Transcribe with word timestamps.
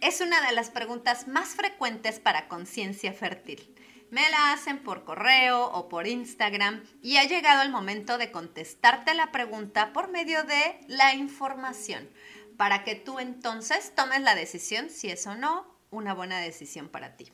es 0.00 0.20
una 0.20 0.46
de 0.46 0.52
las 0.52 0.70
preguntas 0.70 1.28
más 1.28 1.50
frecuentes 1.50 2.20
para 2.20 2.48
conciencia 2.48 3.12
fértil. 3.12 3.74
Me 4.10 4.28
la 4.30 4.52
hacen 4.52 4.78
por 4.82 5.04
correo 5.04 5.66
o 5.66 5.88
por 5.88 6.06
Instagram 6.06 6.84
y 7.02 7.16
ha 7.16 7.24
llegado 7.24 7.62
el 7.62 7.70
momento 7.70 8.18
de 8.18 8.30
contestarte 8.30 9.14
la 9.14 9.32
pregunta 9.32 9.92
por 9.92 10.10
medio 10.10 10.44
de 10.44 10.80
la 10.86 11.14
información 11.14 12.08
para 12.56 12.84
que 12.84 12.94
tú 12.94 13.18
entonces 13.18 13.94
tomes 13.94 14.20
la 14.20 14.34
decisión 14.34 14.90
si 14.90 15.08
es 15.08 15.26
o 15.26 15.34
no 15.34 15.76
una 15.90 16.14
buena 16.14 16.38
decisión 16.40 16.88
para 16.88 17.16
ti 17.16 17.32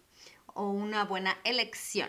o 0.54 0.70
una 0.70 1.04
buena 1.04 1.36
elección. 1.44 2.08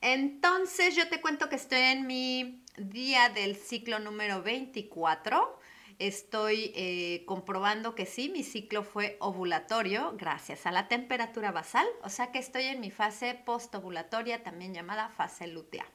Entonces 0.00 0.96
yo 0.96 1.08
te 1.08 1.20
cuento 1.20 1.48
que 1.48 1.56
estoy 1.56 1.80
en 1.80 2.06
mi 2.06 2.64
día 2.76 3.28
del 3.28 3.56
ciclo 3.56 4.00
número 4.00 4.42
24 4.42 5.60
estoy 6.06 6.72
eh, 6.74 7.24
comprobando 7.26 7.94
que 7.94 8.06
sí, 8.06 8.28
mi 8.28 8.42
ciclo 8.42 8.82
fue 8.82 9.16
ovulatorio 9.20 10.14
gracias 10.16 10.66
a 10.66 10.72
la 10.72 10.88
temperatura 10.88 11.52
basal, 11.52 11.86
o 12.02 12.08
sea 12.08 12.32
que 12.32 12.38
estoy 12.38 12.64
en 12.64 12.80
mi 12.80 12.90
fase 12.90 13.34
postovulatoria, 13.34 14.42
también 14.42 14.74
llamada 14.74 15.08
fase 15.10 15.46
lútea. 15.46 15.86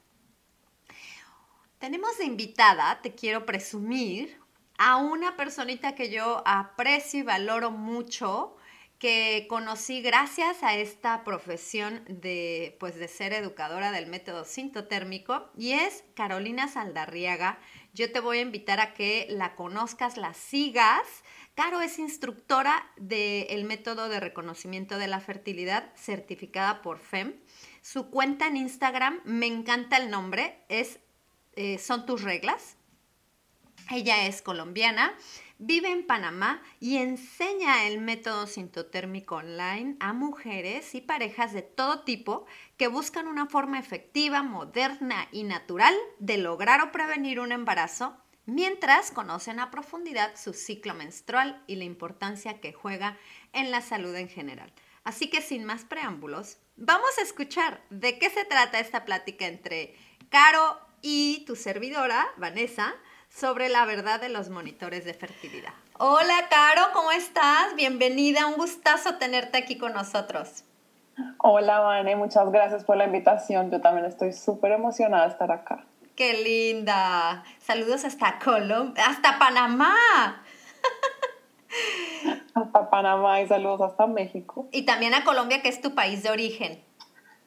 Tenemos 1.80 2.18
de 2.18 2.26
invitada, 2.26 3.02
te 3.02 3.14
quiero 3.14 3.46
presumir, 3.46 4.40
a 4.78 4.98
una 4.98 5.36
personita 5.36 5.96
que 5.96 6.10
yo 6.10 6.44
aprecio 6.46 7.22
y 7.22 7.24
valoro 7.24 7.72
mucho, 7.72 8.56
que 9.00 9.46
conocí 9.48 10.02
gracias 10.02 10.64
a 10.64 10.76
esta 10.76 11.24
profesión 11.24 12.04
de, 12.08 12.76
pues, 12.80 12.96
de 12.96 13.08
ser 13.08 13.34
educadora 13.34 13.92
del 13.92 14.08
método 14.08 14.44
sintotérmico 14.44 15.52
y 15.56 15.74
es 15.74 16.04
Carolina 16.16 16.68
Saldarriaga. 16.68 17.60
Yo 17.98 18.12
te 18.12 18.20
voy 18.20 18.38
a 18.38 18.42
invitar 18.42 18.80
a 18.80 18.94
que 18.94 19.26
la 19.28 19.56
conozcas, 19.56 20.18
la 20.18 20.36
sigas. 20.36 21.02
Caro 21.56 21.82
es 21.82 21.98
instructora 21.98 22.88
del 22.96 23.64
método 23.64 24.08
de 24.08 24.20
reconocimiento 24.20 25.00
de 25.00 25.08
la 25.08 25.20
fertilidad 25.20 25.92
certificada 25.96 26.84
por 26.84 27.00
FEM. 27.00 27.34
Su 27.82 28.12
cuenta 28.12 28.46
en 28.46 28.56
Instagram, 28.56 29.20
me 29.24 29.48
encanta 29.48 29.98
el 29.98 30.12
nombre, 30.12 30.64
es 30.70 31.00
eh, 31.56 31.80
Son 31.80 32.06
tus 32.06 32.22
reglas. 32.22 32.78
Ella 33.90 34.28
es 34.28 34.44
colombiana 34.44 35.18
Vive 35.60 35.90
en 35.92 36.06
Panamá 36.06 36.62
y 36.80 36.98
enseña 36.98 37.88
el 37.88 38.00
método 38.00 38.46
sintotérmico 38.46 39.38
online 39.38 39.98
a 40.00 40.14
mujeres 40.14 40.94
y 40.94 41.02
parejas 41.02 41.52
de 41.52 41.64
todo 41.64 42.02
tipo 42.02 42.46
que 42.78 42.88
buscan 42.88 43.28
una 43.28 43.48
forma 43.48 43.80
efectiva, 43.80 44.44
moderna 44.44 45.28
y 45.32 45.44
natural 45.44 45.96
de 46.20 46.38
lograr 46.38 46.82
o 46.82 46.92
prevenir 46.92 47.40
un 47.40 47.52
embarazo 47.52 48.16
mientras 48.46 49.10
conocen 49.10 49.60
a 49.60 49.72
profundidad 49.72 50.36
su 50.36 50.54
ciclo 50.54 50.94
menstrual 50.94 51.64
y 51.66 51.78
la 51.78 51.86
importancia 51.86 52.62
que 52.62 52.72
juega 52.72 53.18
en 53.52 53.72
la 53.72 53.82
salud 53.82 54.14
en 54.14 54.30
general. 54.30 54.72
Así 55.04 55.28
que 55.28 55.42
sin 55.42 55.64
más 55.66 55.86
preámbulos, 55.86 56.60
vamos 56.76 57.18
a 57.18 57.24
escuchar 57.24 57.84
de 57.90 58.20
qué 58.20 58.30
se 58.30 58.46
trata 58.46 58.80
esta 58.80 59.06
plática 59.06 59.48
entre 59.48 59.96
Caro 60.30 60.80
y 61.02 61.46
tu 61.46 61.56
servidora, 61.56 62.28
Vanessa, 62.38 62.94
sobre 63.30 63.70
la 63.70 63.86
verdad 63.86 64.20
de 64.20 64.30
los 64.30 64.50
monitores 64.50 65.06
de 65.06 65.14
fertilidad. 65.14 65.74
Hola, 66.00 66.48
Caro, 66.50 66.82
¿cómo 66.94 67.12
estás? 67.12 67.76
Bienvenida, 67.76 68.48
un 68.48 68.56
gustazo 68.56 69.16
tenerte 69.16 69.58
aquí 69.58 69.78
con 69.78 69.94
nosotros. 69.94 70.64
Hola, 71.40 71.80
Vane, 71.80 72.16
muchas 72.16 72.52
gracias 72.52 72.84
por 72.84 72.98
la 72.98 73.06
invitación. 73.06 73.72
Yo 73.72 73.82
también 73.82 74.06
estoy 74.06 74.34
súper 74.34 74.72
emocionada 74.72 75.26
de 75.26 75.32
estar 75.32 75.52
acá. 75.52 75.86
¡Qué 76.16 76.34
linda! 76.34 77.44
Saludos 77.60 78.06
hasta 78.06 78.40
Colombia, 78.40 79.06
hasta 79.08 79.38
Panamá. 79.38 79.96
Hasta 82.56 82.90
Panamá 82.90 83.42
y 83.42 83.48
saludos 83.48 83.82
hasta 83.82 84.08
México. 84.08 84.68
Y 84.72 84.84
también 84.84 85.14
a 85.14 85.24
Colombia, 85.24 85.62
que 85.62 85.70
es 85.70 85.80
tu 85.80 85.94
país 85.94 86.24
de 86.24 86.32
origen. 86.32 86.84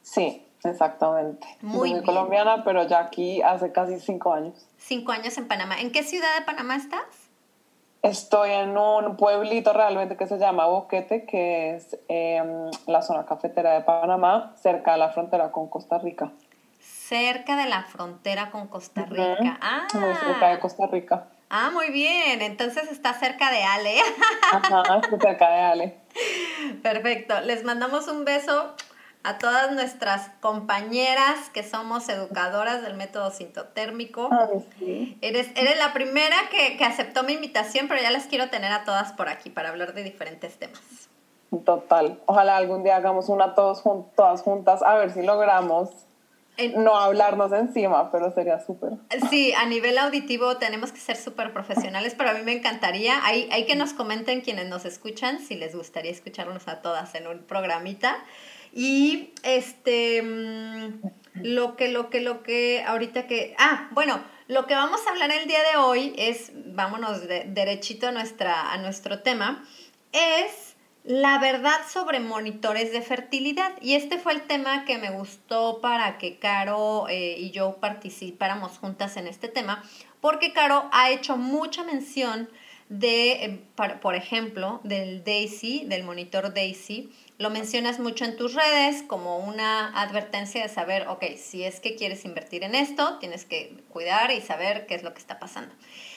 Sí, 0.02 0.46
exactamente. 0.64 1.46
Muy 1.62 1.90
Soy 1.90 2.02
colombiana, 2.02 2.64
pero 2.64 2.86
ya 2.86 3.00
aquí 3.00 3.42
hace 3.42 3.72
casi 3.72 3.98
cinco 4.00 4.32
años 4.32 4.66
cinco 4.90 5.12
años 5.12 5.38
en 5.38 5.46
Panamá. 5.46 5.80
¿En 5.80 5.92
qué 5.92 6.02
ciudad 6.02 6.28
de 6.38 6.44
Panamá 6.44 6.74
estás? 6.74 7.04
Estoy 8.02 8.50
en 8.50 8.76
un 8.76 9.16
pueblito 9.16 9.72
realmente 9.72 10.16
que 10.16 10.26
se 10.26 10.38
llama 10.38 10.66
Boquete, 10.66 11.26
que 11.26 11.76
es 11.76 11.96
em, 12.08 12.70
la 12.86 13.02
zona 13.02 13.26
cafetera 13.26 13.74
de 13.74 13.82
Panamá, 13.82 14.54
cerca 14.56 14.92
de 14.92 14.98
la 14.98 15.10
frontera 15.10 15.52
con 15.52 15.68
Costa 15.68 15.98
Rica. 15.98 16.32
Cerca 16.80 17.56
de 17.56 17.68
la 17.68 17.84
frontera 17.84 18.50
con 18.50 18.68
Costa 18.68 19.04
Rica. 19.04 19.58
Ah. 19.60 19.86
Muy 19.94 20.14
cerca 20.14 20.48
de 20.48 20.58
Costa 20.58 20.86
Rica. 20.86 21.26
Ah, 21.50 21.70
muy 21.72 21.90
bien. 21.90 22.40
Entonces 22.40 22.90
está 22.90 23.12
cerca 23.12 23.50
de 23.50 23.62
Ale. 23.62 23.96
Ajá, 24.52 24.82
está 25.02 25.18
cerca 25.20 25.50
de 25.50 25.60
Ale. 25.60 25.96
Perfecto. 26.82 27.40
Les 27.42 27.64
mandamos 27.64 28.08
un 28.08 28.24
beso 28.24 28.74
a 29.22 29.38
todas 29.38 29.72
nuestras 29.72 30.30
compañeras 30.40 31.50
que 31.52 31.62
somos 31.62 32.08
educadoras 32.08 32.82
del 32.82 32.94
método 32.94 33.30
sintotérmico. 33.30 34.30
eres, 35.20 35.48
eres 35.56 35.78
la 35.78 35.92
primera 35.92 36.36
que, 36.50 36.76
que, 36.76 36.84
aceptó 36.84 37.22
mi 37.22 37.34
invitación, 37.34 37.86
pero 37.88 38.00
ya 38.00 38.10
las 38.10 38.26
quiero 38.26 38.48
tener 38.48 38.72
a 38.72 38.84
todas 38.84 39.12
por 39.12 39.28
aquí 39.28 39.50
para 39.50 39.68
hablar 39.68 39.94
de 39.94 40.02
diferentes 40.02 40.58
temas. 40.58 40.80
Total. 41.64 42.20
Ojalá 42.26 42.56
algún 42.56 42.82
día 42.82 42.96
hagamos 42.96 43.28
una 43.28 43.54
todos 43.54 43.82
todas 44.14 44.42
juntas, 44.42 44.82
a 44.82 44.94
ver 44.94 45.10
si 45.10 45.22
logramos 45.22 45.90
no 46.68 46.96
hablarnos 46.96 47.52
encima, 47.52 48.10
pero 48.10 48.32
sería 48.32 48.60
súper. 48.60 48.92
Sí, 49.30 49.52
a 49.54 49.66
nivel 49.66 49.98
auditivo 49.98 50.56
tenemos 50.58 50.92
que 50.92 51.00
ser 51.00 51.16
súper 51.16 51.52
profesionales, 51.52 52.14
pero 52.16 52.30
a 52.30 52.34
mí 52.34 52.40
me 52.42 52.52
encantaría, 52.52 53.24
hay, 53.24 53.48
hay 53.50 53.64
que 53.64 53.76
nos 53.76 53.92
comenten 53.92 54.42
quienes 54.42 54.68
nos 54.68 54.84
escuchan, 54.84 55.38
si 55.38 55.54
les 55.54 55.74
gustaría 55.74 56.10
escucharnos 56.10 56.68
a 56.68 56.82
todas 56.82 57.14
en 57.14 57.26
un 57.26 57.38
programita. 57.38 58.16
Y 58.72 59.32
este, 59.42 60.22
mm, 60.22 61.00
lo 61.42 61.76
que, 61.76 61.88
lo 61.88 62.10
que, 62.10 62.20
lo 62.20 62.42
que, 62.42 62.84
ahorita 62.86 63.26
que, 63.26 63.54
ah, 63.58 63.88
bueno, 63.92 64.22
lo 64.48 64.66
que 64.66 64.74
vamos 64.74 65.00
a 65.06 65.10
hablar 65.10 65.30
el 65.30 65.46
día 65.46 65.60
de 65.70 65.78
hoy 65.78 66.12
es, 66.16 66.52
vámonos 66.54 67.26
derechito 67.28 68.08
a, 68.08 68.12
nuestra, 68.12 68.72
a 68.72 68.78
nuestro 68.78 69.20
tema, 69.20 69.64
es 70.12 70.76
la 71.04 71.38
verdad 71.38 71.78
sobre 71.88 72.20
monitores 72.20 72.92
de 72.92 73.00
fertilidad. 73.00 73.72
Y 73.80 73.94
este 73.94 74.18
fue 74.18 74.32
el 74.32 74.42
tema 74.42 74.84
que 74.84 74.98
me 74.98 75.10
gustó 75.10 75.80
para 75.80 76.18
que 76.18 76.38
Caro 76.38 77.06
eh, 77.08 77.36
y 77.38 77.50
yo 77.50 77.76
participáramos 77.76 78.78
juntas 78.78 79.16
en 79.16 79.26
este 79.26 79.48
tema, 79.48 79.82
porque 80.20 80.52
Caro 80.52 80.88
ha 80.92 81.10
hecho 81.10 81.36
mucha 81.36 81.84
mención 81.84 82.48
de, 82.90 83.44
eh, 83.44 83.64
por 84.02 84.16
ejemplo, 84.16 84.80
del 84.82 85.22
Daisy, 85.22 85.84
del 85.86 86.02
monitor 86.02 86.52
Daisy, 86.52 87.12
lo 87.38 87.48
mencionas 87.48 88.00
mucho 88.00 88.24
en 88.24 88.36
tus 88.36 88.54
redes 88.54 89.04
como 89.04 89.38
una 89.38 89.98
advertencia 89.98 90.60
de 90.60 90.68
saber, 90.68 91.06
ok, 91.06 91.24
si 91.36 91.62
es 91.62 91.78
que 91.78 91.94
quieres 91.94 92.24
invertir 92.24 92.64
en 92.64 92.74
esto, 92.74 93.18
tienes 93.18 93.44
que 93.44 93.76
cuidar 93.88 94.32
y 94.32 94.40
saber 94.40 94.86
qué 94.86 94.96
es 94.96 95.04
lo 95.04 95.14
que 95.14 95.20
está 95.20 95.38
pasando. 95.38 95.72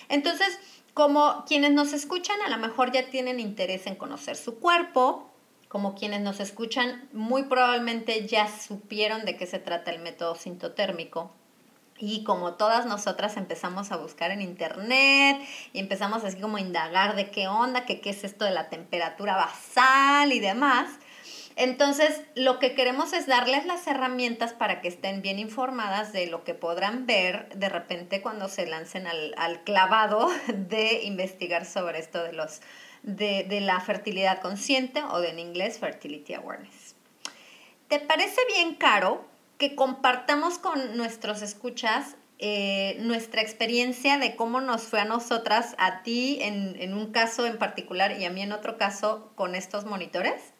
Entonces, 0.09 0.59
como 0.95 1.45
quienes 1.47 1.71
nos 1.71 1.93
escuchan 1.93 2.41
a 2.43 2.49
lo 2.49 2.57
mejor 2.57 2.91
ya 2.91 3.07
tienen 3.09 3.39
interés 3.39 3.85
en 3.85 3.95
conocer 3.95 4.35
su 4.35 4.59
cuerpo, 4.59 5.31
como 5.69 5.93
quienes 5.93 6.21
nos 6.21 6.39
escuchan 6.39 7.07
muy 7.13 7.43
probablemente 7.43 8.27
ya 8.27 8.47
supieron 8.47 9.25
de 9.25 9.37
qué 9.37 9.45
se 9.45 9.59
trata 9.59 9.91
el 9.91 10.01
método 10.01 10.33
sintotérmico. 10.33 11.31
Y 12.05 12.25
como 12.25 12.55
todas 12.55 12.85
nosotras 12.85 13.37
empezamos 13.37 13.93
a 13.93 13.95
buscar 13.95 14.29
en 14.31 14.41
internet 14.41 15.41
y 15.71 15.79
empezamos 15.79 16.25
así 16.25 16.37
como 16.37 16.57
a 16.57 16.59
indagar 16.59 17.15
de 17.15 17.31
qué 17.31 17.47
onda, 17.47 17.85
que 17.85 18.01
qué 18.01 18.09
es 18.09 18.25
esto 18.25 18.43
de 18.43 18.51
la 18.51 18.67
temperatura 18.67 19.37
basal 19.37 20.33
y 20.33 20.41
demás, 20.41 20.89
Entonces, 21.55 22.19
lo 22.35 22.59
que 22.59 22.75
queremos 22.75 23.13
es 23.13 23.25
darles 23.25 23.65
las 23.65 23.87
herramientas 23.87 24.51
para 24.51 24.81
que 24.81 24.89
estén 24.89 25.21
bien 25.21 25.39
informadas 25.39 26.11
de 26.11 26.27
lo 26.27 26.43
que 26.43 26.55
podrán 26.55 27.05
ver 27.05 27.47
de 27.55 27.69
repente 27.69 28.21
cuando 28.21 28.49
se 28.49 28.65
lancen 28.65 29.07
al, 29.07 29.33
al 29.37 29.63
clavado 29.63 30.29
de 30.47 31.03
investigar 31.03 31.65
sobre 31.65 31.99
esto 31.99 32.21
de, 32.21 32.33
los, 32.33 32.59
de, 33.03 33.45
de 33.47 33.61
la 33.61 33.79
fertilidad 33.79 34.41
consciente 34.41 35.01
o 35.03 35.23
en 35.23 35.39
inglés 35.39 35.79
Fertility 35.79 36.33
Awareness. 36.33 36.95
¿Te 37.87 37.99
parece 37.99 38.41
bien, 38.53 38.75
Caro, 38.75 39.23
que 39.57 39.75
compartamos 39.75 40.57
con 40.57 40.97
nuestros 40.97 41.41
escuchas 41.41 42.15
eh, 42.39 42.97
nuestra 42.99 43.41
experiencia 43.41 44.17
de 44.17 44.35
cómo 44.35 44.59
nos 44.59 44.83
fue 44.83 44.99
a 44.99 45.05
nosotras, 45.05 45.75
a 45.77 46.03
ti 46.03 46.39
en, 46.41 46.75
en 46.81 46.93
un 46.93 47.11
caso 47.13 47.45
en 47.45 47.57
particular 47.57 48.19
y 48.19 48.25
a 48.25 48.31
mí 48.31 48.41
en 48.41 48.51
otro 48.51 48.77
caso 48.77 49.31
con 49.35 49.55
estos 49.55 49.85
monitores? 49.85 50.53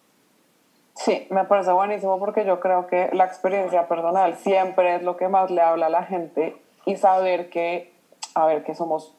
Sí, 0.96 1.28
me 1.30 1.44
parece 1.44 1.72
buenísimo 1.72 2.20
porque 2.20 2.46
yo 2.46 2.60
creo 2.60 2.88
que 2.88 3.10
la 3.14 3.26
experiencia 3.26 3.88
personal 3.88 4.38
siempre 4.38 4.96
es 4.96 5.04
lo 5.04 5.18
que 5.18 5.28
más 5.28 5.52
le 5.52 5.62
habla 5.62 5.88
a 5.88 5.90
la 5.90 6.04
gente 6.04 6.56
y 6.86 6.96
saber 6.96 7.50
que, 7.50 7.92
a 8.36 8.46
ver, 8.46 8.64
que 8.64 8.76
somos 8.76 9.14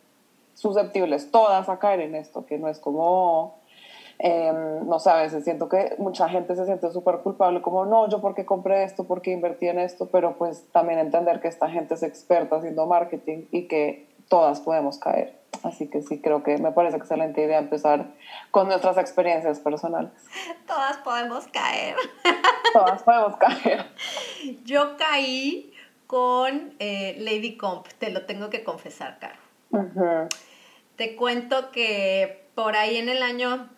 susceptibles 0.54 1.30
todas 1.30 1.68
a 1.68 1.78
caer 1.78 2.00
en 2.00 2.14
esto, 2.14 2.46
que 2.46 2.58
no 2.58 2.68
es 2.68 2.78
como, 2.78 3.58
em, 4.18 4.86
no 4.86 4.98
veces 4.98 5.44
siento 5.44 5.68
que 5.68 5.94
mucha 5.98 6.28
gente 6.28 6.54
se 6.56 6.64
siente 6.64 6.90
súper 6.90 7.18
culpable, 7.18 7.62
como, 7.62 7.84
no, 7.86 8.08
yo 8.08 8.20
por 8.20 8.34
qué 8.34 8.44
compré 8.44 8.84
esto, 8.84 9.04
por 9.04 9.22
qué 9.22 9.32
invertí 9.32 9.68
en 9.68 9.78
esto, 9.78 10.08
pero 10.10 10.36
pues 10.36 10.66
también 10.72 10.98
entender 10.98 11.40
que 11.40 11.48
esta 11.48 11.68
gente 11.68 11.94
es 11.94 12.02
experta 12.02 12.56
haciendo 12.56 12.86
marketing 12.86 13.46
y 13.50 13.66
que 13.68 14.08
todas 14.28 14.60
podemos 14.60 14.98
caer. 14.98 15.38
Así 15.62 15.88
que 15.88 16.02
sí, 16.02 16.20
creo 16.20 16.42
que 16.42 16.58
me 16.58 16.72
parece 16.72 16.96
excelente 16.96 17.42
idea 17.42 17.58
empezar 17.58 18.06
con 18.50 18.68
nuestras 18.68 18.98
experiencias 18.98 19.60
personales. 19.60 20.10
Todas 20.66 20.98
podemos 20.98 21.46
caer. 21.48 21.96
Todas 22.72 23.02
podemos 23.02 23.36
caer. 23.36 23.86
Yo 24.64 24.96
caí 24.96 25.72
con 26.06 26.74
eh, 26.78 27.16
Lady 27.18 27.56
Comp, 27.56 27.86
te 27.98 28.10
lo 28.10 28.26
tengo 28.26 28.50
que 28.50 28.62
confesar, 28.64 29.18
Caro. 29.18 30.28
Te 30.96 31.16
cuento 31.16 31.70
que 31.72 32.46
por 32.54 32.76
ahí 32.76 32.98
en 32.98 33.08
el 33.08 33.22
año 33.22 33.68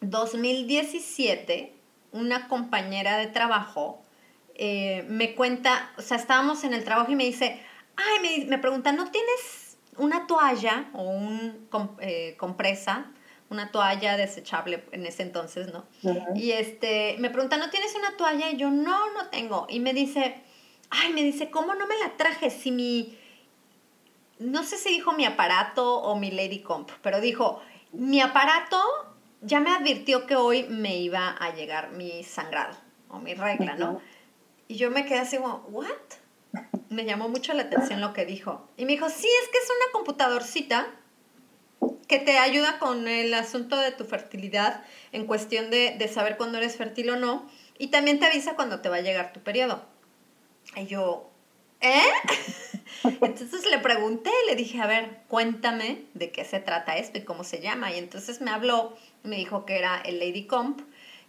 2017, 0.00 1.74
una 2.12 2.48
compañera 2.48 3.16
de 3.18 3.26
trabajo 3.26 4.02
eh, 4.54 5.04
me 5.08 5.34
cuenta, 5.34 5.90
o 5.96 6.02
sea, 6.02 6.16
estábamos 6.16 6.64
en 6.64 6.74
el 6.74 6.84
trabajo 6.84 7.10
y 7.12 7.16
me 7.16 7.24
dice, 7.24 7.60
ay, 7.96 8.40
me, 8.40 8.46
me 8.46 8.58
pregunta, 8.58 8.92
¿no 8.92 9.10
tienes 9.10 9.78
una 9.96 10.26
toalla 10.26 10.90
o 10.94 11.02
un 11.02 11.68
eh, 12.00 12.34
compresa, 12.38 13.10
una 13.48 13.72
toalla 13.72 14.16
desechable 14.16 14.84
en 14.92 15.06
ese 15.06 15.22
entonces, 15.22 15.72
¿no? 15.72 15.84
Y 16.34 16.52
este, 16.52 17.16
me 17.18 17.30
pregunta, 17.30 17.56
¿no 17.56 17.70
tienes 17.70 17.94
una 17.96 18.16
toalla? 18.16 18.50
Y 18.50 18.56
yo, 18.56 18.70
no, 18.70 19.12
no 19.12 19.28
tengo. 19.30 19.66
Y 19.68 19.80
me 19.80 19.92
dice, 19.92 20.40
ay, 20.88 21.12
me 21.12 21.22
dice, 21.22 21.50
¿cómo 21.50 21.74
no 21.74 21.86
me 21.86 21.98
la 21.98 22.16
traje 22.16 22.50
si 22.50 22.70
mi, 22.70 23.18
no 24.38 24.62
sé 24.62 24.76
si 24.76 24.90
dijo 24.90 25.12
mi 25.12 25.24
aparato 25.24 25.98
o 25.98 26.16
mi 26.16 26.30
Lady 26.30 26.60
Comp, 26.60 26.90
pero 27.02 27.20
dijo, 27.20 27.60
mi 27.92 28.20
aparato 28.20 28.80
ya 29.42 29.60
me 29.60 29.70
advirtió 29.70 30.26
que 30.26 30.36
hoy 30.36 30.64
me 30.64 30.96
iba 30.98 31.30
a 31.30 31.54
llegar 31.54 31.92
mi 31.92 32.24
sangrado 32.24 32.76
o 33.08 33.18
mi 33.18 33.34
regla, 33.34 33.74
¿no? 33.76 34.00
Y 34.68 34.76
yo 34.76 34.90
me 34.90 35.04
quedé 35.04 35.18
así 35.18 35.36
como, 35.36 35.64
¿what? 35.70 35.88
me 36.88 37.04
llamó 37.04 37.28
mucho 37.28 37.52
la 37.52 37.62
atención 37.62 38.00
lo 38.00 38.12
que 38.12 38.26
dijo. 38.26 38.68
Y 38.76 38.84
me 38.84 38.92
dijo, 38.92 39.08
sí, 39.08 39.28
es 39.42 39.48
que 39.48 39.58
es 39.58 39.64
una 39.64 39.92
computadorcita 39.92 40.88
que 42.08 42.18
te 42.18 42.38
ayuda 42.38 42.78
con 42.78 43.06
el 43.06 43.32
asunto 43.34 43.76
de 43.76 43.92
tu 43.92 44.04
fertilidad 44.04 44.82
en 45.12 45.26
cuestión 45.26 45.70
de, 45.70 45.94
de 45.96 46.08
saber 46.08 46.36
cuándo 46.36 46.58
eres 46.58 46.76
fértil 46.76 47.10
o 47.10 47.16
no. 47.16 47.48
Y 47.78 47.88
también 47.88 48.18
te 48.18 48.26
avisa 48.26 48.56
cuando 48.56 48.80
te 48.80 48.88
va 48.88 48.96
a 48.96 49.00
llegar 49.00 49.32
tu 49.32 49.40
periodo. 49.40 49.84
Y 50.76 50.86
yo, 50.86 51.30
¿eh? 51.80 52.02
Entonces 53.04 53.64
le 53.70 53.78
pregunté, 53.78 54.30
le 54.48 54.56
dije, 54.56 54.80
a 54.80 54.86
ver, 54.86 55.20
cuéntame 55.28 56.04
de 56.14 56.32
qué 56.32 56.44
se 56.44 56.58
trata 56.58 56.96
esto 56.96 57.18
y 57.18 57.24
cómo 57.24 57.44
se 57.44 57.60
llama. 57.60 57.92
Y 57.92 57.98
entonces 57.98 58.40
me 58.40 58.50
habló, 58.50 58.96
me 59.22 59.36
dijo 59.36 59.64
que 59.64 59.78
era 59.78 60.00
el 60.00 60.18
Lady 60.18 60.46
Comp 60.46 60.80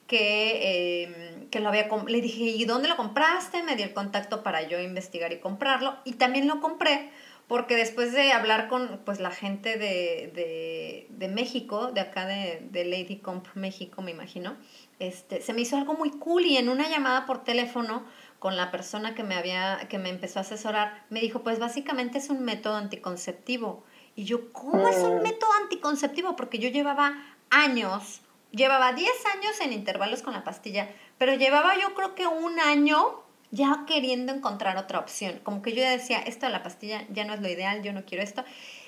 que, 0.08 1.04
em, 1.04 1.50
que 1.50 1.60
lo 1.60 1.70
había, 1.70 1.88
le 2.08 2.22
dije, 2.22 2.44
¿y 2.44 2.66
dónde 2.66 2.90
lo 2.90 2.98
compraste? 2.98 3.64
Me 3.64 3.76
dio 3.76 3.86
el 3.86 3.94
contacto 3.94 4.44
para 4.44 4.62
yo 4.62 4.80
investigar 4.80 5.32
y 5.32 5.40
comprarlo. 5.40 5.96
Y 6.04 6.14
también 6.14 6.48
lo 6.48 6.60
compré 6.60 7.10
porque 7.52 7.76
después 7.76 8.14
de 8.14 8.32
hablar 8.32 8.70
con 8.70 9.02
pues, 9.04 9.20
la 9.20 9.32
gente 9.32 9.78
de, 9.78 10.32
de, 10.34 11.08
de 11.10 11.28
México, 11.28 11.92
de 11.92 12.00
acá 12.00 12.26
de, 12.26 12.66
de, 12.72 12.86
Lady 12.86 13.18
Comp 13.18 13.46
México, 13.56 14.02
me 14.02 14.12
imagino, 14.12 14.56
este, 15.00 15.42
se 15.42 15.54
me 15.54 15.60
hizo 15.60 15.76
algo 15.76 15.94
muy 15.96 16.12
cool 16.12 16.46
y 16.46 16.56
en 16.56 16.70
una 16.70 16.88
llamada 16.88 17.26
por 17.26 17.44
teléfono 17.44 18.06
con 18.40 18.56
la 18.56 18.72
persona 18.72 19.16
que 19.16 19.24
me, 19.24 19.36
había, 19.36 19.86
que 19.90 19.98
me 19.98 20.08
empezó 20.08 20.40
a 20.40 20.44
asesorar, 20.44 21.04
me 21.10 21.20
dijo, 21.20 21.44
pues 21.44 21.60
básicamente 21.60 22.20
es 22.20 22.30
un 22.30 22.42
método 22.42 22.78
anticonceptivo. 22.78 23.84
Y 24.16 24.24
yo, 24.24 24.52
¿cómo 24.54 24.88
es 24.88 24.98
un 24.98 25.20
mm. 25.20 25.22
método 25.22 25.52
anticonceptivo? 25.62 26.38
Porque 26.38 26.58
yo 26.58 26.70
llevaba 26.70 27.22
años 27.51 28.21
llevaba 28.51 28.94
10 28.94 29.09
años 29.38 29.62
en 29.62 29.74
intervalos 29.74 30.21
con 30.21 30.33
la 30.33 30.44
pastilla, 30.44 30.89
pero 31.18 31.36
llevaba 31.36 31.77
yo 31.77 31.94
creo 31.94 32.15
que 32.15 32.27
un 32.27 32.59
año 32.59 33.21
ya 33.51 33.83
queriendo 33.86 34.33
encontrar 34.33 34.77
otra 34.77 35.00
opción. 35.00 35.39
Como 35.44 35.62
que 35.62 35.74
yo 35.74 35.83
decía, 35.83 36.19
esto 36.19 36.45
de 36.45 36.51
la 36.51 36.63
pastilla 36.63 37.06
ya 37.09 37.25
no 37.25 37.33
es 37.33 37.42
lo 37.42 37.50
ideal, 37.50 37.81
yo 37.81 37.94
no 37.94 38.06
quiero 38.06 38.24
esto. 38.24 38.44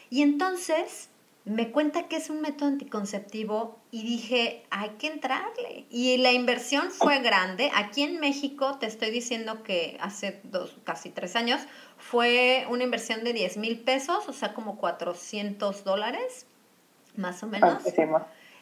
Y 0.10 0.22
entonces 0.22 1.10
me 1.46 1.72
cuenta 1.72 2.08
que 2.08 2.16
es 2.16 2.30
un 2.30 2.40
método 2.40 2.70
anticonceptivo 2.70 3.78
y 3.92 4.04
dije, 4.04 4.64
hay 4.70 4.92
que 4.92 5.08
entrarle. 5.08 5.86
Y 5.90 6.16
la 6.18 6.32
inversión 6.32 6.90
fue 6.92 7.20
grande. 7.20 7.70
Aquí 7.76 8.04
en 8.04 8.22
México, 8.22 8.78
te 8.80 8.86
estoy 8.86 9.12
diciendo 9.12 9.64
que 9.64 9.98
hace 10.00 10.40
dos, 10.44 10.78
casi 10.86 11.10
tres 11.10 11.36
años, 11.36 11.62
fue 11.98 12.66
una 12.70 12.84
inversión 12.84 13.26
de 13.26 13.34
10 13.34 13.58
mil 13.58 13.80
pesos, 13.80 14.30
o 14.30 14.34
sea, 14.34 14.54
como 14.54 14.78
400 14.78 15.84
dólares, 15.84 16.46
más 17.18 17.44
o 17.44 17.48
menos. 17.48 17.84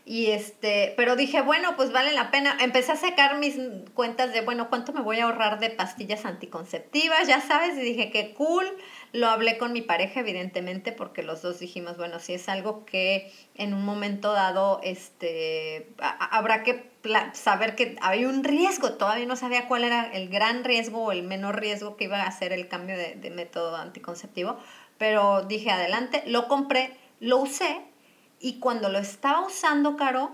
Y 0.03 0.31
este, 0.31 0.93
pero 0.97 1.15
dije, 1.15 1.41
bueno, 1.41 1.75
pues 1.75 1.91
vale 1.91 2.11
la 2.13 2.31
pena. 2.31 2.57
Empecé 2.59 2.93
a 2.93 2.95
sacar 2.95 3.37
mis 3.37 3.55
cuentas 3.93 4.33
de, 4.33 4.41
bueno, 4.41 4.67
¿cuánto 4.69 4.93
me 4.93 5.01
voy 5.01 5.19
a 5.19 5.25
ahorrar 5.25 5.59
de 5.59 5.69
pastillas 5.69 6.25
anticonceptivas? 6.25 7.27
Ya 7.27 7.39
sabes, 7.39 7.77
y 7.77 7.81
dije, 7.81 8.09
qué 8.09 8.33
cool. 8.33 8.65
Lo 9.13 9.27
hablé 9.27 9.59
con 9.59 9.73
mi 9.73 9.81
pareja, 9.81 10.21
evidentemente, 10.21 10.91
porque 10.91 11.21
los 11.21 11.43
dos 11.43 11.59
dijimos, 11.59 11.97
bueno, 11.97 12.19
si 12.19 12.33
es 12.33 12.49
algo 12.49 12.83
que 12.85 13.31
en 13.55 13.75
un 13.75 13.85
momento 13.85 14.33
dado, 14.33 14.79
este, 14.83 15.93
habrá 15.99 16.63
que 16.63 16.89
saber 17.33 17.75
que 17.75 17.95
hay 18.01 18.25
un 18.25 18.43
riesgo. 18.43 18.93
Todavía 18.93 19.27
no 19.27 19.35
sabía 19.35 19.67
cuál 19.67 19.83
era 19.83 20.11
el 20.11 20.29
gran 20.29 20.63
riesgo 20.63 21.03
o 21.03 21.11
el 21.11 21.21
menor 21.21 21.59
riesgo 21.59 21.95
que 21.95 22.05
iba 22.05 22.23
a 22.23 22.27
hacer 22.27 22.53
el 22.53 22.67
cambio 22.67 22.97
de, 22.97 23.15
de 23.15 23.29
método 23.29 23.75
anticonceptivo. 23.75 24.57
Pero 24.97 25.43
dije, 25.43 25.69
adelante, 25.69 26.23
lo 26.25 26.47
compré, 26.47 26.97
lo 27.19 27.37
usé 27.37 27.81
y 28.41 28.59
cuando 28.59 28.89
lo 28.89 28.99
estaba 28.99 29.45
usando, 29.45 29.95
Caro, 29.95 30.31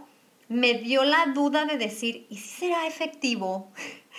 me 0.49 0.75
dio 0.75 1.03
la 1.03 1.27
duda 1.27 1.65
de 1.65 1.77
decir, 1.77 2.25
¿y 2.29 2.37
si 2.37 2.59
será 2.59 2.87
efectivo? 2.87 3.71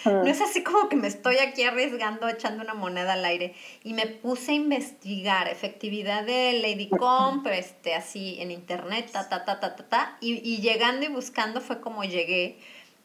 No 0.05 0.27
es 0.27 0.41
así 0.41 0.63
como 0.63 0.89
que 0.89 0.95
me 0.95 1.09
estoy 1.09 1.39
aquí 1.39 1.65
arriesgando 1.65 2.29
echando 2.29 2.63
una 2.63 2.75
moneda 2.75 3.15
al 3.15 3.25
aire. 3.25 3.55
Y 3.83 3.95
me 3.95 4.07
puse 4.07 4.53
a 4.53 4.55
investigar 4.55 5.49
efectividad 5.49 6.25
de 6.25 6.61
Lady 6.63 6.89
Comp, 6.89 7.47
este, 7.49 7.95
así 7.95 8.37
en 8.41 8.51
internet, 8.51 9.11
ta, 9.11 9.29
ta, 9.29 9.45
ta, 9.45 9.59
ta, 9.59 9.75
ta, 9.75 9.89
ta. 9.89 10.17
Y, 10.21 10.35
y 10.49 10.61
llegando 10.61 11.05
y 11.05 11.09
buscando 11.09 11.61
fue 11.61 11.81
como 11.81 12.05
llegué 12.05 12.61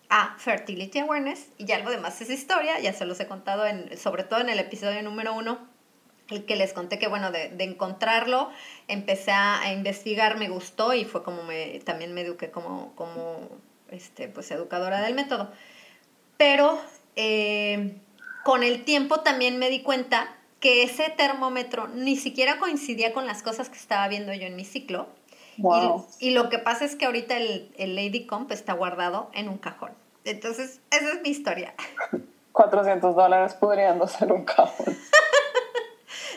a 0.10 0.36
Fertility 0.38 1.00
Awareness. 1.00 1.48
Y 1.58 1.66
ya 1.66 1.78
algo 1.78 1.90
demás 1.90 2.22
es 2.22 2.30
historia, 2.30 2.80
ya 2.80 2.94
se 2.94 3.06
los 3.06 3.20
he 3.20 3.26
contado, 3.26 3.66
en, 3.66 3.98
sobre 3.98 4.24
todo 4.24 4.42
en 4.42 4.50
el 4.50 4.60
episodio 4.60 5.02
número 5.02 5.34
uno 5.34 5.73
el 6.30 6.46
que 6.46 6.56
les 6.56 6.74
conté 6.74 7.00
que, 7.00 7.08
bueno, 7.08 7.32
de, 7.32 7.50
de 7.50 7.64
encontrarlo, 7.64 8.50
empecé 8.88 9.32
a, 9.32 9.72
investigar, 9.74 10.38
me 10.38 10.50
gustó 10.50 10.94
y 10.94 11.06
fue 11.06 11.24
como 11.24 11.44
me, 11.44 11.80
también 11.80 12.14
me 12.14 12.22
eduqué 12.22 12.52
como, 12.52 12.94
como 12.96 13.50
este, 13.90 14.28
pues, 14.28 14.50
educadora 14.52 15.02
del 15.02 15.16
método. 15.16 15.52
Pero 16.38 16.80
eh, 17.16 17.98
con 18.44 18.64
el 18.64 18.84
tiempo 18.84 19.22
también 19.22 19.60
me 19.60 19.70
di 19.70 19.82
cuenta 19.82 20.36
que 20.60 20.84
ese 20.84 21.10
termómetro 21.10 21.88
ni 21.90 22.16
siquiera 22.16 22.58
coincidía 22.58 23.14
con 23.14 23.28
las 23.28 23.44
cosas 23.44 23.70
que 23.70 23.78
estaba 23.78 24.08
viendo 24.08 24.34
yo 24.34 24.48
en 24.48 24.56
mi 24.56 24.66
ciclo. 24.66 25.08
Y, 26.20 26.32
lo 26.32 26.50
que 26.50 26.58
pasa 26.58 26.84
es 26.84 26.96
que 26.96 27.06
ahorita 27.06 27.38
el, 27.38 27.72
el 27.78 27.96
Lady 27.96 28.26
Comp 28.26 28.52
está 28.52 28.74
guardado 28.74 29.30
en 29.34 29.50
un 29.50 29.60
cajón. 29.60 29.92
Entonces, 30.26 30.80
esa 30.90 31.14
es 31.14 31.22
mi 31.22 31.30
historia. 31.30 31.76
400 32.54 33.16
dólares 33.16 33.56
pudiendo 33.56 34.08
ser 34.08 34.32
un 34.32 34.46
cajón. 34.46 34.98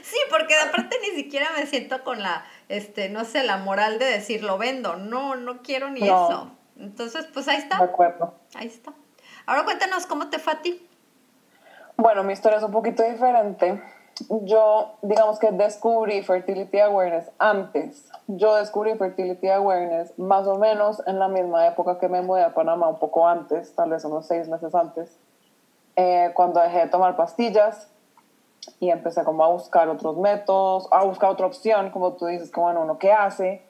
Sí, 0.08 0.16
porque 0.30 0.54
aparte 0.54 0.96
ni 1.02 1.20
siquiera 1.20 1.48
me 1.56 1.66
siento 1.66 2.04
con 2.04 2.22
la, 2.22 2.44
este, 2.68 3.08
no 3.08 3.24
sé, 3.24 3.42
la 3.42 3.56
moral 3.56 3.98
de 3.98 4.04
decir 4.04 4.44
lo 4.44 4.56
vendo. 4.56 4.94
No, 4.94 5.34
no 5.34 5.62
quiero 5.62 5.90
ni 5.90 6.04
eso. 6.04 6.52
Entonces, 6.78 7.26
pues 7.34 7.48
ahí 7.48 7.56
está. 7.56 7.78
De 7.78 7.84
acuerdo. 7.84 8.34
Ahí 8.54 8.68
está. 8.68 8.92
Ahora 9.46 9.64
cuéntanos 9.64 10.06
cómo 10.06 10.30
te 10.30 10.38
fue 10.38 10.52
a 10.52 10.62
ti. 10.62 10.88
Bueno, 11.96 12.22
mi 12.22 12.34
historia 12.34 12.58
es 12.58 12.64
un 12.64 12.70
poquito 12.70 13.02
diferente. 13.02 13.82
yo, 14.28 14.96
digamos 15.02 15.40
que 15.40 15.50
descubrí 15.50 16.22
Fertility 16.22 16.78
Awareness 16.78 17.32
antes. 17.38 18.08
Yo 18.28 18.54
descubrí 18.54 18.96
Fertility 18.96 19.48
Awareness 19.48 20.16
más 20.20 20.46
o 20.46 20.56
menos 20.56 21.02
en 21.08 21.18
la 21.18 21.26
misma 21.26 21.66
época 21.66 21.98
que 21.98 22.08
me 22.08 22.22
mudé 22.22 22.44
a 22.44 22.54
Panamá, 22.54 22.88
un 22.88 23.00
poco 23.00 23.26
antes, 23.26 23.74
tal 23.74 23.90
vez 23.90 24.04
unos 24.04 24.26
seis 24.26 24.48
meses 24.48 24.72
antes, 24.72 25.18
eh, 25.96 26.30
cuando 26.34 26.60
dejé 26.60 26.78
de 26.78 26.86
tomar 26.86 27.16
pastillas 27.16 27.90
y 28.80 28.90
empecé 28.90 29.24
como 29.24 29.44
a 29.44 29.48
buscar 29.48 29.88
otros 29.88 30.16
métodos, 30.16 30.88
a 30.90 31.04
buscar 31.04 31.30
otra 31.30 31.46
opción, 31.46 31.90
como 31.90 32.14
tú 32.14 32.26
dices, 32.26 32.50
como 32.50 32.66
bueno, 32.66 32.82
uno 32.82 32.98
qué 32.98 33.12
hace. 33.12 33.62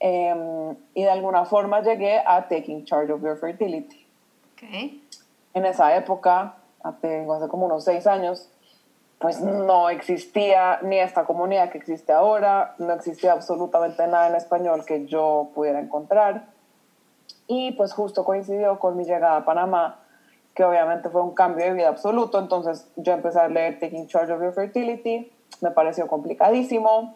Em, 0.00 0.76
y 0.94 1.02
de 1.02 1.10
alguna 1.10 1.44
forma 1.44 1.80
llegué 1.80 2.22
a 2.24 2.46
Taking 2.48 2.84
Charge 2.84 3.12
of 3.12 3.22
Your 3.22 3.38
Fertility. 3.38 4.06
Okay. 4.52 5.04
En 5.54 5.64
esa 5.64 5.96
época, 5.96 6.56
hace, 6.82 7.26
hace 7.30 7.48
como 7.48 7.66
unos 7.66 7.84
seis 7.84 8.06
años, 8.06 8.48
pues 9.18 9.40
no 9.40 9.90
existía 9.90 10.78
ni 10.82 10.98
esta 10.98 11.24
comunidad 11.24 11.70
que 11.70 11.78
existe 11.78 12.12
ahora, 12.12 12.74
no 12.78 12.92
existía 12.92 13.32
absolutamente 13.32 14.06
nada 14.06 14.28
en 14.28 14.36
español 14.36 14.84
que 14.86 15.06
yo 15.06 15.50
pudiera 15.54 15.80
encontrar. 15.80 16.46
Y 17.48 17.72
pues 17.72 17.92
justo 17.92 18.24
coincidió 18.24 18.78
con 18.78 18.96
mi 18.96 19.04
llegada 19.04 19.38
a 19.38 19.44
Panamá, 19.44 20.00
que 20.58 20.64
obviamente 20.64 21.08
fue 21.08 21.22
un 21.22 21.34
cambio 21.34 21.66
de 21.66 21.72
vida 21.72 21.86
absoluto, 21.86 22.40
entonces 22.40 22.90
yo 22.96 23.12
empecé 23.12 23.38
a 23.38 23.46
leer 23.46 23.78
Taking 23.78 24.08
Charge 24.08 24.32
of 24.32 24.42
Your 24.42 24.52
Fertility, 24.52 25.30
me 25.60 25.70
pareció 25.70 26.08
complicadísimo, 26.08 27.14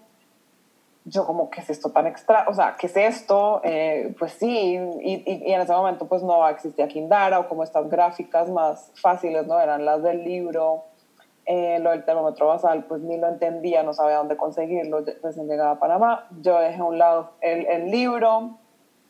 yo 1.05 1.27
como, 1.27 1.51
¿qué 1.51 1.61
es 1.61 1.69
esto 1.69 1.91
tan 1.91 2.07
extra? 2.07 2.47
O 2.49 2.55
sea, 2.55 2.77
¿qué 2.79 2.87
es 2.87 2.97
esto? 2.97 3.61
Eh, 3.65 4.15
pues 4.17 4.35
sí, 4.35 4.79
y, 5.01 5.25
en 5.27 5.61
ese 5.61 5.73
momento 5.73 6.07
pues 6.07 6.23
no 6.23 6.49
existía 6.49 6.87
Kindara 6.87 7.41
o 7.41 7.49
como 7.49 7.65
estas 7.65 7.91
gráficas 7.91 8.49
más 8.49 8.93
fáciles, 8.95 9.45
¿no? 9.49 9.59
Eran 9.59 9.85
las 9.85 10.05
del 10.05 10.23
libro 10.23 10.85
eh, 11.45 11.81
lo 11.81 11.91
del 11.91 12.05
termómetro 12.05 12.47
basal, 12.47 12.85
pues 12.85 13.03
ni 13.03 13.19
lo 13.19 13.27
entendía, 13.27 13.83
no 13.83 13.93
sabía 13.93 14.19
dónde 14.19 14.37
conseguirlo 14.37 15.05
recién 15.21 15.49
llegaba 15.49 15.73
a 15.73 15.79
Panamá. 15.81 16.29
Yo 16.43 16.61
dejé 16.61 16.81
a 16.81 16.85
un 16.85 16.97
lado 16.97 17.33
el, 17.41 17.91
libro, 17.91 18.59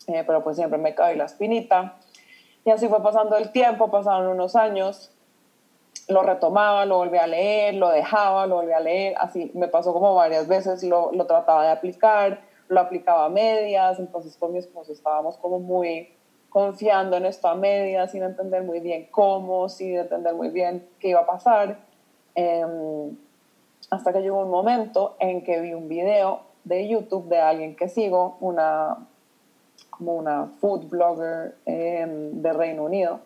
eh, 0.06 0.24
pero 0.26 0.42
pues 0.42 0.56
siempre 0.56 0.78
me 0.78 0.94
caí 0.94 1.18
la 1.18 1.24
espinita. 1.24 1.98
Y 2.64 2.70
así 2.70 2.88
fue 2.88 3.02
pasando 3.02 3.36
el 3.36 3.50
tiempo, 3.50 3.90
pasaron 3.90 4.28
unos 4.28 4.54
años, 4.54 5.10
lo 6.08 6.22
retomaba, 6.22 6.84
lo 6.84 6.98
volví 6.98 7.18
a 7.18 7.26
leer, 7.26 7.74
lo 7.74 7.88
dejaba, 7.88 8.46
lo 8.46 8.56
volví 8.56 8.72
a 8.72 8.80
leer, 8.80 9.14
así 9.18 9.50
me 9.54 9.68
pasó 9.68 9.92
como 9.92 10.14
varias 10.14 10.46
veces, 10.46 10.82
lo, 10.84 11.10
lo 11.12 11.26
trataba 11.26 11.64
de 11.64 11.70
aplicar, 11.70 12.40
lo 12.68 12.80
aplicaba 12.80 13.26
a 13.26 13.28
medias, 13.28 13.98
entonces 13.98 14.36
con 14.36 14.52
mi 14.52 14.58
esposo 14.58 14.92
estábamos 14.92 15.36
como 15.38 15.58
muy 15.58 16.08
confiando 16.48 17.16
en 17.16 17.26
esto 17.26 17.48
a 17.48 17.54
medias, 17.54 18.10
sin 18.12 18.22
entender 18.22 18.62
muy 18.62 18.80
bien 18.80 19.08
cómo, 19.10 19.68
sin 19.68 19.96
entender 19.96 20.34
muy 20.34 20.50
bien 20.50 20.86
qué 21.00 21.08
iba 21.08 21.20
a 21.20 21.26
pasar. 21.26 21.78
Em, 22.34 23.16
hasta 23.90 24.12
que 24.12 24.20
llegó 24.20 24.40
un 24.40 24.50
momento 24.50 25.16
en 25.18 25.42
que 25.42 25.60
vi 25.60 25.74
un 25.74 25.88
video 25.88 26.40
de 26.64 26.88
YouTube 26.88 27.28
de 27.28 27.40
alguien 27.40 27.74
que 27.74 27.88
sigo, 27.88 28.36
una, 28.40 29.08
como 30.02 30.16
una 30.16 30.48
food 30.60 30.88
blogger 30.88 31.54
em, 31.64 32.42
de 32.42 32.52
Reino 32.52 32.84
Unido, 32.84 33.20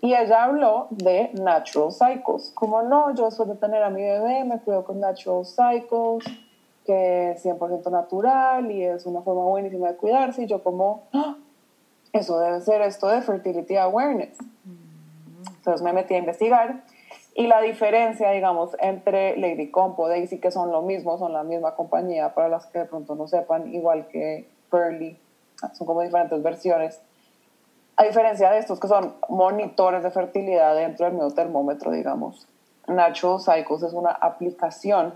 y 0.00 0.14
ella 0.14 0.44
habló 0.44 0.86
de 0.90 1.30
Natural 1.32 1.90
Cycles. 1.90 2.52
Como 2.54 2.82
no, 2.82 3.14
yo 3.14 3.24
después 3.24 3.48
de 3.48 3.56
tener 3.56 3.82
a 3.82 3.90
mi 3.90 4.02
bebé 4.02 4.44
me 4.44 4.60
cuido 4.60 4.84
con 4.84 5.00
Natural 5.00 5.44
Cycles, 5.44 6.24
que 6.84 7.32
es 7.32 7.44
100% 7.44 7.90
natural 7.90 8.70
y 8.70 8.84
es 8.84 9.06
una 9.06 9.22
forma 9.22 9.44
buenísima 9.44 9.88
de 9.88 9.96
cuidarse. 9.96 10.42
Y 10.42 10.46
yo 10.46 10.62
como, 10.62 11.04
¡Ah! 11.12 11.36
eso 12.12 12.38
debe 12.38 12.60
ser 12.60 12.82
esto 12.82 13.08
de 13.08 13.22
Fertility 13.22 13.76
Awareness. 13.76 14.36
Mm. 14.64 15.48
Entonces 15.56 15.82
me 15.82 15.92
metí 15.94 16.14
a 16.14 16.18
investigar 16.18 16.84
y 17.34 17.48
la 17.48 17.60
diferencia, 17.60 18.30
digamos, 18.30 18.76
entre 18.78 19.36
Lady 19.36 19.70
Compo, 19.70 20.08
Daisy, 20.08 20.38
que 20.38 20.52
son 20.52 20.70
lo 20.70 20.82
mismo, 20.82 21.18
son 21.18 21.32
la 21.32 21.42
misma 21.42 21.74
compañía, 21.74 22.34
para 22.34 22.48
las 22.48 22.66
que 22.66 22.80
de 22.80 22.84
pronto 22.84 23.16
no 23.16 23.26
sepan, 23.26 23.74
igual 23.74 24.06
que 24.06 24.46
Pearly, 24.70 25.18
son 25.74 25.86
como 25.86 26.02
diferentes 26.02 26.42
versiones. 26.42 27.00
A 27.96 28.04
diferencia 28.04 28.50
de 28.50 28.58
estos 28.58 28.80
que 28.80 28.88
son 28.88 29.14
monitores 29.28 30.02
de 30.02 30.10
fertilidad 30.10 30.74
dentro 30.74 31.06
del 31.06 31.14
mismo 31.14 31.30
termómetro, 31.30 31.92
digamos, 31.92 32.48
Natural 32.88 33.40
Cycles 33.40 33.82
es 33.82 33.92
una 33.92 34.10
aplicación 34.10 35.14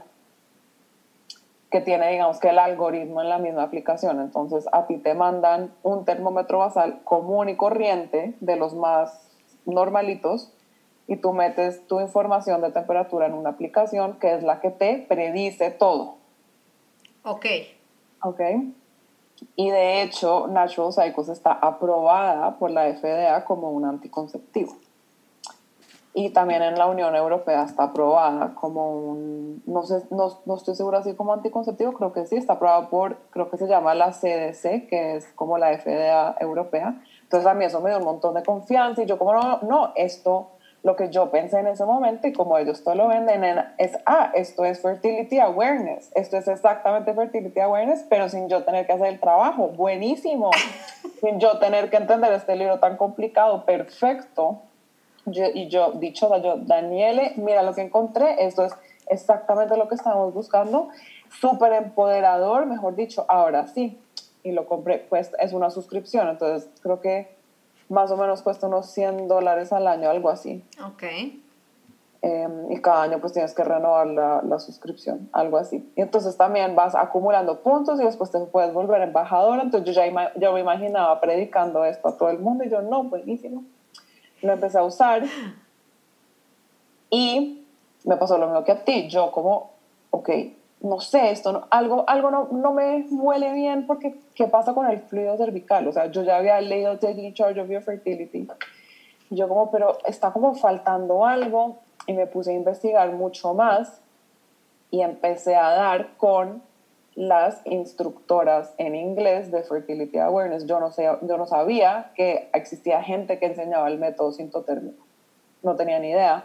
que 1.71 1.81
tiene, 1.81 2.11
digamos, 2.11 2.39
que 2.39 2.49
el 2.49 2.59
algoritmo 2.59 3.21
en 3.21 3.29
la 3.29 3.39
misma 3.39 3.63
aplicación. 3.63 4.21
Entonces, 4.21 4.67
a 4.73 4.87
ti 4.87 4.97
te 4.97 5.15
mandan 5.15 5.75
un 5.83 6.05
termómetro 6.05 6.59
basal 6.59 7.01
común 7.05 7.51
y 7.51 7.57
corriente, 7.57 8.35
de 8.41 8.57
los 8.57 8.75
más 8.75 9.29
normalitos, 9.67 10.51
y 11.07 11.17
tú 11.17 11.33
metes 11.33 11.87
tu 11.87 12.01
información 12.01 12.63
de 12.63 12.71
temperatura 12.71 13.27
en 13.27 13.35
una 13.35 13.51
aplicación 13.51 14.19
que 14.19 14.35
es 14.35 14.43
la 14.43 14.61
que 14.61 14.71
te 14.71 15.05
predice 15.09 15.71
todo. 15.71 16.17
Ok. 17.25 17.47
Ok. 18.23 18.41
Y 19.57 19.71
de 19.71 20.03
hecho, 20.03 20.47
Natural 20.49 20.93
Cycles 20.93 21.29
está 21.29 21.53
aprobada 21.53 22.59
por 22.59 22.71
la 22.71 22.93
FDA 22.93 23.45
como 23.45 23.71
un 23.71 23.85
anticonceptivo. 23.85 24.77
Y 26.15 26.31
también 26.31 26.63
en 26.63 26.77
la 26.77 26.87
Unión 26.87 27.15
Europea 27.15 27.63
está 27.63 27.85
aprobada 27.85 28.55
como 28.55 28.91
un, 28.91 29.63
no, 29.67 29.85
sé, 29.85 30.03
no, 30.11 30.41
no 30.47 30.57
estoy 30.57 30.75
segura 30.75 31.03
si 31.03 31.15
como 31.15 31.33
anticonceptivo, 31.33 31.93
creo 31.93 32.13
que 32.13 32.27
sí, 32.27 32.37
está 32.37 32.55
aprobada 32.55 32.89
por, 32.89 33.17
creo 33.31 33.49
que 33.51 33.57
se 33.57 33.69
llama 33.69 33.95
la 33.95 34.11
CDC, 34.11 34.89
que 34.89 35.17
es 35.17 35.29
como 35.35 35.59
la 35.59 35.79
FDA 35.79 36.35
europea. 36.41 37.01
Entonces 37.23 37.47
a 37.47 37.55
mí 37.55 37.65
eso 37.65 37.81
me 37.81 37.91
dio 37.91 37.99
un 37.99 38.05
montón 38.05 38.35
de 38.35 38.43
confianza 38.43 39.03
y 39.03 39.07
yo 39.07 39.19
como 39.19 39.33
no, 39.35 39.61
no, 39.63 39.93
esto 39.95 40.49
lo 40.83 40.97
que 40.97 41.11
yo 41.11 41.31
pensé 41.31 41.59
en 41.59 41.67
ese 41.67 41.85
momento 41.85 42.29
y 42.29 42.33
como 42.33 42.57
ellos 42.57 42.85
todo 42.85 42.95
lo 42.95 43.09
venden 43.09 43.45
es, 43.79 43.99
ah, 44.07 44.31
esto 44.35 44.65
es 44.65 44.81
fertility 44.81 45.39
awareness, 45.39 46.11
esto 46.15 46.37
es 46.37 46.47
exactamente 46.47 47.13
fertility 47.15 47.61
awareness, 47.61 48.05
pero 48.09 48.29
sin 48.29 48.49
yo 48.49 48.65
tener 48.65 48.87
que 48.87 48.93
hacer 48.93 49.09
el 49.09 49.21
trabajo, 49.21 49.69
buenísimo, 49.69 50.51
sin 51.21 51.41
yo 51.41 51.59
tener 51.59 51.91
que 51.91 51.97
entender 51.97 52.33
este 52.33 52.55
libro 52.57 52.79
tan 52.79 52.97
complicado, 52.97 53.65
perfecto. 53.65 54.63
y 55.27 55.69
yo, 55.69 55.93
dicho 55.93 56.35
yo, 56.41 56.57
Daniele, 56.59 57.33
mira 57.37 57.63
lo 57.63 57.75
que 57.75 57.83
encontré, 57.83 58.47
esto 58.47 58.65
es 58.65 58.73
exactamente 59.09 59.77
lo 59.77 59.89
que 59.89 59.97
estábamos 59.97 60.33
buscando, 60.33 60.89
súper 61.41 61.73
empoderador, 61.73 62.67
mejor 62.67 62.95
dicho, 62.95 63.25
ahora 63.29 63.67
sí, 63.67 63.99
y 64.45 64.53
lo 64.53 64.67
compré, 64.67 64.99
pues 65.09 65.33
es 65.41 65.53
una 65.53 65.71
suscripción, 65.71 66.29
entonces 66.29 66.71
creo 66.83 67.01
que 67.01 67.38
más 67.89 68.11
o 68.11 68.17
menos 68.17 68.43
cuesta 68.43 68.67
unos 68.67 68.87
100 68.91 69.29
dólares 69.29 69.73
al 69.73 69.87
año, 69.87 70.11
algo 70.11 70.29
así. 70.31 70.65
Ok. 70.85 71.05
Em, 72.21 72.73
y 72.73 72.83
cada 72.83 73.05
año 73.05 73.21
pues 73.21 73.33
tienes 73.33 73.55
que 73.55 73.63
renovar 73.63 74.09
la, 74.09 74.43
la, 74.43 74.59
suscripción, 74.59 75.29
algo 75.33 75.57
así. 75.57 75.89
Y 75.95 76.01
entonces 76.01 76.37
también 76.37 76.75
vas 76.75 76.97
acumulando 76.97 77.61
puntos 77.61 78.01
y 78.01 78.05
después 78.05 78.33
te 78.33 78.41
puedes 78.41 78.73
volver 78.73 79.03
embajadora. 79.03 79.63
Entonces 79.63 79.95
yo 79.95 80.03
ya 80.03 80.33
yo 80.35 80.53
me 80.53 80.61
imaginaba 80.61 81.21
predicando 81.21 81.85
esto 81.85 82.09
a 82.09 82.17
todo 82.17 82.31
el 82.31 82.41
mundo 82.41 82.65
y 82.65 82.71
yo 82.71 82.83
no, 82.83 83.05
buenísimo. 83.05 83.63
Lo 84.43 84.53
empecé 84.53 84.79
a 84.79 84.83
usar 84.83 85.23
y 87.11 87.65
me 88.05 88.17
pasó 88.17 88.37
lo 88.37 88.47
mismo 88.47 88.65
que 88.65 88.73
a 88.73 88.85
ti. 88.85 89.09
Yo 89.09 89.31
como, 89.31 89.71
ok, 90.11 90.29
no 90.81 91.01
sé, 91.01 91.31
esto 91.31 91.67
algo, 91.71 92.05
algo 92.07 92.31
no, 92.31 92.49
no, 92.53 92.73
me 92.73 93.05
huele 93.11 93.53
bien 93.53 93.87
porque 93.87 94.15
¿qué 94.35 94.47
pasa 94.47 94.75
con 94.75 94.87
el 94.87 95.01
fluido 95.01 95.37
cervical? 95.37 95.89
O 95.89 95.93
sea, 95.93 96.07
yo 96.07 96.23
ya 96.23 96.37
había 96.37 96.61
leído 96.61 96.99
Taking 96.99 97.35
Charge 97.35 97.61
of 97.61 97.69
Your 97.69 97.83
Fertility. 97.83 98.47
Yo 99.31 99.49
como, 99.49 99.71
pero 99.71 99.99
está 100.07 100.33
como 100.33 100.55
faltando 100.55 101.27
algo 101.27 101.79
y 102.07 102.13
me 102.13 102.27
puse 102.27 102.53
a 102.53 102.55
investigar 102.55 103.11
mucho 103.13 103.55
más 103.55 104.01
y 104.91 105.03
empecé 105.03 105.57
a 105.57 105.71
dar 105.71 106.17
con 106.17 106.63
las 107.15 107.61
instructoras 107.65 108.73
en 108.79 108.95
inglés 108.95 109.51
de 109.51 109.65
Fertility 109.65 110.19
Awareness. 110.19 110.67
Yo 110.67 110.79
no, 110.79 110.93
sé, 110.93 111.11
yo 111.23 111.37
no 111.37 111.47
sabía 111.47 112.13
que 112.15 112.49
existía 112.55 113.03
gente 113.03 113.41
que 113.41 113.47
enseñaba 113.47 113.89
el 113.89 113.99
método 113.99 114.31
sintotérmico. 114.33 115.05
No 115.65 115.75
tenía 115.75 115.99
ni 115.99 116.11
idea. 116.11 116.45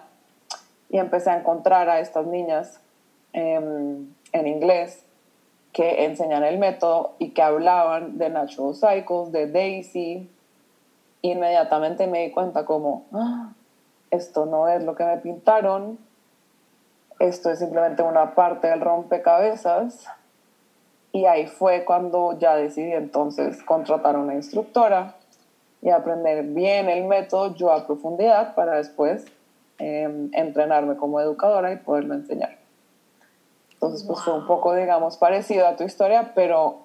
Y 0.90 0.98
empecé 0.98 1.30
a 1.30 1.38
encontrar 1.38 1.90
a 1.90 2.00
estas 2.00 2.25
niñas 2.25 2.82
eh, 3.34 3.62
en 4.34 4.48
inglés 4.48 5.06
que 5.72 6.06
enseñan 6.06 6.44
el 6.44 6.60
método 6.60 7.16
y 7.18 7.32
que 7.32 7.42
hablaban 7.42 8.18
de 8.18 8.30
Natural 8.30 8.75
Cycles, 8.75 9.32
de 9.32 9.48
Daisy. 9.48 10.30
Inmediatamente 11.22 12.06
me 12.08 12.25
di 12.25 12.32
cuenta 12.32 12.66
como, 12.66 13.06
ah, 13.12 13.54
esto 14.12 14.46
no 14.46 14.68
es 14.68 14.84
lo 14.84 14.96
que 14.96 15.04
me 15.04 15.18
pintaron, 15.18 15.98
esto 17.20 17.50
es 17.50 17.60
simplemente 17.60 18.04
una 18.04 18.36
parte 18.36 18.68
del 18.68 18.82
rompecabezas. 18.82 20.06
Y 21.12 21.25
ahí 21.25 21.48
fue 21.48 21.86
cuando 21.86 22.38
ya 22.40 22.56
decidí 22.56 22.92
entonces 22.92 23.63
contratar 23.63 24.16
a 24.16 24.20
una 24.20 24.36
instructora 24.36 25.16
y 25.82 25.90
aprender 25.90 26.44
bien 26.46 26.90
el 26.90 27.06
método 27.06 27.56
yo 27.56 27.72
a 27.72 27.86
profundidad 27.86 28.56
para 28.56 28.75
después 28.75 29.25
em, 29.78 30.30
entrenarme 30.34 30.96
como 30.98 31.20
educadora 31.20 31.72
y 31.72 31.78
poderlo 31.78 32.16
enseñar. 32.16 32.62
Entonces, 33.84 34.08
pues 34.08 34.22
fue 34.22 34.34
un 34.34 34.48
poco, 34.48 34.74
digamos, 34.74 35.18
parecido 35.18 35.68
a 35.68 35.75
tu 35.75 35.84
historia, 35.84 36.32
pero 36.34 36.84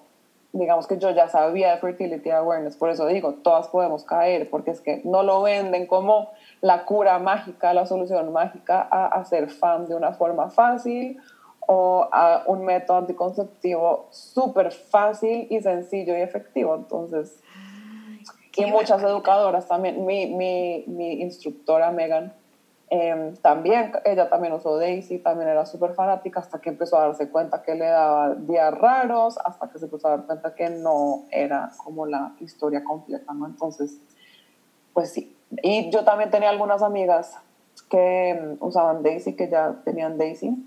digamos 0.51 0.85
que 0.85 0.97
yo 0.97 1.11
ya 1.11 1.29
sabía 1.29 1.71
de 1.71 1.77
fertility 1.77 2.29
awareness, 2.29 2.75
por 2.75 2.89
eso 2.89 3.05
digo, 3.07 3.35
todas 3.35 3.69
podemos 3.69 4.03
caer, 4.03 4.49
porque 4.49 4.71
es 4.71 4.81
que 4.81 4.99
no 5.05 5.23
lo 5.23 5.41
venden 5.41 5.87
como 5.87 6.31
la 6.59 6.83
cura 6.83 7.17
mágica, 7.17 7.73
la 7.73 7.85
solución 7.85 8.33
mágica 8.33 8.85
a 8.91 9.05
hacer 9.05 9.49
fan 9.49 9.87
de 9.87 9.95
una 9.95 10.11
forma 10.11 10.49
fácil 10.49 11.21
o 11.61 12.09
a 12.11 12.43
un 12.47 12.65
método 12.65 12.97
anticonceptivo 12.97 14.07
súper 14.09 14.73
fácil 14.73 15.47
y 15.49 15.61
sencillo 15.61 16.17
y 16.17 16.19
efectivo. 16.19 16.75
Entonces, 16.75 17.41
y 18.57 18.65
muchas 18.65 19.01
educadoras 19.03 19.69
también, 19.69 20.05
mi, 20.05 20.27
mi, 20.27 20.83
mi 20.87 21.21
instructora 21.21 21.91
Megan, 21.91 22.33
Em, 22.91 23.35
también, 23.37 23.91
ella 24.03 24.29
también 24.29 24.53
usó 24.53 24.77
Daisy, 24.77 25.19
también 25.19 25.49
era 25.49 25.67
súper 25.67 25.93
fanática 25.93 26.39
hasta 26.39 26.59
que 26.59 26.69
empezó 26.69 26.97
a 26.97 27.07
darse 27.07 27.29
cuenta 27.29 27.61
que 27.61 27.75
le 27.75 27.85
daba 27.85 28.33
días 28.33 28.73
raros, 28.73 29.37
hasta 29.45 29.69
que 29.69 29.77
se 29.77 29.85
empezó 29.85 30.07
a 30.07 30.11
dar 30.17 30.25
cuenta 30.25 30.55
que 30.55 30.69
no 30.71 31.25
era 31.29 31.71
como 31.77 32.07
la 32.07 32.33
historia 32.39 32.83
completa, 32.83 33.31
¿no? 33.33 33.45
Entonces, 33.45 33.99
pues 34.93 35.11
sí. 35.11 35.35
Y 35.61 35.91
yo 35.91 36.03
también 36.03 36.31
tenía 36.31 36.49
algunas 36.49 36.81
amigas 36.81 37.37
que 37.91 38.29
em, 38.29 38.57
usaban 38.59 39.03
Daisy, 39.03 39.35
que 39.35 39.49
ya 39.49 39.81
tenían 39.85 40.17
Daisy. 40.17 40.65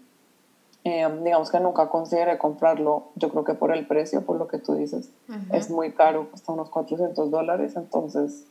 Em, 0.85 1.25
digamos 1.25 1.51
que 1.51 1.59
nunca 1.59 1.89
consideré 1.89 2.39
comprarlo, 2.39 3.09
yo 3.17 3.31
creo 3.31 3.43
que 3.43 3.55
por 3.55 3.73
el 3.73 3.87
precio, 3.87 4.25
por 4.25 4.37
lo 4.37 4.47
que 4.47 4.59
tú 4.59 4.75
dices, 4.75 5.11
es 5.53 5.71
muy 5.71 5.93
caro, 5.93 6.29
cuesta 6.31 6.53
unos 6.53 6.71
400 6.71 7.31
dólares, 7.31 7.75
entonces 7.77 8.47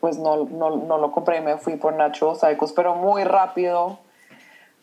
pues 0.00 0.18
no, 0.18 0.44
no, 0.44 0.76
no 0.76 0.98
lo 0.98 1.12
compré 1.12 1.38
y 1.38 1.40
me 1.40 1.56
fui 1.58 1.76
por 1.76 1.94
Natural 1.94 2.36
Cycles, 2.36 2.72
pero 2.72 2.94
muy 2.94 3.24
rápido 3.24 3.98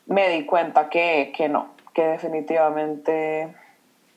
me 0.06 0.30
di 0.30 0.46
cuenta 0.46 0.90
que, 0.90 1.34
que 1.36 1.50
no, 1.50 1.68
que 1.94 2.04
definitivamente 2.04 3.56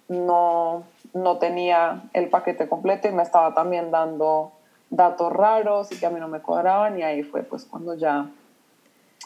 no, 0.09 0.85
no 1.15 1.39
tenía 1.39 2.05
el 2.13 2.29
paquete 2.29 2.69
completo 2.69 3.09
y 3.09 3.13
me 3.13 3.23
estaba 3.23 3.55
también 3.55 3.91
dando 3.91 4.53
datos 4.91 5.33
raros 5.33 5.91
y 5.93 5.99
que 5.99 6.07
a 6.07 6.11
mí 6.11 6.21
no 6.21 6.29
me 6.29 6.41
cuadraban 6.41 6.99
y 6.99 7.03
ahí 7.03 7.23
fue 7.23 7.43
pues 7.43 7.65
cuando 7.65 7.95
ya 7.95 8.29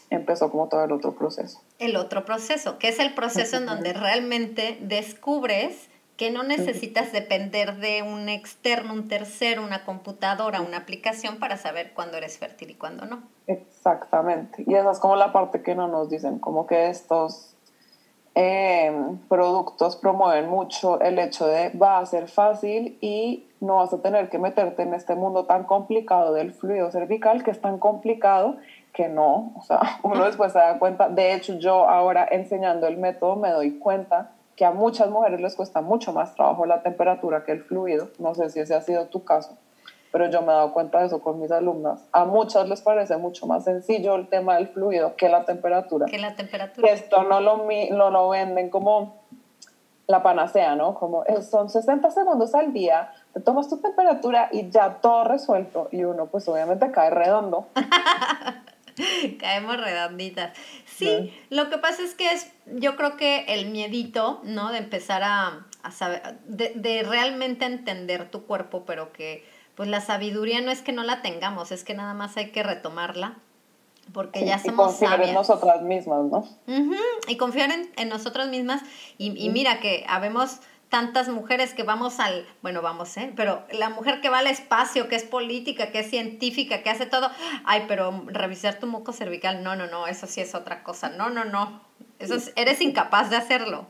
empezó 0.08 0.50
como 0.50 0.68
todo 0.68 0.84
el 0.84 0.92
otro 0.92 1.12
proceso. 1.12 1.60
El 1.78 1.96
otro 1.96 2.24
proceso, 2.24 2.78
que 2.78 2.88
es 2.88 2.98
el 2.98 3.14
proceso 3.14 3.56
en 3.56 3.66
donde 3.66 3.92
realmente 3.92 4.78
descubres 4.80 5.89
que 6.20 6.30
no 6.30 6.42
necesitas 6.42 7.12
depender 7.12 7.76
de 7.76 8.02
un 8.02 8.28
externo, 8.28 8.92
un 8.92 9.08
tercero, 9.08 9.62
una 9.62 9.86
computadora, 9.86 10.60
una 10.60 10.76
aplicación 10.76 11.38
para 11.38 11.56
saber 11.56 11.94
cuándo 11.94 12.18
eres 12.18 12.36
fértil 12.36 12.72
y 12.72 12.74
cuándo 12.74 13.06
no. 13.06 13.22
Exactamente. 13.46 14.62
Y 14.66 14.74
esa 14.74 14.90
es 14.90 14.98
como 14.98 15.16
la 15.16 15.32
parte 15.32 15.62
que 15.62 15.74
no 15.74 15.88
nos 15.88 16.10
dicen, 16.10 16.38
como 16.38 16.66
que 16.66 16.90
estos 16.90 17.56
em, 18.34 19.16
productos 19.30 19.96
promueven 19.96 20.46
mucho 20.46 21.00
el 21.00 21.18
hecho 21.18 21.46
de 21.46 21.70
va 21.70 22.00
a 22.00 22.04
ser 22.04 22.28
fácil 22.28 22.98
y 23.00 23.46
no 23.60 23.76
vas 23.76 23.94
a 23.94 24.02
tener 24.02 24.28
que 24.28 24.38
meterte 24.38 24.82
en 24.82 24.92
este 24.92 25.14
mundo 25.14 25.46
tan 25.46 25.64
complicado 25.64 26.34
del 26.34 26.52
fluido 26.52 26.90
cervical, 26.90 27.42
que 27.42 27.50
es 27.50 27.62
tan 27.62 27.78
complicado 27.78 28.58
que 28.92 29.08
no, 29.08 29.54
o 29.56 29.62
sea, 29.62 29.80
uno 30.02 30.26
después 30.26 30.52
se 30.52 30.58
da 30.58 30.78
cuenta, 30.78 31.08
de 31.08 31.32
hecho 31.32 31.54
yo 31.54 31.88
ahora 31.88 32.28
enseñando 32.30 32.86
el 32.86 32.98
método 32.98 33.36
me 33.36 33.52
doy 33.52 33.78
cuenta 33.78 34.32
que 34.60 34.66
a 34.66 34.72
muchas 34.72 35.08
mujeres 35.08 35.40
les 35.40 35.54
cuesta 35.54 35.80
mucho 35.80 36.12
más 36.12 36.34
trabajo 36.34 36.66
la 36.66 36.82
temperatura 36.82 37.44
que 37.44 37.52
el 37.52 37.64
fluido. 37.64 38.10
No 38.18 38.34
sé 38.34 38.50
si 38.50 38.60
ese 38.60 38.74
ha 38.74 38.82
sido 38.82 39.06
tu 39.06 39.24
caso, 39.24 39.56
pero 40.12 40.28
yo 40.28 40.42
me 40.42 40.52
he 40.52 40.54
dado 40.54 40.74
cuenta 40.74 41.00
de 41.00 41.06
eso 41.06 41.22
con 41.22 41.40
mis 41.40 41.50
alumnas. 41.50 42.06
A 42.12 42.26
muchas 42.26 42.68
les 42.68 42.82
parece 42.82 43.16
mucho 43.16 43.46
más 43.46 43.64
sencillo 43.64 44.16
el 44.16 44.28
tema 44.28 44.56
del 44.56 44.68
fluido 44.68 45.16
que 45.16 45.30
la 45.30 45.46
temperatura. 45.46 46.04
Que 46.04 46.18
la 46.18 46.34
temperatura. 46.34 46.92
esto 46.92 47.22
no 47.22 47.40
lo, 47.40 47.66
no 47.92 48.10
lo 48.10 48.28
venden 48.28 48.68
como 48.68 49.22
la 50.06 50.22
panacea, 50.22 50.76
¿no? 50.76 50.94
Como 50.94 51.24
son 51.40 51.70
60 51.70 52.10
segundos 52.10 52.54
al 52.54 52.74
día, 52.74 53.12
te 53.32 53.40
tomas 53.40 53.66
tu 53.66 53.80
temperatura 53.80 54.50
y 54.52 54.68
ya 54.68 54.98
todo 55.00 55.24
resuelto. 55.24 55.88
Y 55.90 56.04
uno, 56.04 56.26
pues 56.26 56.46
obviamente 56.48 56.90
cae 56.90 57.08
redondo. 57.08 57.68
Caemos 59.38 59.76
redonditas. 59.76 60.56
Sí, 60.86 61.32
lo 61.50 61.70
que 61.70 61.78
pasa 61.78 62.02
es 62.02 62.14
que 62.14 62.32
es, 62.32 62.52
yo 62.66 62.96
creo 62.96 63.16
que 63.16 63.44
el 63.48 63.70
miedito, 63.70 64.40
¿no? 64.44 64.70
De 64.70 64.78
empezar 64.78 65.22
a, 65.24 65.66
saber, 65.90 66.38
de, 66.46 67.02
realmente 67.02 67.64
entender 67.64 68.30
tu 68.30 68.44
cuerpo, 68.44 68.84
pero 68.86 69.12
que 69.12 69.44
pues 69.74 69.88
la 69.88 70.00
sabiduría 70.00 70.60
no 70.60 70.70
es 70.70 70.82
que 70.82 70.92
no 70.92 71.04
la 71.04 71.22
tengamos, 71.22 71.72
es 71.72 71.84
que 71.84 71.94
nada 71.94 72.12
más 72.12 72.36
hay 72.36 72.50
que 72.50 72.62
retomarla, 72.62 73.38
porque 74.12 74.44
ya 74.44 74.58
somos 74.58 74.74
y 74.74 74.76
confiar 74.76 75.22
en 75.22 75.34
nosotras 75.34 75.82
mismas, 75.82 76.24
¿no? 76.24 76.44
y 77.28 77.36
confiar 77.36 77.70
en, 77.70 77.90
en 77.96 78.08
nosotras 78.10 78.48
mismas, 78.48 78.82
y, 79.16 79.32
y 79.42 79.48
mira 79.48 79.80
que 79.80 80.04
habemos 80.06 80.60
tantas 80.90 81.28
mujeres 81.28 81.72
que 81.72 81.84
vamos 81.84 82.20
al, 82.20 82.46
bueno, 82.62 82.82
vamos, 82.82 83.16
¿eh? 83.16 83.32
Pero 83.36 83.62
la 83.72 83.88
mujer 83.88 84.20
que 84.20 84.28
va 84.28 84.38
al 84.40 84.48
espacio, 84.48 85.08
que 85.08 85.16
es 85.16 85.24
política, 85.24 85.90
que 85.92 86.00
es 86.00 86.10
científica, 86.10 86.82
que 86.82 86.90
hace 86.90 87.06
todo, 87.06 87.28
ay, 87.64 87.84
pero 87.88 88.24
revisar 88.26 88.74
tu 88.74 88.86
moco 88.86 89.12
cervical, 89.12 89.62
no, 89.62 89.76
no, 89.76 89.86
no, 89.86 90.08
eso 90.08 90.26
sí 90.26 90.40
es 90.40 90.54
otra 90.54 90.82
cosa, 90.82 91.08
no, 91.08 91.30
no, 91.30 91.44
no, 91.44 91.80
eso 92.18 92.34
eres 92.56 92.80
incapaz 92.82 93.30
de 93.30 93.36
hacerlo. 93.36 93.86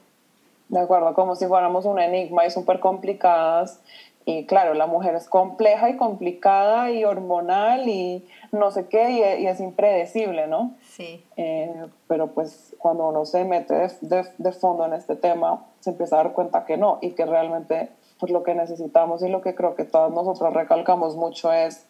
De 0.68 0.78
acuerdo, 0.78 1.14
como 1.14 1.34
si 1.34 1.46
fuéramos 1.46 1.84
un 1.84 1.98
enigma 1.98 2.46
y 2.46 2.50
súper 2.50 2.78
complicadas. 2.78 3.80
Y 4.24 4.44
claro, 4.44 4.74
la 4.74 4.86
mujer 4.86 5.16
es 5.16 5.28
compleja 5.28 5.90
y 5.90 5.96
complicada 5.96 6.92
y 6.92 7.04
hormonal 7.04 7.88
y 7.88 8.24
no 8.52 8.70
sé 8.70 8.86
qué, 8.86 9.10
y, 9.40 9.46
es 9.46 9.58
impredecible, 9.58 10.46
¿no? 10.46 10.76
Sí. 10.88 11.24
Eh, 11.36 11.86
pero 12.06 12.28
pues 12.28 12.69
cuando 12.80 13.08
uno 13.08 13.24
se 13.26 13.44
mete 13.44 13.74
de, 13.74 13.92
de, 14.00 14.26
de 14.38 14.52
fondo 14.52 14.84
en 14.86 14.94
este 14.94 15.14
tema, 15.14 15.66
se 15.80 15.90
empieza 15.90 16.18
a 16.18 16.24
dar 16.24 16.32
cuenta 16.32 16.64
que 16.64 16.76
no 16.76 16.98
y 17.00 17.12
que 17.12 17.26
realmente 17.26 17.90
pues, 18.18 18.32
lo 18.32 18.42
que 18.42 18.54
necesitamos 18.54 19.22
y 19.22 19.28
lo 19.28 19.40
que 19.40 19.54
creo 19.54 19.74
que 19.74 19.84
todas 19.84 20.10
nosotros 20.12 20.52
recalcamos 20.52 21.16
mucho 21.16 21.52
es 21.52 21.86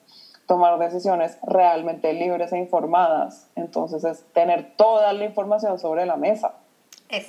tomar 0.47 0.79
decisiones 0.79 1.39
realmente 1.43 2.13
libres 2.13 2.53
e 2.53 2.59
informadas. 2.59 3.49
Entonces 3.55 4.03
es 4.05 4.25
tener 4.33 4.73
toda 4.77 5.13
la 5.13 5.25
información 5.25 5.79
sobre 5.79 6.07
la 6.07 6.17
mesa, 6.17 6.55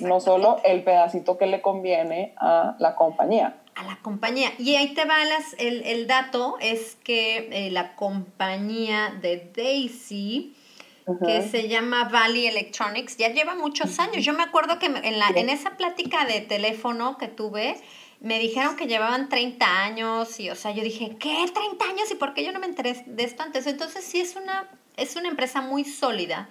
no 0.00 0.20
solo 0.20 0.58
el 0.64 0.82
pedacito 0.82 1.38
que 1.38 1.46
le 1.46 1.62
conviene 1.62 2.34
a 2.38 2.74
la 2.78 2.96
compañía. 2.96 3.58
A 3.74 3.84
la 3.84 3.98
compañía. 4.02 4.50
Y 4.58 4.74
ahí 4.74 4.92
te 4.94 5.04
va 5.04 5.16
el, 5.58 5.82
el, 5.84 6.06
dato, 6.06 6.56
es 6.60 6.96
que 6.96 7.48
eh, 7.66 7.70
la 7.70 7.94
compañía 7.94 9.16
de 9.22 9.50
Daisy 9.56 10.56
que 11.24 11.42
se 11.48 11.68
llama 11.68 12.04
Valley 12.04 12.46
Electronics, 12.46 13.16
ya 13.16 13.28
lleva 13.28 13.54
muchos 13.54 13.98
años. 13.98 14.24
Yo 14.24 14.32
me 14.32 14.42
acuerdo 14.42 14.78
que 14.78 14.86
en, 14.86 15.18
la, 15.18 15.28
en 15.34 15.48
esa 15.48 15.76
plática 15.76 16.24
de 16.24 16.40
teléfono 16.40 17.18
que 17.18 17.28
tuve, 17.28 17.76
me 18.20 18.38
dijeron 18.38 18.76
que 18.76 18.86
llevaban 18.86 19.28
30 19.28 19.82
años 19.82 20.38
y, 20.38 20.50
o 20.50 20.54
sea, 20.54 20.70
yo 20.70 20.84
dije, 20.84 21.16
¿qué? 21.18 21.30
¿30 21.30 21.82
años? 21.90 22.10
¿Y 22.10 22.14
por 22.14 22.34
qué 22.34 22.44
yo 22.44 22.52
no 22.52 22.60
me 22.60 22.66
enteré 22.66 23.02
de 23.06 23.24
esto 23.24 23.42
antes? 23.42 23.66
Entonces 23.66 24.04
sí 24.04 24.20
es 24.20 24.36
una, 24.36 24.68
es 24.96 25.16
una 25.16 25.28
empresa 25.28 25.60
muy 25.60 25.84
sólida. 25.84 26.48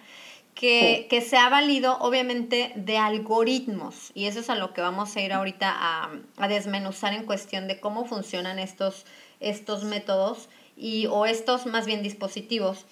Que, 0.53 1.07
que, 1.09 1.21
se 1.21 1.37
ha 1.37 1.47
valido 1.47 1.97
obviamente 1.99 2.73
de 2.75 2.97
algoritmos 2.97 4.11
y 4.13 4.25
eso 4.25 4.41
es 4.41 4.49
a 4.49 4.55
lo 4.55 4.73
que 4.73 4.81
vamos 4.81 5.15
a 5.15 5.21
ir 5.21 5.31
ahorita 5.31 5.73
a, 5.73 6.11
a 6.35 6.47
desmenuzar 6.49 7.13
en 7.13 7.25
cuestión 7.25 7.69
de 7.69 7.79
cómo 7.79 8.03
funcionan 8.03 8.59
estos, 8.59 9.05
estos 9.39 9.85
métodos 9.85 10.49
y, 10.75 11.07
o 11.07 11.25
estos 11.25 11.67
más 11.67 11.85
bien 11.85 12.03
dispositivos 12.03 12.85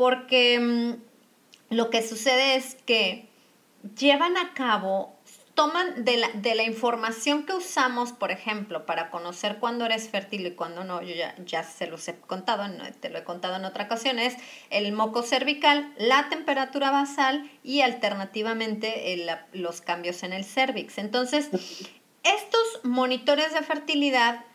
porque 0.00 0.58
mm, 0.58 1.74
lo 1.74 1.90
que 1.90 2.00
sucede 2.00 2.54
es 2.54 2.74
que 2.86 3.28
llevan 3.98 4.38
a 4.38 4.54
cabo, 4.54 5.14
toman 5.54 6.06
de 6.06 6.16
la, 6.16 6.28
de 6.32 6.54
la, 6.54 6.62
información 6.62 7.44
que 7.44 7.52
usamos, 7.52 8.12
por 8.12 8.30
ejemplo, 8.30 8.86
para 8.86 9.10
conocer 9.10 9.58
cuándo 9.58 9.84
eres 9.84 10.08
fértil 10.08 10.46
y 10.46 10.52
cuándo 10.52 10.84
no, 10.84 11.02
yo 11.02 11.14
ya, 11.14 11.34
ya 11.44 11.64
se 11.64 11.86
los 11.86 12.08
he 12.08 12.16
contado, 12.18 12.64
te 12.98 13.10
lo 13.10 13.18
he 13.18 13.24
contado 13.24 13.56
en 13.56 13.66
otra 13.66 13.84
ocasión, 13.84 14.18
es 14.18 14.38
el 14.70 14.90
moco 14.92 15.22
cervical, 15.22 15.92
la 15.98 16.30
temperatura 16.30 16.90
basal 16.90 17.50
y 17.62 17.82
alternativamente 17.82 19.22
los 19.52 19.82
cambios 19.82 20.22
en 20.22 20.32
el 20.32 20.46
cervix. 20.46 20.96
Entonces, 20.96 21.50
estos 22.22 22.80
monitores 22.84 23.52
de 23.52 23.60
fertilidad 23.60 24.46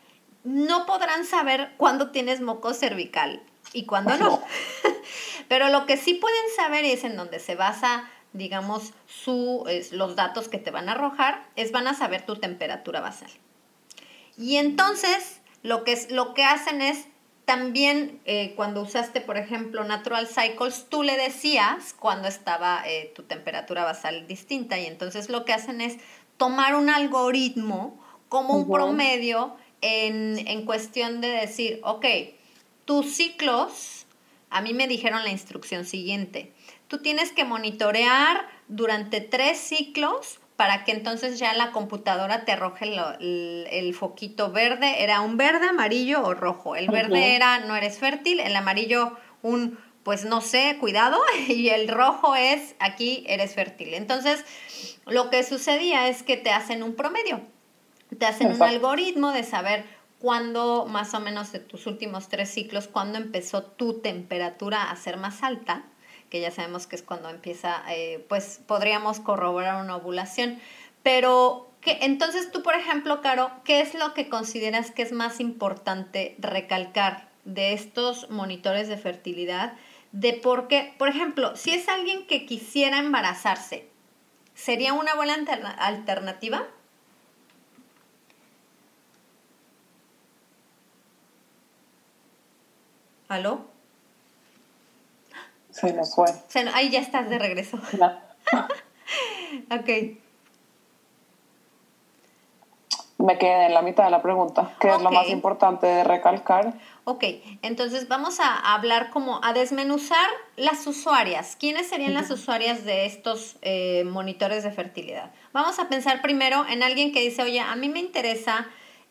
no 0.43 0.87
podrán 0.87 1.23
saber 1.23 1.73
cuándo 1.77 2.09
tienes 2.09 2.41
moco 2.41 2.73
cervical 2.73 3.43
y 3.73 3.85
cuándo 3.85 4.17
no. 4.17 4.41
Pero 5.47 5.69
lo 5.69 5.85
que 5.85 5.97
sí 5.97 6.15
pueden 6.15 6.45
saber 6.55 6.85
es 6.85 7.03
en 7.03 7.15
donde 7.15 7.39
se 7.39 7.55
basa, 7.55 8.09
digamos, 8.33 8.93
su, 9.07 9.65
es, 9.67 9.91
los 9.91 10.15
datos 10.15 10.47
que 10.47 10.57
te 10.57 10.71
van 10.71 10.89
a 10.89 10.93
arrojar, 10.93 11.47
es 11.55 11.71
van 11.71 11.87
a 11.87 11.93
saber 11.93 12.25
tu 12.25 12.35
temperatura 12.37 13.01
basal. 13.01 13.29
Y 14.37 14.57
entonces, 14.57 15.41
lo 15.63 15.83
que, 15.83 15.93
es, 15.93 16.11
lo 16.11 16.33
que 16.33 16.43
hacen 16.43 16.81
es 16.81 17.07
también 17.45 18.19
eh, 18.25 18.53
cuando 18.55 18.81
usaste, 18.81 19.21
por 19.21 19.37
ejemplo, 19.37 19.83
Natural 19.83 20.27
Cycles, 20.27 20.87
tú 20.89 21.03
le 21.03 21.15
decías 21.15 21.93
cuando 21.93 22.27
estaba 22.27 22.81
eh, 22.85 23.11
tu 23.15 23.23
temperatura 23.23 23.83
basal 23.83 24.27
distinta 24.27 24.79
y 24.79 24.87
entonces 24.87 25.29
lo 25.29 25.45
que 25.45 25.53
hacen 25.53 25.79
es 25.79 25.97
tomar 26.37 26.75
un 26.75 26.89
algoritmo 26.89 28.03
como 28.29 28.55
un 28.55 28.69
promedio 28.69 29.55
en, 29.81 30.47
en, 30.47 30.65
cuestión 30.65 31.21
de 31.21 31.27
decir, 31.29 31.79
ok, 31.83 32.05
tus 32.85 33.15
ciclos 33.15 34.04
a 34.55 34.61
mí 34.61 34.73
me 34.73 34.87
dijeron 34.87 35.21
la 35.25 35.31
instrucción 35.31 35.83
siguiente. 35.83 36.53
Tú 36.87 36.99
tienes 36.99 37.33
que 37.33 37.43
monitorear 37.43 38.47
durante 38.69 39.19
tres 39.19 39.57
ciclos 39.57 40.39
para 40.55 40.85
que 40.85 40.93
entonces 40.93 41.37
ya 41.39 41.53
la 41.55 41.73
computadora 41.73 42.45
te 42.45 42.53
arroje 42.53 42.85
el, 42.85 43.67
el 43.69 43.93
foquito 43.93 44.53
verde. 44.53 45.03
Era 45.03 45.19
un 45.19 45.35
verde, 45.35 45.67
amarillo 45.67 46.23
o 46.23 46.33
rojo. 46.33 46.77
El 46.77 46.87
verde 46.87 47.35
era 47.35 47.59
no 47.59 47.75
eres 47.75 47.99
fértil, 47.99 48.39
el 48.39 48.55
amarillo 48.55 49.17
un 49.41 49.77
pues 50.03 50.23
no 50.23 50.39
sé, 50.39 50.77
cuidado, 50.79 51.19
y 51.49 51.67
el 51.69 51.89
rojo 51.89 52.37
es 52.37 52.75
aquí 52.79 53.25
eres 53.27 53.55
fértil. 53.55 53.93
Entonces, 53.93 54.45
lo 55.05 55.29
que 55.29 55.43
sucedía 55.43 56.07
es 56.07 56.23
que 56.23 56.37
te 56.37 56.51
hacen 56.51 56.81
un 56.81 56.95
promedio, 56.95 57.41
te 58.17 58.25
hacen 58.25 58.53
un 58.53 58.63
algoritmo 58.63 59.31
de 59.31 59.43
saber 59.43 59.83
cuándo, 60.25 60.87
más 60.87 61.13
o 61.13 61.19
menos 61.19 61.51
de 61.51 61.59
tus 61.59 61.85
últimos 61.85 62.29
tres 62.29 62.49
ciclos, 62.49 62.87
cuándo 62.87 63.19
empezó 63.19 63.61
tu 63.61 63.99
temperatura 64.01 64.89
a 64.89 64.95
ser 64.95 65.17
más 65.17 65.43
alta, 65.43 65.83
que 66.31 66.41
ya 66.41 66.49
sabemos 66.49 66.87
que 66.87 66.95
es 66.95 67.03
cuando 67.03 67.29
empieza, 67.29 67.83
eh, 67.93 68.25
pues 68.27 68.59
podríamos 68.65 69.19
corroborar 69.19 69.83
una 69.83 69.97
ovulación. 69.97 70.59
Pero, 71.03 71.69
¿qué, 71.79 71.99
entonces 72.01 72.51
tú, 72.51 72.63
por 72.63 72.73
ejemplo, 72.73 73.21
Caro, 73.21 73.51
¿qué 73.63 73.81
es 73.81 73.93
lo 73.93 74.15
que 74.15 74.27
consideras 74.27 74.89
que 74.89 75.03
es 75.03 75.11
más 75.11 75.39
importante 75.39 76.35
recalcar 76.39 77.29
de 77.43 77.73
estos 77.73 78.31
monitores 78.31 78.87
de 78.87 78.97
fertilidad? 78.97 79.73
De 80.11 80.33
por 80.33 80.67
qué, 80.67 80.95
por 80.97 81.07
ejemplo, 81.07 81.55
si 81.55 81.69
es 81.69 81.87
alguien 81.87 82.25
que 82.25 82.47
quisiera 82.47 82.97
embarazarse, 82.97 83.89
¿sería 84.55 84.93
una 84.93 85.13
buena 85.13 85.35
alterna- 85.35 85.75
alternativa? 85.77 86.63
¿Aló? 93.27 93.65
Se 95.71 95.91
me 95.93 96.05
fue. 96.05 96.27
Se 96.47 96.63
no- 96.63 96.71
ahí 96.73 96.89
ya 96.89 96.99
estás 96.99 97.29
de 97.29 97.39
regreso. 97.39 97.79
Ok. 99.71 99.89
Me 103.17 103.37
quedé 103.37 103.67
en 103.67 103.73
la 103.73 103.81
mitad 103.81 104.03
de 104.03 104.11
la 104.11 104.21
pregunta, 104.21 104.73
que 104.79 104.89
es 104.89 105.01
lo 105.01 105.09
más 105.09 105.29
importante 105.29 105.87
de 105.87 106.03
recalcar. 106.03 106.73
Ok, 107.05 107.23
entonces 107.61 108.07
vamos 108.09 108.39
a 108.41 108.73
hablar 108.73 109.09
como 109.09 109.39
a 109.43 109.53
desmenuzar 109.53 110.27
las 110.57 110.85
usuarias. 110.85 111.55
¿Quiénes 111.57 111.87
serían 111.87 112.13
las 112.13 112.29
usuarias 112.29 112.83
de 112.83 113.05
estos 113.05 113.55
eh, 113.61 114.03
monitores 114.05 114.63
de 114.63 114.71
fertilidad? 114.71 115.31
Vamos 115.53 115.79
a 115.79 115.87
pensar 115.87 116.21
primero 116.21 116.65
en 116.67 116.83
alguien 116.83 117.13
que 117.13 117.21
dice, 117.21 117.41
oye, 117.41 117.61
a 117.61 117.75
mí 117.77 117.87
me 117.87 117.99
interesa 117.99 118.67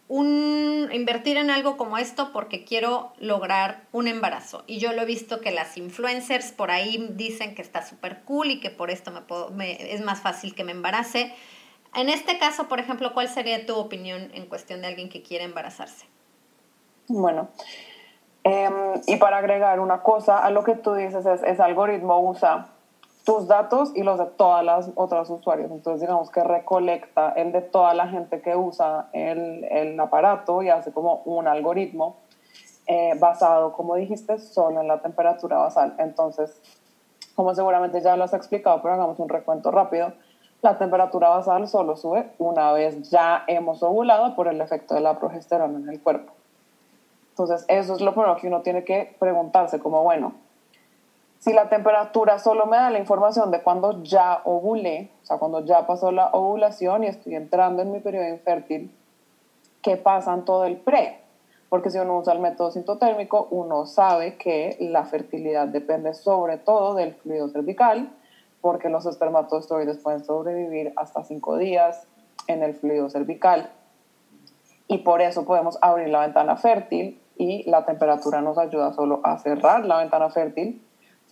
invertir 0.08 1.36
en 1.38 1.50
algo 1.50 1.76
como 1.76 1.96
esto 1.98 2.30
porque 2.32 2.64
quiero 2.64 3.12
lograr 3.18 3.82
un 3.92 4.06
embarazo. 4.06 4.62
Y 4.66 4.78
yo 4.78 4.92
lo 4.92 5.02
he 5.02 5.06
visto 5.06 5.40
que 5.40 5.50
las 5.50 5.76
influencers 5.76 6.52
por 6.52 6.70
ahí 6.70 7.08
dicen 7.12 7.54
que 7.54 7.62
está 7.62 7.82
súper 7.82 8.22
cool 8.22 8.50
y 8.50 8.60
que 8.60 8.70
por 8.70 8.90
esto 8.90 9.10
me 9.10 9.22
puedo, 9.22 9.50
es 9.60 10.02
más 10.02 10.20
fácil 10.20 10.54
que 10.54 10.64
me 10.64 10.72
embarace. 10.72 11.34
En 11.94 12.08
este 12.08 12.38
caso, 12.38 12.68
por 12.68 12.80
ejemplo, 12.80 13.14
¿cuál 13.14 13.28
sería 13.28 13.64
tu 13.66 13.76
opinión 13.76 14.30
en 14.34 14.46
cuestión 14.46 14.82
de 14.82 14.88
alguien 14.88 15.08
que 15.08 15.22
quiere 15.22 15.44
embarazarse? 15.44 16.06
Bueno, 17.08 17.48
em, 18.42 19.00
y 19.06 19.16
para 19.16 19.38
agregar 19.38 19.80
una 19.80 20.02
cosa 20.02 20.38
a 20.38 20.50
lo 20.50 20.64
que 20.64 20.74
tú 20.74 20.94
dices, 20.94 21.24
es, 21.24 21.42
ese 21.42 21.62
algoritmo 21.62 22.20
usa 22.20 22.73
tus 23.24 23.48
datos 23.48 23.92
y 23.94 24.02
los 24.02 24.18
de 24.18 24.26
todas 24.26 24.64
las 24.64 24.90
otras 24.94 25.28
usuarios. 25.30 25.70
Entonces, 25.70 26.02
digamos 26.02 26.30
que 26.30 26.44
recolecta 26.44 27.30
el 27.30 27.52
de 27.52 27.62
toda 27.62 27.94
la 27.94 28.08
gente 28.08 28.42
que 28.42 28.54
usa 28.54 29.08
el, 29.12 29.64
el 29.64 29.98
aparato 29.98 30.62
y 30.62 30.68
hace 30.68 30.92
como 30.92 31.22
un 31.24 31.48
algoritmo 31.48 32.16
eh, 32.86 33.12
basado, 33.18 33.72
como 33.72 33.94
dijiste, 33.94 34.38
solo 34.38 34.82
en 34.82 34.88
la 34.88 35.00
temperatura 35.00 35.56
basal. 35.56 35.94
Entonces, 35.98 36.60
como 37.34 37.54
seguramente 37.54 38.02
ya 38.02 38.16
lo 38.16 38.24
has 38.24 38.34
explicado, 38.34 38.82
pero 38.82 38.94
hagamos 38.94 39.18
un 39.18 39.30
recuento 39.30 39.70
rápido. 39.70 40.12
La 40.60 40.76
temperatura 40.76 41.30
basal 41.30 41.66
solo 41.66 41.96
sube 41.96 42.30
una 42.38 42.72
vez 42.72 43.10
ya 43.10 43.44
hemos 43.46 43.82
ovulado 43.82 44.34
por 44.36 44.48
el 44.48 44.60
efecto 44.60 44.94
de 44.94 45.00
la 45.00 45.18
progesterona 45.18 45.78
en 45.78 45.88
el 45.88 46.02
cuerpo. 46.02 46.32
Entonces, 47.30 47.64
eso 47.68 47.94
es 47.94 48.00
lo 48.02 48.12
primero 48.12 48.36
que 48.36 48.48
uno 48.48 48.60
tiene 48.60 48.84
que 48.84 49.16
preguntarse, 49.18 49.80
como 49.80 50.02
bueno, 50.02 50.34
si 51.44 51.52
la 51.52 51.68
temperatura 51.68 52.38
solo 52.38 52.64
me 52.64 52.78
da 52.78 52.88
la 52.88 52.98
información 52.98 53.50
de 53.50 53.60
cuando 53.60 54.02
ya 54.02 54.40
ovulé, 54.44 55.10
o 55.22 55.26
sea, 55.26 55.36
cuando 55.36 55.62
ya 55.62 55.86
pasó 55.86 56.10
la 56.10 56.28
ovulación 56.28 57.04
y 57.04 57.08
estoy 57.08 57.34
entrando 57.34 57.82
en 57.82 57.92
mi 57.92 58.00
periodo 58.00 58.28
infértil, 58.28 58.90
¿qué 59.82 59.98
pasa 59.98 60.32
en 60.32 60.46
todo 60.46 60.64
el 60.64 60.78
pre? 60.78 61.20
Porque 61.68 61.90
si 61.90 61.98
uno 61.98 62.16
usa 62.16 62.32
el 62.32 62.40
método 62.40 62.70
sintotérmico, 62.70 63.46
uno 63.50 63.84
sabe 63.84 64.38
que 64.38 64.78
la 64.80 65.04
fertilidad 65.04 65.68
depende 65.68 66.14
sobre 66.14 66.56
todo 66.56 66.94
del 66.94 67.14
fluido 67.14 67.50
cervical, 67.50 68.10
porque 68.62 68.88
los 68.88 69.04
espermatozoides 69.04 69.98
pueden 69.98 70.24
sobrevivir 70.24 70.94
hasta 70.96 71.24
cinco 71.24 71.58
días 71.58 72.06
en 72.46 72.62
el 72.62 72.74
fluido 72.74 73.10
cervical 73.10 73.70
y 74.88 74.98
por 74.98 75.20
eso 75.20 75.44
podemos 75.44 75.76
abrir 75.82 76.08
la 76.08 76.20
ventana 76.20 76.56
fértil 76.56 77.20
y 77.36 77.68
la 77.68 77.84
temperatura 77.84 78.40
nos 78.40 78.56
ayuda 78.56 78.94
solo 78.94 79.20
a 79.24 79.36
cerrar 79.36 79.84
la 79.84 79.98
ventana 79.98 80.30
fértil 80.30 80.80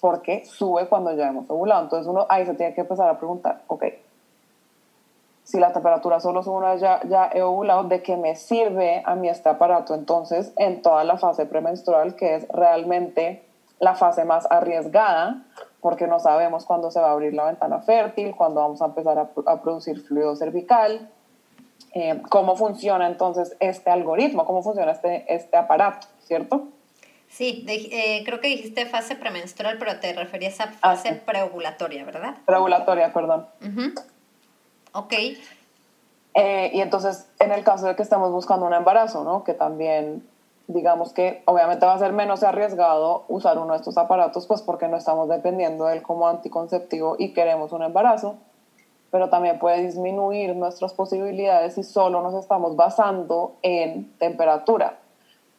porque 0.03 0.45
sube 0.45 0.89
cuando 0.89 1.15
ya 1.15 1.29
hemos 1.29 1.49
ovulado. 1.49 1.85
Entonces 1.85 2.09
uno 2.09 2.27
ahí 2.29 2.45
se 2.45 2.55
tiene 2.55 2.75
que 2.75 2.81
empezar 2.81 3.09
a 3.09 3.19
preguntar, 3.19 3.63
ok, 3.69 3.85
si 5.45 5.61
la 5.61 5.73
temperatura 5.73 6.19
solo 6.19 6.43
sube 6.43 6.57
una 6.57 6.75
ya, 6.75 7.01
ya 7.09 7.31
he 7.33 7.41
ovulado, 7.41 7.85
¿de 7.85 8.03
qué 8.03 8.17
me 8.17 8.35
sirve 8.35 9.05
a 9.07 9.15
mí 9.15 9.29
este 9.29 9.49
aparato 9.49 9.95
entonces 9.95 10.53
en 10.57 10.83
toda 10.83 11.05
la 11.05 11.19
fase 11.19 11.47
premenstrual 11.47 12.17
que 12.17 12.35
es 12.35 12.49
realmente 12.49 13.45
la 13.79 13.95
fase 13.95 14.25
más 14.25 14.51
arriesgada? 14.51 15.45
porque 15.81 16.07
no 16.07 16.21
sabemos 16.21 16.65
cuándo 16.65 16.93
se 16.93 17.01
va 17.01 17.09
a 17.09 17.11
abrir 17.11 17.35
la 17.35 17.45
ventana 17.47 17.81
fértil, 17.81 18.37
cuándo 18.37 18.61
vamos 18.61 18.81
a 18.81 18.85
empezar 18.85 19.19
a, 19.19 19.31
a 19.47 19.63
producir 19.63 20.01
fluido 20.01 20.37
cervical, 20.37 21.11
eh, 21.93 22.23
cómo 22.31 22.55
funciona 22.55 23.09
entonces 23.09 23.57
este 23.59 23.91
algoritmo, 23.91 24.47
cómo 24.47 24.63
funciona 24.63 24.93
este, 24.93 25.25
este 25.35 25.57
aparato, 25.57 26.07
¿cierto? 26.21 26.69
Sí, 27.33 27.63
de- 27.67 28.19
eh, 28.19 28.23
creo 28.27 28.41
que 28.41 28.49
dijiste 28.49 28.85
fase 28.85 29.17
premenstrual, 29.17 29.77
pero 29.79 29.99
te 30.01 30.13
referías 30.13 30.61
a 30.61 30.67
fase 30.69 31.09
sí. 31.15 31.21
preovulatoria, 31.25 32.05
¿verdad? 32.05 32.35
Regulatoria, 32.47 33.13
perdón. 33.13 33.47
Ujú. 33.61 33.93
Ok, 34.93 35.15
Eh, 36.35 36.71
y 36.73 36.81
entonces, 36.81 37.27
en 37.41 37.53
el 37.53 37.63
caso 37.63 37.87
de 37.87 37.95
que 37.95 38.03
estemos 38.03 38.33
buscando 38.33 38.65
un 38.65 38.73
embarazo, 38.73 39.23
¿no? 39.23 39.45
Que 39.45 39.53
también, 39.53 40.27
digamos 40.67 41.13
que 41.13 41.43
obviamente 41.45 41.85
va 41.85 41.93
a 41.93 41.99
ser 41.99 42.13
menos 42.13 42.43
arriesgado 42.43 43.25
usar 43.29 43.59
uno 43.59 43.73
de 43.75 43.79
estos 43.79 43.99
aparatos, 43.99 44.47
pues 44.47 44.63
porque 44.63 44.89
no 44.89 44.97
estamos 44.97 45.29
dependiendo 45.29 45.85
de 45.87 45.97
él 45.97 46.03
como 46.03 46.27
anticonceptivo 46.29 47.17
y 47.19 47.35
queremos 47.35 47.73
un 47.73 47.83
embarazo, 47.83 48.37
pero 49.11 49.29
también 49.29 49.59
puede 49.59 49.83
disminuir 49.83 50.57
nuestras 50.57 50.95
posibilidades 50.95 51.75
si 51.75 51.83
solo 51.83 52.23
nos 52.23 52.35
estamos 52.35 52.77
basando 52.77 53.57
en 53.61 54.11
temperatura. 54.19 54.97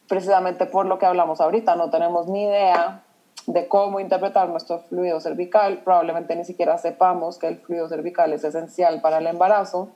Precisamente 0.08 0.66
por 0.66 0.86
lo 0.86 0.98
que 0.98 1.06
hablamos 1.06 1.40
ahorita, 1.40 1.76
no 1.76 1.90
tenemos 1.90 2.28
ni 2.28 2.44
idea 2.44 3.02
de 3.46 3.68
cómo 3.68 4.00
interpretar 4.00 4.48
nuestro 4.48 4.78
fluido 4.80 5.20
cervical, 5.20 5.82
probablemente 5.84 6.36
ni 6.36 6.44
siquiera 6.44 6.78
sepamos 6.78 7.38
que 7.38 7.48
el 7.48 7.58
fluido 7.58 7.88
cervical 7.88 8.32
es 8.32 8.44
esencial 8.44 9.00
para 9.00 9.18
el 9.18 9.26
embarazo, 9.26 9.90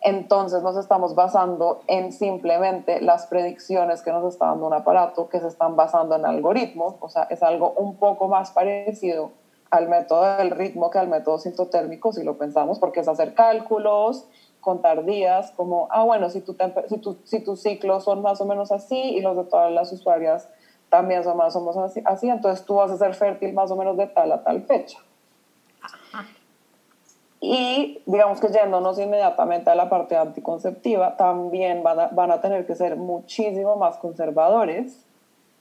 entonces 0.00 0.62
nos 0.62 0.76
estamos 0.76 1.14
basando 1.14 1.82
en 1.86 2.12
simplemente 2.12 3.00
las 3.00 3.26
predicciones 3.26 4.02
que 4.02 4.12
nos 4.12 4.32
está 4.32 4.46
dando 4.46 4.66
un 4.66 4.72
aparato 4.72 5.28
que 5.28 5.40
se 5.40 5.48
están 5.48 5.76
basando 5.76 6.14
en 6.14 6.24
algoritmos, 6.24 6.94
o 7.00 7.08
sea, 7.08 7.24
es 7.24 7.42
algo 7.42 7.72
un 7.76 7.96
poco 7.96 8.28
más 8.28 8.52
parecido 8.52 9.32
al 9.70 9.88
método 9.88 10.38
del 10.38 10.50
ritmo 10.50 10.90
que 10.90 10.98
al 10.98 11.08
método 11.08 11.38
sintotérmico, 11.38 12.12
si 12.12 12.22
lo 12.22 12.38
pensamos, 12.38 12.78
porque 12.78 13.00
es 13.00 13.08
hacer 13.08 13.34
cálculos, 13.34 14.26
contar 14.68 15.06
días, 15.06 15.50
como, 15.56 15.88
ah, 15.90 16.02
bueno, 16.04 16.28
si, 16.28 16.42
tu 16.42 16.54
si, 16.88 16.98
tu, 16.98 17.16
si 17.24 17.40
tus 17.40 17.62
ciclos 17.62 18.04
son 18.04 18.20
más 18.20 18.38
o 18.42 18.44
menos 18.44 18.70
así 18.70 19.00
y 19.16 19.22
los 19.22 19.34
de 19.34 19.44
todas 19.44 19.72
las 19.72 19.90
usuarias 19.90 20.46
también 20.90 21.24
son 21.24 21.38
más 21.38 21.56
o 21.56 21.60
menos 21.60 21.78
así, 21.78 22.02
así, 22.04 22.28
entonces 22.28 22.66
tú 22.66 22.74
vas 22.74 22.90
a 22.90 22.98
ser 22.98 23.14
fértil 23.14 23.54
más 23.54 23.70
o 23.70 23.76
menos 23.76 23.96
de 23.96 24.06
tal 24.08 24.30
a 24.30 24.44
tal 24.44 24.60
fecha. 24.64 24.98
Y 27.40 28.02
digamos 28.04 28.40
que 28.40 28.48
yéndonos 28.48 28.98
inmediatamente 28.98 29.70
a 29.70 29.74
la 29.74 29.88
parte 29.88 30.18
anticonceptiva, 30.18 31.16
también 31.16 31.82
van 31.82 31.98
a, 31.98 32.08
van 32.08 32.30
a 32.30 32.42
tener 32.42 32.66
que 32.66 32.74
ser 32.74 32.96
muchísimo 32.96 33.76
más 33.76 33.96
conservadores, 33.96 35.02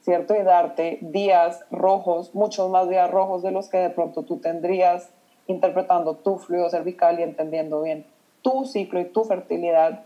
¿cierto? 0.01 0.35
Y 0.35 0.43
darte 0.43 0.97
días 0.99 1.63
rojos, 1.71 2.35
muchos 2.35 2.69
más 2.69 2.89
días 2.89 3.09
rojos 3.09 3.41
de 3.41 3.51
los 3.51 3.69
que 3.69 3.77
de 3.77 3.89
pronto 3.89 4.23
tú 4.23 4.39
tendrías 4.39 5.11
interpretando 5.47 6.15
tu 6.15 6.39
fluido 6.39 6.69
cervical 6.69 7.21
y 7.21 7.23
entendiendo 7.23 7.81
bien 7.83 8.05
tu 8.47 8.63
ciclo 8.63 9.01
y 9.01 9.05
tu 9.05 9.25
fertilidad 9.25 10.05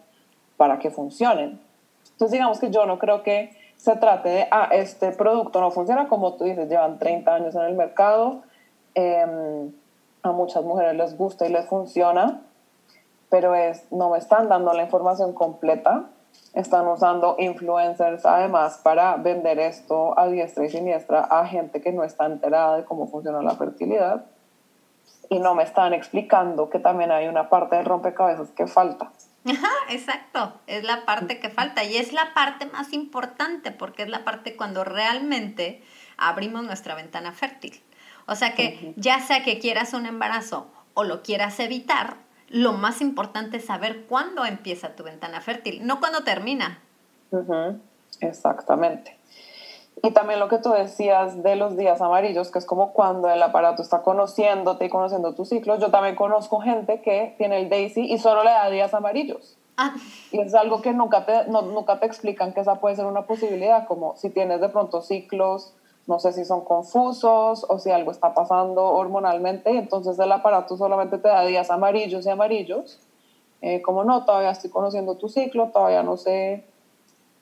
para 0.58 0.80
que 0.80 0.90
funcionen. 0.90 1.62
Entonces 2.12 2.32
digamos 2.32 2.60
que 2.60 2.72
yo 2.72 2.88
no 2.88 2.98
creo 2.98 3.22
que 3.22 3.56
se 3.76 3.96
trate 3.98 4.30
de, 4.30 4.48
ah, 4.50 4.70
este 4.72 5.12
producto 5.12 5.62
no 5.62 5.70
funciona 5.70 6.08
como 6.08 6.34
tú 6.34 6.46
dices, 6.46 6.68
llevan 6.68 6.98
30 6.98 7.36
años 7.36 7.56
en 7.56 7.62
el 7.62 7.76
mercado. 7.76 8.42
em, 8.96 9.72
a 10.24 10.32
muchas 10.32 10.64
mujeres 10.64 10.96
les 10.96 11.18
gusta 11.18 11.48
y 11.48 11.50
les 11.50 11.66
funciona, 11.66 12.42
pero 13.30 13.56
es, 13.56 13.92
no 13.92 14.10
me 14.10 14.18
están 14.18 14.50
dando 14.50 14.74
la 14.74 14.84
información 14.84 15.34
completa. 15.34 16.10
Están 16.54 16.88
usando 16.88 17.36
influencers 17.40 18.26
además 18.26 18.80
para 18.84 19.16
vender 19.18 19.60
esto 19.60 20.18
a 20.20 20.28
diestra 20.28 20.66
y 20.66 20.70
siniestra 20.70 21.22
a 21.22 21.46
gente 21.46 21.82
que 21.82 21.92
no 21.92 22.04
está 22.04 22.26
enterada 22.26 22.78
de 22.78 22.86
cómo 22.86 23.08
funciona 23.08 23.42
la 23.42 23.56
fertilidad. 23.56 24.26
Y 25.32 25.40
no 25.40 25.56
me 25.56 25.64
están 25.64 25.94
explicando 25.94 26.70
que 26.70 26.78
también 26.78 27.10
hay 27.10 27.30
una 27.30 27.48
parte 27.48 27.78
del 27.78 27.86
rompecabezas 27.86 28.50
que 28.50 28.68
falta. 28.68 29.14
Ajá, 29.46 29.72
exacto, 29.90 30.60
es 30.68 30.84
la 30.84 31.06
parte 31.06 31.40
que 31.40 31.50
falta 31.50 31.86
y 31.86 31.96
es 31.96 32.12
la 32.12 32.34
parte 32.36 32.66
más 32.66 32.92
importante 32.92 33.72
porque 33.72 34.04
es 34.04 34.10
la 34.10 34.26
parte 34.26 34.58
cuando 34.58 34.84
realmente 34.84 35.82
abrimos 36.18 36.66
nuestra 36.66 36.96
ventana 36.96 37.32
fértil. 37.32 37.82
O 38.28 38.36
sea 38.36 38.56
que 38.56 38.94
ya 38.98 39.22
sea 39.22 39.42
que 39.42 39.58
quieras 39.58 39.94
un 39.94 40.06
embarazo 40.06 40.70
o 40.96 41.06
lo 41.06 41.24
quieras 41.24 41.62
evitar, 41.62 42.18
lo 42.50 42.74
más 42.74 43.00
importante 43.00 43.56
es 43.56 43.66
saber 43.66 44.08
cuándo 44.08 44.46
empieza 44.46 44.98
tu 44.98 45.04
ventana 45.04 45.40
fértil, 45.40 45.88
no 45.88 46.02
cuándo 46.02 46.26
termina. 46.26 46.80
Exactamente. 48.20 49.18
Y 50.04 50.12
también 50.12 50.40
lo 50.40 50.48
que 50.48 50.58
tú 50.58 50.72
decías 50.72 51.44
de 51.44 51.56
los 51.56 51.78
días 51.78 52.02
amarillos, 52.02 52.50
que 52.50 52.60
es 52.60 52.66
como 52.66 52.92
cuando 52.94 53.30
el 53.30 53.42
aparato 53.44 53.84
está 53.84 54.02
conociéndote 54.02 54.86
y 54.86 54.90
conociendo 54.90 55.36
tus 55.36 55.50
ciclos. 55.50 55.80
Yo 55.80 55.92
también 55.92 56.16
conozco 56.16 56.60
gente 56.60 57.02
que 57.02 57.36
tiene 57.38 57.60
el 57.60 57.70
Daisy 57.70 58.12
y 58.12 58.18
solo 58.18 58.44
le 58.44 58.50
da 58.50 58.70
días 58.70 58.94
amarillos. 58.94 59.58
Ah. 59.78 59.96
Y 60.32 60.40
es 60.40 60.56
algo 60.56 60.82
que 60.82 60.94
nunca 60.94 61.26
te, 61.26 61.46
nunca 61.48 62.00
te 62.00 62.06
explican 62.06 62.54
que 62.54 62.62
esa 62.62 62.76
puede 62.76 62.96
ser 62.96 63.06
una 63.06 63.28
posibilidad, 63.28 63.88
como 63.88 64.16
si 64.18 64.30
tienes 64.30 64.60
de 64.60 64.70
pronto 64.70 65.02
ciclos, 65.02 65.74
no 66.08 66.20
sé 66.20 66.34
si 66.34 66.46
son 66.46 66.62
confusos 66.62 67.66
o 67.70 67.80
si 67.80 67.92
algo 67.92 68.12
está 68.12 68.34
pasando 68.34 68.84
hormonalmente, 68.84 69.72
y 69.72 69.78
entonces 69.78 70.18
el 70.18 70.32
aparato 70.32 70.78
solamente 70.78 71.20
te 71.20 71.28
da 71.28 71.46
días 71.46 71.70
amarillos 71.70 72.26
y 72.26 72.30
amarillos. 72.30 73.00
Eh, 73.62 73.82
como 73.84 74.04
no, 74.04 74.26
todavía 74.26 74.50
estoy 74.50 74.72
conociendo 74.72 75.16
tu 75.16 75.30
ciclo, 75.30 75.70
todavía 75.70 76.02
no 76.02 76.18
sé 76.18 76.66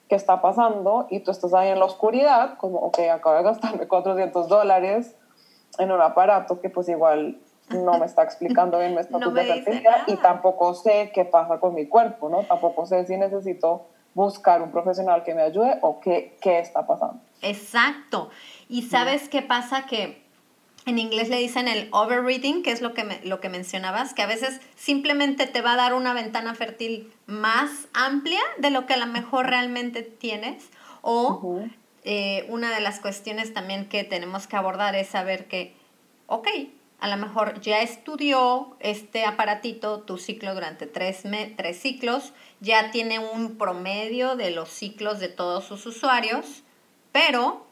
qué 0.09 0.15
está 0.15 0.41
pasando 0.41 1.07
y 1.09 1.19
tú 1.21 1.31
estás 1.31 1.53
ahí 1.53 1.69
en 1.69 1.79
la 1.79 1.85
oscuridad, 1.85 2.57
como, 2.57 2.79
ok, 2.79 2.99
acabo 3.13 3.37
de 3.37 3.43
gastarme 3.43 3.87
400 3.87 4.47
dólares 4.49 5.15
en 5.77 5.91
un 5.91 6.01
aparato 6.01 6.59
que 6.59 6.69
pues 6.69 6.89
igual 6.89 7.39
no 7.69 7.99
me 7.99 8.07
está 8.07 8.23
explicando 8.23 8.79
bien 8.79 8.95
mi 8.95 8.99
estatus 9.01 9.33
de 9.33 9.43
fertilidad 9.43 10.07
y 10.07 10.15
tampoco 10.17 10.73
sé 10.73 11.11
qué 11.13 11.25
pasa 11.25 11.59
con 11.59 11.75
mi 11.75 11.87
cuerpo, 11.87 12.27
¿no? 12.27 12.43
Tampoco 12.43 12.87
sé 12.87 13.05
si 13.05 13.15
necesito 13.17 13.85
buscar 14.15 14.63
un 14.63 14.71
profesional 14.71 15.23
que 15.23 15.35
me 15.35 15.43
ayude 15.43 15.77
o 15.81 15.99
qué, 15.99 16.35
qué 16.41 16.57
está 16.57 16.87
pasando. 16.87 17.21
Exacto. 17.43 18.29
Y 18.67 18.81
sabes 18.81 19.29
qué 19.29 19.43
pasa 19.43 19.85
que 19.85 20.23
en 20.89 20.99
inglés 20.99 21.29
le 21.29 21.37
dicen 21.37 21.67
el 21.67 21.87
overreading, 21.91 22.63
que 22.63 22.71
es 22.71 22.81
lo 22.81 22.93
que, 22.93 23.21
lo 23.23 23.39
que 23.39 23.49
mencionabas, 23.49 24.13
que 24.13 24.21
a 24.21 24.27
veces 24.27 24.59
simplemente 24.75 25.47
te 25.47 25.61
va 25.61 25.73
a 25.73 25.77
dar 25.77 25.93
una 25.93 26.13
ventana 26.13 26.55
fértil 26.55 27.11
más 27.25 27.87
amplia 27.93 28.41
de 28.57 28.69
lo 28.69 28.85
que 28.85 28.93
a 28.93 28.97
lo 28.97 29.07
mejor 29.07 29.47
realmente 29.47 30.03
tienes. 30.03 30.69
O 31.01 31.61
eh, 32.03 32.45
una 32.49 32.73
de 32.73 32.81
las 32.81 32.99
cuestiones 32.99 33.53
también 33.53 33.87
que 33.87 34.03
tenemos 34.03 34.47
que 34.47 34.55
abordar 34.55 34.95
es 34.95 35.07
saber 35.07 35.47
que, 35.47 35.73
ok, 36.27 36.47
a 36.99 37.07
lo 37.07 37.17
mejor 37.17 37.61
ya 37.61 37.81
estudió 37.81 38.75
este 38.79 39.25
aparatito 39.25 40.01
tu 40.01 40.17
ciclo 40.17 40.53
durante 40.53 40.85
tres, 40.85 41.23
tres 41.55 41.79
ciclos, 41.79 42.33
ya 42.59 42.91
tiene 42.91 43.19
un 43.19 43.57
promedio 43.57 44.35
de 44.35 44.51
los 44.51 44.69
ciclos 44.69 45.19
de 45.19 45.29
todos 45.29 45.63
sus 45.63 45.85
usuarios, 45.85 46.63
pero 47.11 47.65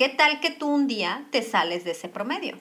¿Qué 0.00 0.08
tal 0.08 0.40
que 0.40 0.48
tú 0.48 0.66
un 0.66 0.86
día 0.86 1.26
te 1.30 1.42
sales 1.42 1.84
de 1.84 1.90
ese 1.90 2.08
promedio? 2.08 2.58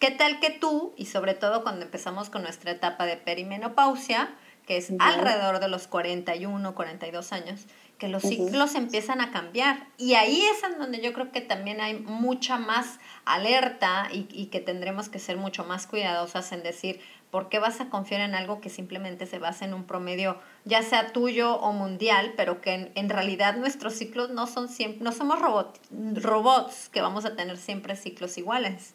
¿Qué 0.00 0.10
tal 0.10 0.40
que 0.40 0.50
tú, 0.50 0.92
y 0.96 1.06
sobre 1.06 1.34
todo 1.34 1.62
cuando 1.62 1.84
empezamos 1.84 2.30
con 2.30 2.42
nuestra 2.42 2.72
etapa 2.72 3.06
de 3.06 3.16
perimenopausia, 3.16 4.34
que 4.66 4.76
es 4.76 4.92
alrededor 4.98 5.60
de 5.60 5.68
los 5.68 5.86
41, 5.86 6.74
42 6.74 7.32
años, 7.32 7.66
que 7.98 8.08
los 8.08 8.24
ciclos 8.24 8.74
empiezan 8.74 9.20
a 9.20 9.30
cambiar. 9.30 9.86
Y 9.98 10.14
ahí 10.14 10.42
es 10.42 10.64
en 10.64 10.80
donde 10.80 11.00
yo 11.00 11.12
creo 11.12 11.30
que 11.30 11.40
también 11.40 11.80
hay 11.80 11.94
mucha 11.94 12.56
más 12.56 12.98
alerta 13.24 14.08
y, 14.12 14.26
y, 14.32 14.46
que 14.46 14.58
tendremos 14.58 15.08
que 15.08 15.20
ser 15.20 15.36
mucho 15.36 15.62
más 15.62 15.86
cuidadosas 15.86 16.50
en 16.50 16.64
decir, 16.64 17.00
¿por 17.30 17.48
qué 17.48 17.58
vas 17.58 17.80
a 17.80 17.90
confiar 17.90 18.20
en 18.20 18.34
algo 18.34 18.60
que 18.60 18.68
simplemente 18.68 19.26
se 19.26 19.38
basa 19.38 19.64
en 19.64 19.74
un 19.74 19.84
promedio 19.84 20.36
ya 20.64 20.82
sea 20.82 21.12
tuyo 21.12 21.56
o 21.56 21.72
mundial, 21.72 22.34
pero 22.36 22.60
que 22.60 22.90
en, 22.94 23.08
realidad 23.08 23.56
nuestros 23.56 23.94
ciclos 23.94 24.30
no 24.30 24.46
son 24.46 24.68
siempre, 24.68 25.02
no 25.02 25.12
somos 25.12 25.38
robots 25.40 26.88
que 26.88 27.00
vamos 27.00 27.24
a 27.24 27.36
tener 27.36 27.56
siempre 27.56 27.96
ciclos 27.96 28.36
iguales. 28.38 28.94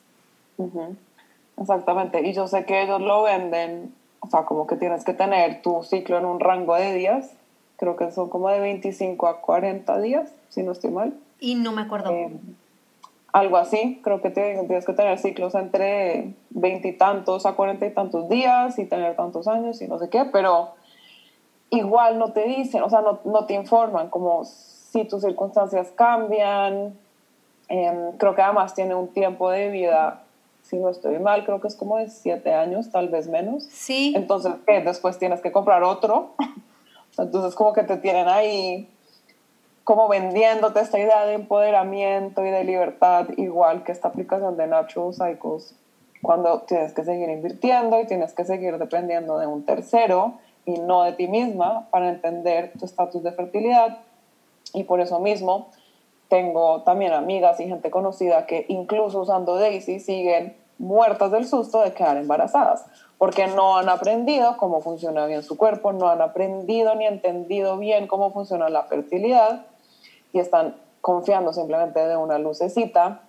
Exactamente, 1.57 2.27
y 2.27 2.33
yo 2.33 2.47
sé 2.47 2.65
que 2.65 2.83
ellos 2.83 3.01
lo 3.01 3.23
venden, 3.23 3.93
o 4.19 4.27
sea, 4.27 4.43
como 4.43 4.67
que 4.67 4.75
tienes 4.75 5.03
que 5.03 5.13
tener 5.13 5.61
tu 5.61 5.83
ciclo 5.83 6.17
en 6.17 6.25
un 6.25 6.39
rango 6.39 6.75
de 6.75 6.93
días, 6.93 7.31
creo 7.77 7.95
que 7.95 8.11
son 8.11 8.29
como 8.29 8.49
de 8.49 8.59
25 8.59 9.27
a 9.27 9.41
40 9.41 9.99
días, 10.01 10.29
si 10.49 10.63
no 10.63 10.71
estoy 10.71 10.91
mal. 10.91 11.13
Y 11.39 11.55
no 11.55 11.71
me 11.71 11.81
acuerdo. 11.81 12.11
Eh, 12.11 12.31
algo 13.35 13.57
así, 13.57 13.99
creo 14.01 14.21
que 14.21 14.29
tienes 14.29 14.85
que 14.85 14.93
tener 14.93 15.19
ciclos 15.19 15.55
entre 15.55 16.35
veintitantos 16.51 17.45
a 17.45 17.51
cuarenta 17.51 17.85
y 17.85 17.91
tantos 17.91 18.29
días 18.29 18.79
y 18.79 18.85
tener 18.85 19.17
tantos 19.17 19.49
años 19.49 19.81
y 19.81 19.89
no 19.89 19.99
sé 19.99 20.09
qué, 20.09 20.23
pero 20.23 20.69
igual 21.69 22.17
no 22.17 22.31
te 22.31 22.47
dicen, 22.47 22.81
o 22.83 22.89
sea, 22.89 23.01
no, 23.01 23.19
no 23.25 23.45
te 23.45 23.53
informan 23.53 24.09
como 24.09 24.45
si 24.45 25.03
tus 25.03 25.21
circunstancias 25.21 25.91
cambian. 25.97 26.97
Em, 27.67 28.13
creo 28.17 28.35
que 28.35 28.41
además 28.41 28.73
tiene 28.73 28.95
un 28.95 29.09
tiempo 29.09 29.49
de 29.49 29.69
vida, 29.69 30.23
si 30.61 30.77
no 30.77 30.87
estoy 30.87 31.19
mal, 31.19 31.43
creo 31.43 31.59
que 31.59 31.67
es 31.67 31.75
como 31.75 31.97
de 31.97 32.09
siete 32.09 32.53
años, 32.53 32.89
tal 32.89 33.09
vez 33.09 33.27
menos. 33.27 33.65
Sí. 33.69 34.13
Entonces, 34.15 34.53
¿qué? 34.65 34.79
Después 34.79 35.19
tienes 35.19 35.41
que 35.41 35.51
comprar 35.51 35.83
otro. 35.83 36.35
Entonces, 37.17 37.53
como 37.53 37.73
que 37.73 37.83
te 37.83 37.97
tienen 37.97 38.29
ahí 38.29 38.89
como 39.85 40.07
vendiéndote 40.07 40.79
esta 40.79 40.97
idea 40.97 41.25
de 41.27 41.35
empoderamiento 41.35 42.43
y 42.43 42.49
de 42.49 42.63
libertad, 42.63 43.27
igual 43.37 43.83
que 43.83 43.91
esta 43.91 44.07
aplicación 44.07 44.57
de 44.57 44.65
Natural 44.65 45.13
Cycles, 45.13 45.75
cuando 46.23 46.61
tienes 46.61 46.91
que 46.91 47.03
seguir 47.03 47.29
invirtiendo 47.29 48.01
y 48.01 48.07
tienes 48.07 48.33
que 48.33 48.45
seguir 48.45 48.79
dependiendo 48.79 49.37
de 49.37 49.45
un 49.45 49.63
tercero 49.63 50.39
y 50.65 50.79
no 50.79 51.03
de 51.03 51.13
ti 51.13 51.27
misma 51.27 51.87
para 51.91 52.09
entender 52.09 52.73
tu 52.79 52.85
estatus 52.85 53.21
de 53.21 53.31
fertilidad. 53.31 53.99
Y 54.73 54.85
por 54.85 55.01
eso 55.01 55.19
mismo 55.19 55.67
tengo 56.29 56.81
también 56.81 57.13
amigas 57.13 57.59
y 57.59 57.67
gente 57.67 57.91
conocida 57.91 58.47
que 58.47 58.65
incluso 58.69 59.21
usando 59.21 59.55
Daisy 59.55 59.99
siguen 59.99 60.57
muertas 60.79 61.29
del 61.29 61.45
susto 61.45 61.81
de 61.81 61.93
quedar 61.93 62.17
embarazadas, 62.17 62.87
porque 63.19 63.45
no 63.45 63.77
han 63.77 63.89
aprendido 63.89 64.57
cómo 64.57 64.81
funciona 64.81 65.27
bien 65.27 65.43
su 65.43 65.55
cuerpo, 65.57 65.93
no 65.93 66.09
han 66.09 66.23
aprendido 66.23 66.95
ni 66.95 67.05
entendido 67.05 67.77
bien 67.77 68.07
cómo 68.07 68.33
funciona 68.33 68.67
la 68.69 68.81
fertilidad 68.85 69.67
y 70.35 70.39
están 70.39 70.75
confiando 70.99 71.53
simplemente 71.53 72.05
de 72.05 72.17
una 72.17 72.37
lucecita. 72.37 73.21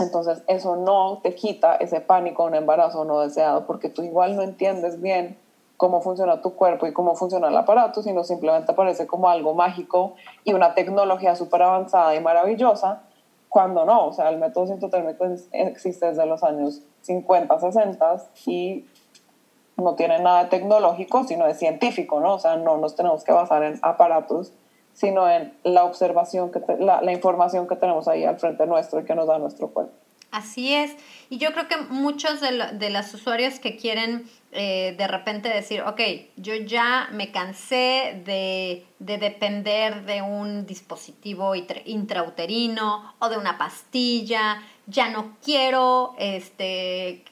Entonces 0.00 0.42
eso 0.48 0.76
no 0.76 1.20
te 1.22 1.34
quita 1.34 1.76
ese 1.76 2.00
pánico 2.00 2.44
un 2.44 2.54
embarazo 2.54 3.04
no 3.04 3.20
deseado, 3.20 3.66
porque 3.66 3.88
tú 3.88 4.02
igual 4.02 4.34
no 4.34 4.42
entiendes 4.42 5.00
bien 5.00 5.38
cómo 5.76 6.02
funciona 6.02 6.42
tu 6.42 6.54
cuerpo 6.54 6.86
y 6.86 6.92
cómo 6.92 7.14
funciona 7.14 7.48
el 7.48 7.56
aparato, 7.56 8.02
sino 8.02 8.24
simplemente 8.24 8.72
parece 8.72 9.06
como 9.06 9.28
algo 9.28 9.54
mágico 9.54 10.14
y 10.44 10.52
una 10.52 10.74
tecnología 10.74 11.36
súper 11.36 11.62
avanzada 11.62 12.14
y 12.14 12.20
maravillosa, 12.20 13.02
cuando 13.48 13.84
no, 13.84 14.08
o 14.08 14.12
sea, 14.12 14.28
el 14.28 14.38
método 14.38 14.66
sintotérmico 14.66 15.24
existe 15.52 16.06
desde 16.06 16.26
los 16.26 16.42
años 16.42 16.82
50, 17.02 17.58
60 17.58 18.16
y 18.46 18.86
no 19.76 19.94
tiene 19.94 20.18
nada 20.18 20.44
de 20.44 20.50
tecnológico, 20.50 21.24
sino 21.24 21.46
de 21.46 21.54
científico, 21.54 22.20
¿no? 22.20 22.34
O 22.34 22.38
sea, 22.38 22.56
no 22.56 22.76
nos 22.76 22.96
tenemos 22.96 23.24
que 23.24 23.32
basar 23.32 23.62
en 23.62 23.78
aparatos, 23.82 24.52
sino 24.92 25.30
en 25.30 25.52
la 25.64 25.84
observación, 25.84 26.50
que 26.50 26.60
la, 26.78 27.02
la 27.02 27.12
información 27.12 27.66
que 27.68 27.76
tenemos 27.76 28.08
ahí 28.08 28.24
al 28.24 28.38
frente 28.38 28.66
nuestro 28.66 29.00
y 29.00 29.04
que 29.04 29.14
nos 29.14 29.26
da 29.26 29.38
nuestro 29.38 29.68
cuerpo. 29.68 29.92
Así 30.30 30.74
es. 30.74 30.94
Y 31.28 31.38
yo 31.38 31.52
creo 31.52 31.66
que 31.66 31.76
muchos 31.76 32.40
de, 32.40 32.52
de 32.74 32.90
los 32.90 33.12
usuarios 33.14 33.58
que 33.58 33.76
quieren 33.76 34.28
eh, 34.52 34.96
de 34.98 35.06
repente 35.06 35.48
decir, 35.48 35.82
ok, 35.82 36.00
yo 36.36 36.54
ya 36.54 37.08
me 37.12 37.30
cansé 37.30 38.20
de, 38.24 38.84
de 38.98 39.18
depender 39.18 40.04
de 40.06 40.22
un 40.22 40.66
dispositivo 40.66 41.54
intrauterino 41.54 43.14
o 43.20 43.28
de 43.28 43.38
una 43.38 43.58
pastilla, 43.58 44.60
ya 44.86 45.08
no 45.08 45.36
quiero, 45.44 46.16
este, 46.18 47.24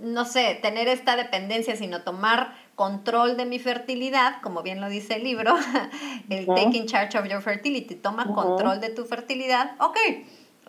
no 0.00 0.24
sé, 0.24 0.56
tener 0.62 0.86
esta 0.86 1.16
dependencia, 1.16 1.74
sino 1.74 2.02
tomar 2.02 2.54
control 2.74 3.36
de 3.36 3.46
mi 3.46 3.58
fertilidad, 3.58 4.40
como 4.42 4.62
bien 4.62 4.80
lo 4.80 4.88
dice 4.88 5.14
el 5.14 5.24
libro, 5.24 5.54
el 6.28 6.46
Taking 6.46 6.86
Charge 6.86 7.18
of 7.18 7.26
Your 7.26 7.42
Fertility, 7.42 7.94
toma 7.94 8.26
control 8.26 8.80
de 8.80 8.90
tu 8.90 9.04
fertilidad, 9.04 9.76
ok, 9.78 9.96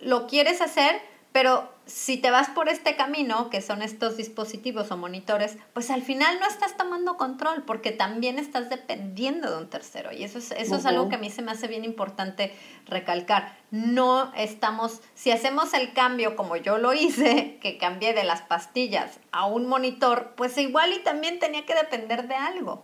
lo 0.02 0.28
quieres 0.28 0.62
hacer, 0.62 1.02
pero 1.36 1.68
si 1.86 2.16
te 2.16 2.32
vas 2.32 2.48
por 2.48 2.70
este 2.70 2.96
camino, 2.96 3.50
que 3.50 3.60
son 3.60 3.82
estos 3.82 4.16
dispositivos 4.16 4.90
o 4.92 4.96
monitores, 4.96 5.58
pues 5.74 5.92
al 5.92 6.02
final 6.02 6.40
no 6.40 6.48
estás 6.48 6.78
tomando 6.78 7.18
control 7.18 7.64
porque 7.68 7.92
también 7.92 8.40
estás 8.40 8.70
dependiendo 8.70 9.52
de 9.52 9.58
un 9.58 9.70
tercero. 9.70 10.14
Y 10.14 10.24
eso 10.24 10.38
es, 10.38 10.52
eso 10.52 10.78
es 10.78 10.86
algo 10.86 11.10
que 11.10 11.16
a 11.16 11.18
mí 11.18 11.30
se 11.30 11.42
me 11.42 11.52
hace 11.52 11.68
bien 11.68 11.84
importante 11.84 12.54
recalcar. 12.86 13.50
No 13.70 14.32
estamos, 14.38 15.02
si 15.14 15.32
hacemos 15.32 15.74
el 15.74 15.92
cambio 15.92 16.38
como 16.38 16.56
yo 16.56 16.78
lo 16.78 16.94
hice, 16.94 17.58
que 17.62 17.78
cambié 17.78 18.14
de 18.14 18.24
las 18.24 18.42
pastillas 18.42 19.20
a 19.34 19.46
un 19.46 19.68
monitor, 19.68 20.36
pues 20.38 20.58
igual 20.58 20.94
y 20.94 21.04
también 21.04 21.40
tenía 21.40 21.66
que 21.66 21.76
depender 21.76 22.30
de 22.30 22.36
algo. 22.36 22.84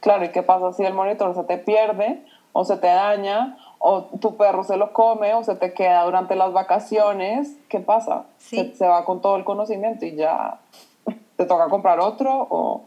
Claro, 0.00 0.24
¿y 0.24 0.30
qué 0.30 0.42
pasa 0.42 0.72
si 0.72 0.82
el 0.82 0.94
monitor 0.94 1.34
se 1.34 1.44
te 1.44 1.58
pierde 1.58 2.24
o 2.52 2.64
se 2.64 2.78
te 2.78 2.86
daña 2.86 3.58
o 3.84 4.04
tu 4.20 4.36
perro 4.36 4.62
se 4.62 4.76
lo 4.76 4.92
come 4.92 5.34
o 5.34 5.42
se 5.42 5.56
te 5.56 5.74
queda 5.74 6.04
durante 6.04 6.36
las 6.36 6.52
vacaciones, 6.52 7.56
¿qué 7.68 7.80
pasa? 7.80 8.26
Se, 8.38 8.76
se, 8.76 8.86
va 8.86 9.04
con 9.04 9.20
todo 9.20 9.34
el 9.34 9.44
conocimiento 9.44 10.06
y 10.06 10.14
ya 10.14 10.60
te 11.36 11.44
toca 11.46 11.68
comprar 11.68 11.98
otro 11.98 12.46
o, 12.48 12.74
o 12.74 12.84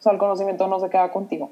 sea, 0.00 0.12
el 0.12 0.18
conocimiento 0.18 0.66
no 0.66 0.80
se 0.80 0.90
queda 0.90 1.12
contigo. 1.12 1.50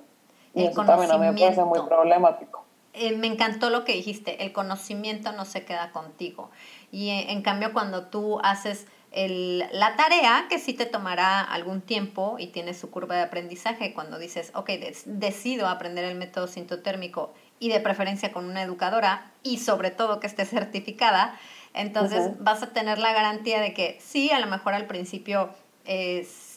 Y 0.52 0.64
eso 0.64 0.84
también 0.84 1.12
a 1.12 1.16
mí 1.16 1.26
me 1.26 1.32
parece 1.32 1.62
muy 1.62 1.78
problemático. 1.80 2.64
Eh, 2.92 3.16
me 3.16 3.28
encantó 3.28 3.70
lo 3.70 3.84
que 3.84 3.92
dijiste, 3.92 4.44
el 4.44 4.52
conocimiento 4.52 5.30
no 5.30 5.44
se 5.44 5.64
queda 5.64 5.92
contigo. 5.92 6.50
Y 6.90 7.10
eh, 7.10 7.30
en 7.30 7.42
cambio 7.42 7.72
cuando 7.72 8.06
tú 8.06 8.40
haces 8.42 8.88
el, 9.12 9.60
la 9.72 9.94
tarea, 9.94 10.46
que 10.50 10.58
sí 10.58 10.74
te 10.74 10.86
tomará 10.86 11.40
algún 11.40 11.82
tiempo 11.82 12.34
y 12.38 12.48
tiene 12.48 12.74
su 12.74 12.90
curva 12.90 13.14
de 13.14 13.22
aprendizaje, 13.22 13.94
cuando 13.94 14.18
dices, 14.18 14.50
ok, 14.56 14.70
decido 15.06 15.68
aprender 15.68 16.04
el 16.04 16.16
método 16.16 16.48
sintotérmico 16.48 17.32
y 17.62 17.68
de 17.68 17.78
preferencia 17.78 18.32
con 18.32 18.44
una 18.44 18.62
educadora 18.62 19.30
y 19.44 19.58
sobre 19.58 19.92
todo 19.92 20.18
que 20.18 20.26
esté 20.26 20.44
certificada, 20.44 21.38
entonces 21.74 22.32
vas 22.40 22.62
a 22.62 22.72
tener 22.72 22.98
la 22.98 23.12
garantía 23.12 23.60
de 23.60 23.72
que 23.72 23.96
sí, 24.00 24.30
a 24.30 24.40
lo 24.40 24.48
mejor 24.48 24.74
al 24.74 24.86
principio 24.86 25.50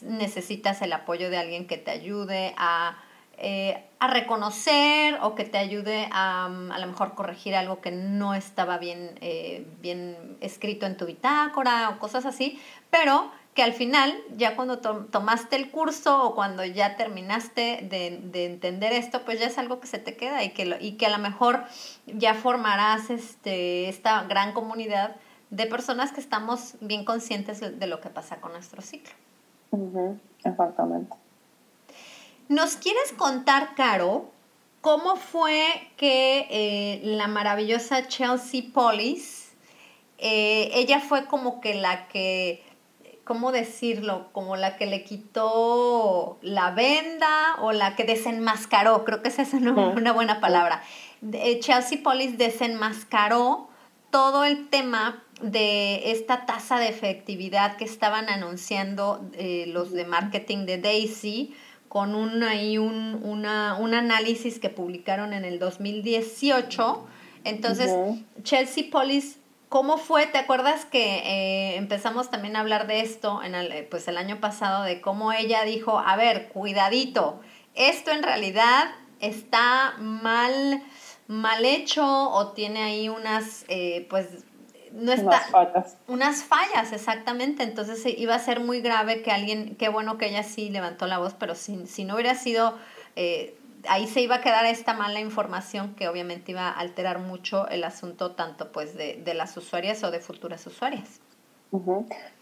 necesitas 0.02 0.82
el 0.82 0.92
apoyo 0.92 1.30
de 1.30 1.38
alguien 1.38 1.68
que 1.68 1.78
te 1.78 1.92
ayude 1.92 2.54
a 2.56 2.96
eh, 3.38 3.84
a 3.98 4.08
reconocer 4.08 5.18
o 5.20 5.34
que 5.34 5.44
te 5.44 5.58
ayude 5.58 6.08
a 6.10 6.48
mm, 6.48 6.72
a 6.72 6.78
lo 6.78 6.86
mejor 6.86 7.14
corregir 7.14 7.54
algo 7.54 7.82
que 7.82 7.90
no 7.90 8.34
estaba 8.34 8.78
bien, 8.78 9.18
eh, 9.20 9.66
bien 9.82 10.38
escrito 10.40 10.86
en 10.86 10.96
tu 10.96 11.04
bitácora 11.04 11.90
o 11.90 11.98
cosas 11.98 12.24
así, 12.24 12.58
pero 12.90 13.30
que 13.56 13.62
al 13.62 13.72
final, 13.72 14.14
ya 14.36 14.54
cuando 14.54 14.78
tomaste 14.78 15.56
el 15.56 15.70
curso 15.70 16.22
o 16.22 16.34
cuando 16.34 16.62
ya 16.66 16.94
terminaste 16.96 17.88
de, 17.88 18.20
de, 18.22 18.44
entender 18.44 18.92
esto, 18.92 19.22
pues 19.24 19.40
ya 19.40 19.46
es 19.46 19.56
algo 19.56 19.80
que 19.80 19.86
se 19.86 19.98
te 19.98 20.14
queda 20.14 20.44
y 20.44 20.50
que, 20.50 20.76
y 20.78 20.92
que 20.92 21.06
a 21.06 21.08
lo 21.08 21.16
mejor 21.16 21.64
ya 22.06 22.34
formarás 22.34 23.08
este, 23.08 23.88
esta 23.88 24.24
gran 24.24 24.52
comunidad 24.52 25.16
de 25.48 25.64
personas 25.64 26.12
que 26.12 26.20
estamos 26.20 26.74
bien 26.82 27.06
conscientes 27.06 27.60
de 27.60 27.86
lo 27.86 28.02
que 28.02 28.10
pasa 28.10 28.42
con 28.42 28.52
nuestro 28.52 28.82
ciclo. 28.82 29.14
Exactamente. 30.44 31.16
¿Nos 32.50 32.76
quieres 32.76 33.12
contar, 33.16 33.74
Caro, 33.74 34.26
cómo 34.82 35.16
fue 35.16 35.64
que 35.96 36.46
eh, 36.50 37.00
la 37.04 37.26
maravillosa 37.26 38.06
Chelsea 38.06 38.64
Pollis, 38.74 39.54
eh, 40.18 40.68
ella 40.74 41.00
fue 41.00 41.24
como 41.24 41.62
que 41.62 41.74
la 41.74 42.06
que, 42.08 42.62
¿cómo 43.26 43.50
decirlo? 43.50 44.28
Como 44.32 44.56
la 44.56 44.76
que 44.76 44.86
le 44.86 45.02
quitó 45.02 46.38
la 46.42 46.70
venda 46.70 47.56
o 47.60 47.72
la 47.72 47.96
que 47.96 48.04
desenmascaró, 48.04 49.04
creo 49.04 49.20
que 49.20 49.28
esa 49.28 49.42
es 49.42 49.52
una, 49.52 50.12
buena 50.12 50.40
palabra. 50.40 50.80
Eh, 51.32 51.58
Chelsea 51.58 51.98
Pollis 52.04 52.38
desenmascaró 52.38 53.68
todo 54.10 54.44
el 54.44 54.68
tema 54.68 55.24
de 55.42 56.12
esta 56.12 56.46
tasa 56.46 56.78
de 56.78 56.88
efectividad 56.88 57.76
que 57.76 57.84
estaban 57.84 58.28
anunciando 58.28 59.28
los 59.66 59.90
de 59.90 60.04
marketing 60.04 60.64
de 60.64 60.78
Daisy, 60.78 61.54
con 61.88 62.14
un, 62.14 62.44
ahí 62.44 62.78
un, 62.78 63.20
una, 63.24 63.74
un 63.74 63.92
análisis 63.92 64.60
que 64.60 64.70
publicaron 64.70 65.32
en 65.32 65.44
el 65.44 65.58
2018. 65.58 67.06
Entonces, 67.42 67.90
Chelsea 68.44 68.84
Polis, 68.90 69.40
¿cómo 69.68 69.98
fue? 69.98 70.26
¿Te 70.26 70.38
acuerdas 70.38 70.84
que 70.84 71.18
eh, 71.18 71.76
empezamos 71.76 72.30
también 72.30 72.56
a 72.56 72.60
hablar 72.60 72.86
de 72.86 73.00
esto 73.00 73.42
en 73.42 73.54
el, 73.54 73.72
eh, 73.72 73.86
pues 73.90 74.08
el 74.08 74.18
año 74.18 74.40
pasado, 74.40 74.84
de 74.84 75.00
cómo 75.00 75.32
ella 75.32 75.64
dijo, 75.64 75.98
a 75.98 76.16
ver, 76.16 76.48
cuidadito, 76.48 77.40
esto 77.74 78.10
en 78.10 78.22
realidad 78.22 78.90
está 79.20 79.94
mal, 79.98 80.82
mal 81.26 81.64
hecho 81.64 82.04
o 82.30 82.52
tiene 82.52 82.82
ahí 82.82 83.08
unas, 83.08 83.64
eh, 83.68 84.06
pues 84.08 84.44
no 84.92 85.12
está, 85.12 85.26
unas 85.26 85.50
fallas. 85.50 85.96
Unas 86.08 86.44
fallas, 86.44 86.92
exactamente. 86.92 87.62
Entonces 87.62 88.02
iba 88.06 88.34
a 88.34 88.38
ser 88.38 88.60
muy 88.60 88.80
grave 88.80 89.22
que 89.22 89.30
alguien, 89.30 89.76
qué 89.76 89.88
bueno 89.88 90.16
que 90.16 90.26
ella 90.28 90.42
sí 90.42 90.70
levantó 90.70 91.06
la 91.06 91.18
voz, 91.18 91.34
pero 91.34 91.54
si, 91.54 91.86
si 91.86 92.04
no 92.04 92.14
hubiera 92.14 92.34
sido, 92.34 92.78
eh, 93.14 93.58
ahí 93.88 94.06
se 94.06 94.20
iba 94.20 94.36
a 94.36 94.40
quedar 94.40 94.64
esta 94.66 94.94
mala 94.94 95.20
información 95.20 95.94
que 95.94 96.08
obviamente 96.08 96.52
iba 96.52 96.68
a 96.68 96.72
alterar 96.72 97.18
mucho 97.18 97.68
el 97.68 97.84
asunto 97.84 98.32
tanto 98.32 98.72
pues 98.72 98.96
de, 98.96 99.16
de 99.22 99.34
las 99.34 99.56
usuarias 99.56 100.02
o 100.04 100.10
de 100.10 100.20
futuras 100.20 100.66
usuarias. 100.66 101.20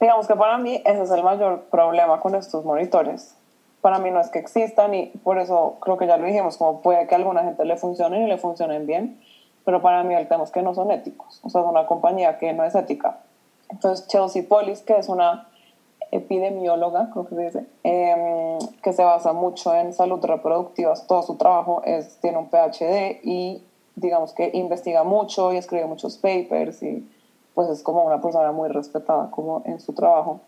Digamos 0.00 0.28
que 0.28 0.37
para 0.37 0.59
mí 0.59 0.83
ese 0.85 1.02
es 1.02 1.11
el 1.11 1.22
mayor 1.22 1.64
problema 1.70 2.20
con 2.20 2.35
estos 2.35 2.64
monitores. 2.64 3.35
Para 3.80 3.98
mí 3.98 4.11
no 4.11 4.20
es 4.20 4.28
que 4.28 4.38
existan 4.38 4.94
y 4.94 5.07
por 5.07 5.38
eso 5.38 5.76
creo 5.80 5.96
que 5.96 6.07
ya 6.07 6.16
lo 6.16 6.26
dijimos, 6.26 6.57
como 6.57 6.80
puede 6.80 7.07
que 7.07 7.14
a 7.14 7.18
alguna 7.18 7.42
gente 7.42 7.64
le 7.64 7.76
funcionen 7.76 8.22
y 8.22 8.28
le 8.28 8.38
funcionen 8.38 8.87
bien, 8.87 9.20
pero 9.64 9.83
para 9.83 10.02
mí 10.04 10.14
el 10.14 10.28
tema 10.28 10.44
es 10.44 10.50
que 10.50 10.62
no 10.62 10.74
son 10.74 10.90
éticos, 10.90 11.40
o 11.42 11.50
sea, 11.50 11.62
es 11.62 11.66
una 11.66 11.87
compañía 11.87 12.38
que 12.38 12.52
no 12.52 12.64
es 12.64 12.74
ética. 12.74 13.18
Entonces, 13.68 14.07
Chelsea 14.09 14.44
Polis, 14.48 14.83
que 14.83 14.96
es 14.96 15.09
una 15.09 15.48
epidemióloga, 16.16 17.11
creo 17.11 17.27
que 17.27 17.35
se 17.35 17.42
dice, 17.42 17.66
em, 17.83 18.59
que 18.83 18.92
se 18.92 19.05
basa 19.05 19.33
mucho 19.33 19.74
en 19.74 19.92
salud 19.92 20.24
reproductiva, 20.24 20.94
todo 21.07 21.22
su 21.22 21.37
trabajo 21.37 21.83
es, 21.85 22.18
tiene 22.20 22.38
un 22.38 22.48
PhD 22.48 23.20
y 23.22 23.62
digamos 23.96 24.33
que 24.33 24.50
investiga 24.55 25.05
mucho 25.05 25.53
y 25.53 25.57
escribe 25.57 25.87
muchos 25.87 26.16
papers 26.16 26.83
y 26.83 27.09
pues 27.55 27.68
es 27.68 27.83
como 27.83 28.05
una 28.05 28.20
persona 28.20 28.50
muy 28.53 28.68
respetada 28.68 29.31
como 29.31 29.62
en 29.64 29.81
su 29.81 29.92
trabajo. 29.92 30.40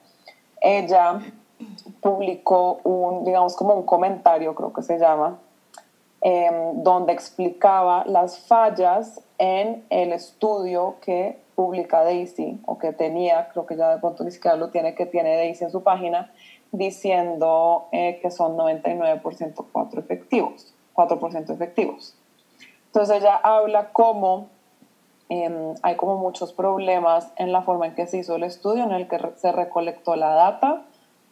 Ella 0.60 1.20
publicó 2.00 2.80
un, 2.82 3.24
digamos, 3.24 3.54
como 3.54 3.74
un 3.74 3.84
comentario, 3.84 4.54
creo 4.54 4.72
que 4.72 4.82
se 4.82 4.98
llama, 4.98 5.38
Em, 6.28 6.82
donde 6.82 7.12
explicaba 7.12 8.04
las 8.06 8.38
fallas 8.38 9.20
en 9.38 9.84
el 9.90 10.12
estudio 10.12 10.96
que 11.00 11.38
publica 11.56 12.04
Daisy, 12.04 12.60
o 12.66 12.78
que 12.78 12.92
tenía, 12.92 13.48
creo 13.48 13.66
que 13.66 13.76
ya 13.76 13.88
de 13.88 13.98
pronto 13.98 14.22
ni 14.22 14.30
siquiera 14.30 14.56
lo 14.56 14.68
tiene, 14.68 14.94
que 14.94 15.06
tiene 15.06 15.36
Daisy 15.36 15.64
en 15.64 15.70
su 15.70 15.82
página, 15.82 16.30
diciendo 16.70 17.86
eh, 17.90 18.20
que 18.20 18.30
son 18.30 18.56
99% 18.56 19.64
4 19.72 20.00
efectivos, 20.00 20.74
4% 20.94 21.50
efectivos. 21.50 22.14
Entonces 22.86 23.16
ella 23.16 23.36
habla 23.36 23.92
cómo 23.92 24.48
em, 25.28 25.74
hay 25.82 25.96
como 25.96 26.18
muchos 26.18 26.52
problemas 26.52 27.32
en 27.36 27.52
la 27.52 27.62
forma 27.62 27.86
en 27.86 27.94
que 27.94 28.06
se 28.06 28.18
hizo 28.18 28.36
el 28.36 28.42
estudio, 28.42 28.84
en 28.84 28.92
el 28.92 29.08
que 29.08 29.18
se 29.36 29.50
recolectó 29.50 30.14
la 30.14 30.30
data, 30.30 30.82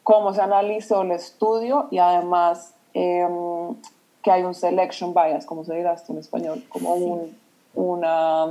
cómo 0.02 0.32
se 0.32 0.40
analizó 0.40 1.02
el 1.02 1.12
estudio 1.12 1.88
y 1.90 1.98
además 1.98 2.74
em, 2.94 3.76
que 4.22 4.30
hay 4.30 4.42
un 4.42 4.54
selection 4.54 5.12
bias, 5.12 5.44
como 5.44 5.64
se 5.64 5.74
dirá 5.74 5.92
esto 5.92 6.12
en 6.12 6.18
español, 6.18 6.64
como 6.70 6.94
un, 6.94 7.36
una... 7.74 8.46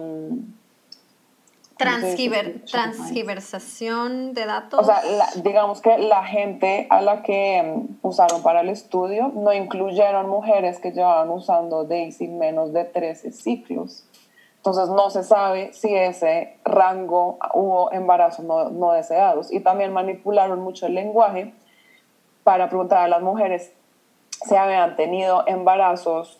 Mm, 1.85 2.65
transgiversación 2.65 4.33
de 4.33 4.45
datos. 4.45 4.79
O 4.79 4.83
sea, 4.83 5.01
digamos 5.43 5.81
que 5.81 5.97
la 5.97 6.23
gente 6.25 6.87
a 6.89 7.01
la 7.01 7.23
que 7.23 7.61
mm, 7.63 8.05
usaron 8.07 8.41
para 8.43 8.61
el 8.61 8.69
estudio 8.69 9.31
no 9.33 9.53
incluyeron 9.53 10.29
mujeres 10.29 10.79
que 10.79 10.91
llevaban 10.91 11.29
usando 11.29 11.83
Daisy 11.83 12.27
menos 12.27 12.73
de 12.73 12.85
13 12.85 13.31
ciclos. 13.31 14.05
Entonces 14.57 14.87
no 14.89 15.09
se 15.09 15.23
sabe 15.23 15.73
si 15.73 15.93
ese 15.93 16.57
rango 16.63 17.37
hubo 17.53 17.91
embarazos 17.91 18.45
no, 18.45 18.69
no 18.69 18.93
deseados. 18.93 19.51
Y 19.51 19.59
también 19.59 19.91
manipularon 19.91 20.61
mucho 20.61 20.85
el 20.85 20.95
lenguaje 20.95 21.53
para 22.43 22.69
preguntar 22.69 22.99
a 22.99 23.07
las 23.07 23.21
mujeres 23.21 23.73
se 24.45 24.57
habían 24.57 24.95
tenido 24.95 25.43
embarazos 25.47 26.39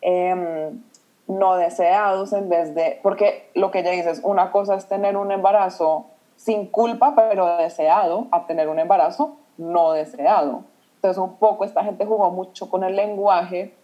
em, 0.00 0.80
no 1.28 1.56
deseados 1.56 2.32
en 2.32 2.48
vez 2.48 2.74
de, 2.74 3.00
porque 3.02 3.50
lo 3.54 3.70
que 3.70 3.80
ella 3.80 3.90
dice 3.90 4.10
es, 4.10 4.20
una 4.22 4.50
cosa 4.50 4.76
es 4.76 4.86
tener 4.86 5.16
un 5.16 5.32
embarazo 5.32 6.06
sin 6.36 6.66
culpa, 6.66 7.14
pero 7.16 7.56
deseado, 7.56 8.26
a 8.30 8.46
tener 8.46 8.68
un 8.68 8.78
embarazo 8.78 9.36
no 9.56 9.92
deseado. 9.92 10.64
Entonces 10.96 11.18
un 11.18 11.36
poco 11.36 11.64
esta 11.64 11.82
gente 11.84 12.04
jugó 12.04 12.30
mucho 12.30 12.68
con 12.68 12.84
el 12.84 12.94
lenguaje 12.94 13.74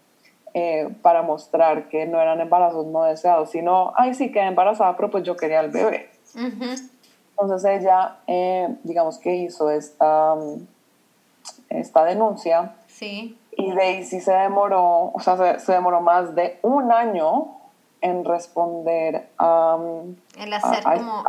eh, 0.54 0.88
para 1.02 1.22
mostrar 1.22 1.88
que 1.88 2.06
no 2.06 2.20
eran 2.20 2.40
embarazos 2.40 2.86
no 2.86 3.04
deseados, 3.04 3.50
sino, 3.50 3.92
ay, 3.96 4.14
sí, 4.14 4.30
quedé 4.30 4.46
embarazada, 4.46 4.96
pero 4.96 5.10
pues 5.10 5.24
yo 5.24 5.36
quería 5.36 5.60
el 5.60 5.70
bebé. 5.70 6.10
Entonces 7.30 7.64
ella, 7.64 8.18
eh, 8.26 8.76
digamos 8.82 9.18
que 9.18 9.34
hizo 9.34 9.70
esta, 9.70 10.36
esta 11.70 12.04
denuncia 12.04 12.74
Sí. 12.86 13.36
Y 13.56 13.72
Daisy 13.72 14.20
se 14.20 14.32
demoró, 14.32 15.12
o 15.12 15.20
sea, 15.20 15.58
se, 15.58 15.72
demoró 15.72 16.00
más 16.00 16.34
de 16.34 16.58
un 16.62 16.90
año 16.90 17.58
en 18.00 18.24
responder 18.24 19.28
a... 19.38 19.78
el 20.38 20.52
hacer 20.52 20.82
como, 20.82 21.24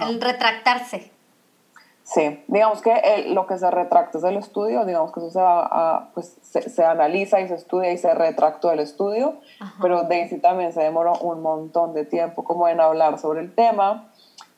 el, 0.00 0.20
retractarse. 0.20 1.10
Sí, 2.04 2.44
digamos 2.46 2.82
que 2.82 3.24
lo 3.30 3.48
que 3.48 3.58
se 3.58 3.68
retracta 3.68 4.18
es 4.18 4.24
el 4.24 4.36
estudio, 4.36 4.84
digamos 4.84 5.12
que 5.12 5.18
eso 5.18 5.30
se, 5.30 5.40
va 5.40 5.66
a, 5.66 6.10
pues, 6.14 6.36
se, 6.42 6.84
analiza 6.84 7.40
y 7.40 7.48
se 7.48 7.54
estudia 7.54 7.90
y 7.90 7.98
se 7.98 8.14
retractó 8.14 8.70
el 8.70 8.78
estudio, 8.78 9.34
pero 9.82 10.04
Daisy 10.04 10.38
también 10.38 10.72
se 10.72 10.82
demoró 10.82 11.14
un 11.14 11.42
montón 11.42 11.94
de 11.94 12.04
tiempo 12.04 12.44
como 12.44 12.68
en 12.68 12.80
hablar 12.80 13.18
sobre 13.18 13.40
el 13.40 13.52
tema, 13.52 14.12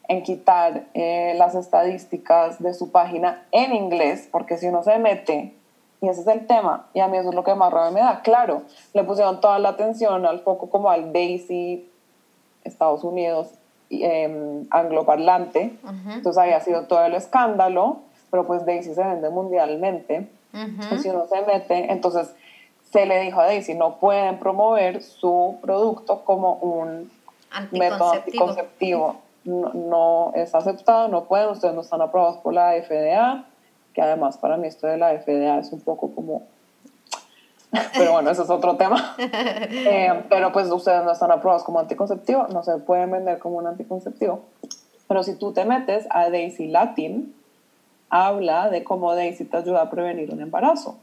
en 0.09 0.23
quitar 0.25 0.85
eh, 0.93 1.35
las 1.39 1.55
estadísticas 1.55 2.63
de 2.63 2.75
su 2.75 2.91
página 2.93 3.47
en 3.53 3.75
inglés, 3.75 4.29
porque 4.31 4.59
si 4.59 4.67
uno 4.67 4.83
se 4.83 4.99
mete 4.99 5.58
y 6.01 6.09
ese 6.09 6.21
es 6.21 6.27
el 6.27 6.47
tema. 6.47 6.87
Y 6.95 7.01
a 7.01 7.09
mí 7.09 7.17
eso 7.17 7.31
es 7.31 7.35
lo 7.35 7.45
que 7.45 7.55
más 7.55 7.73
rabia 7.73 7.91
me 7.91 8.01
da. 8.01 8.21
Claro, 8.23 8.63
le 8.95 9.05
pusieron 9.05 9.41
toda 9.41 9.59
la 9.59 9.71
atención 9.71 10.27
al 10.27 10.41
foco 10.41 10.71
como 10.71 10.91
al 10.91 11.13
Daisy 11.13 11.89
Estados 12.65 13.05
Unidos 13.05 13.49
eh, 13.91 14.65
angloparlante, 14.71 15.79
entonces 16.15 16.39
había 16.39 16.61
sido 16.61 16.83
todo 16.83 17.05
el 17.07 17.15
escándalo, 17.15 18.01
pero 18.31 18.47
pues 18.47 18.67
Daisy 18.67 18.95
se 18.95 19.03
vende 19.03 19.31
mundialmente, 19.31 20.29
y 20.53 20.99
si 20.99 21.09
uno 21.09 21.27
se 21.27 21.41
mete, 21.43 21.91
entonces 21.91 22.35
se 22.91 23.07
le 23.07 23.21
dijo 23.21 23.41
a 23.41 23.47
Daisy, 23.47 23.75
no 23.75 23.97
pueden 23.97 24.39
promover 24.39 25.03
su 25.03 25.57
producto 25.63 26.23
como 26.25 26.55
un 26.55 27.11
método 27.71 28.13
anticonceptivo. 28.13 29.17
No, 29.45 29.73
no, 29.73 30.33
es 30.35 30.55
aceptado, 30.55 31.09
no 31.09 31.25
pueden, 31.25 31.49
ustedes 31.49 31.75
no 31.75 31.81
están 31.81 32.03
aprobados 32.03 32.37
por 32.39 32.53
la 32.53 32.73
FDA, 32.73 33.47
que 33.99 34.03
además 34.03 34.39
para 34.39 34.57
mí 34.57 34.69
esto 34.69 34.87
de 34.87 34.97
la 34.97 35.19
FDA 35.19 35.59
es 35.59 35.73
un 35.73 35.81
poco 35.81 36.13
como 36.15 36.47
pero 37.99 38.13
bueno, 38.13 38.31
ese 38.31 38.43
es 38.43 38.51
otro 38.51 38.77
tema. 38.77 39.17
Eh, 39.21 40.23
pero 40.29 40.53
pues 40.53 40.71
ustedes 40.71 41.03
no 41.05 41.11
están 41.11 41.33
aprobados 41.33 41.65
como 41.65 41.81
anticonceptivo, 41.81 42.47
no 42.53 42.63
se 42.63 42.79
pueden 42.79 43.11
vender 43.11 43.41
como 43.41 43.59
un 43.59 43.67
anticonceptivo. 43.67 44.43
Pero 45.09 45.25
si 45.25 45.35
tú 45.35 45.53
te 45.53 45.65
metes 45.65 46.07
a 46.11 46.31
Daisy 46.31 46.69
Latin, 46.69 47.35
habla 48.09 48.71
de 48.71 48.85
cómo 48.85 49.17
Daisy 49.17 49.45
te 49.45 49.57
ayuda 49.57 49.83
a 49.83 49.91
prevenir 49.91 50.33
un 50.33 50.41
embarazo. 50.41 50.97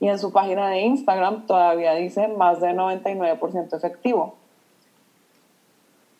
Y 0.00 0.08
en 0.08 0.18
su 0.18 0.32
página 0.32 0.70
de 0.70 0.80
Instagram 0.80 1.46
todavía 1.46 1.92
dice 1.94 2.28
más 2.28 2.62
de 2.62 2.68
99% 2.68 3.76
efectivo. 3.76 4.36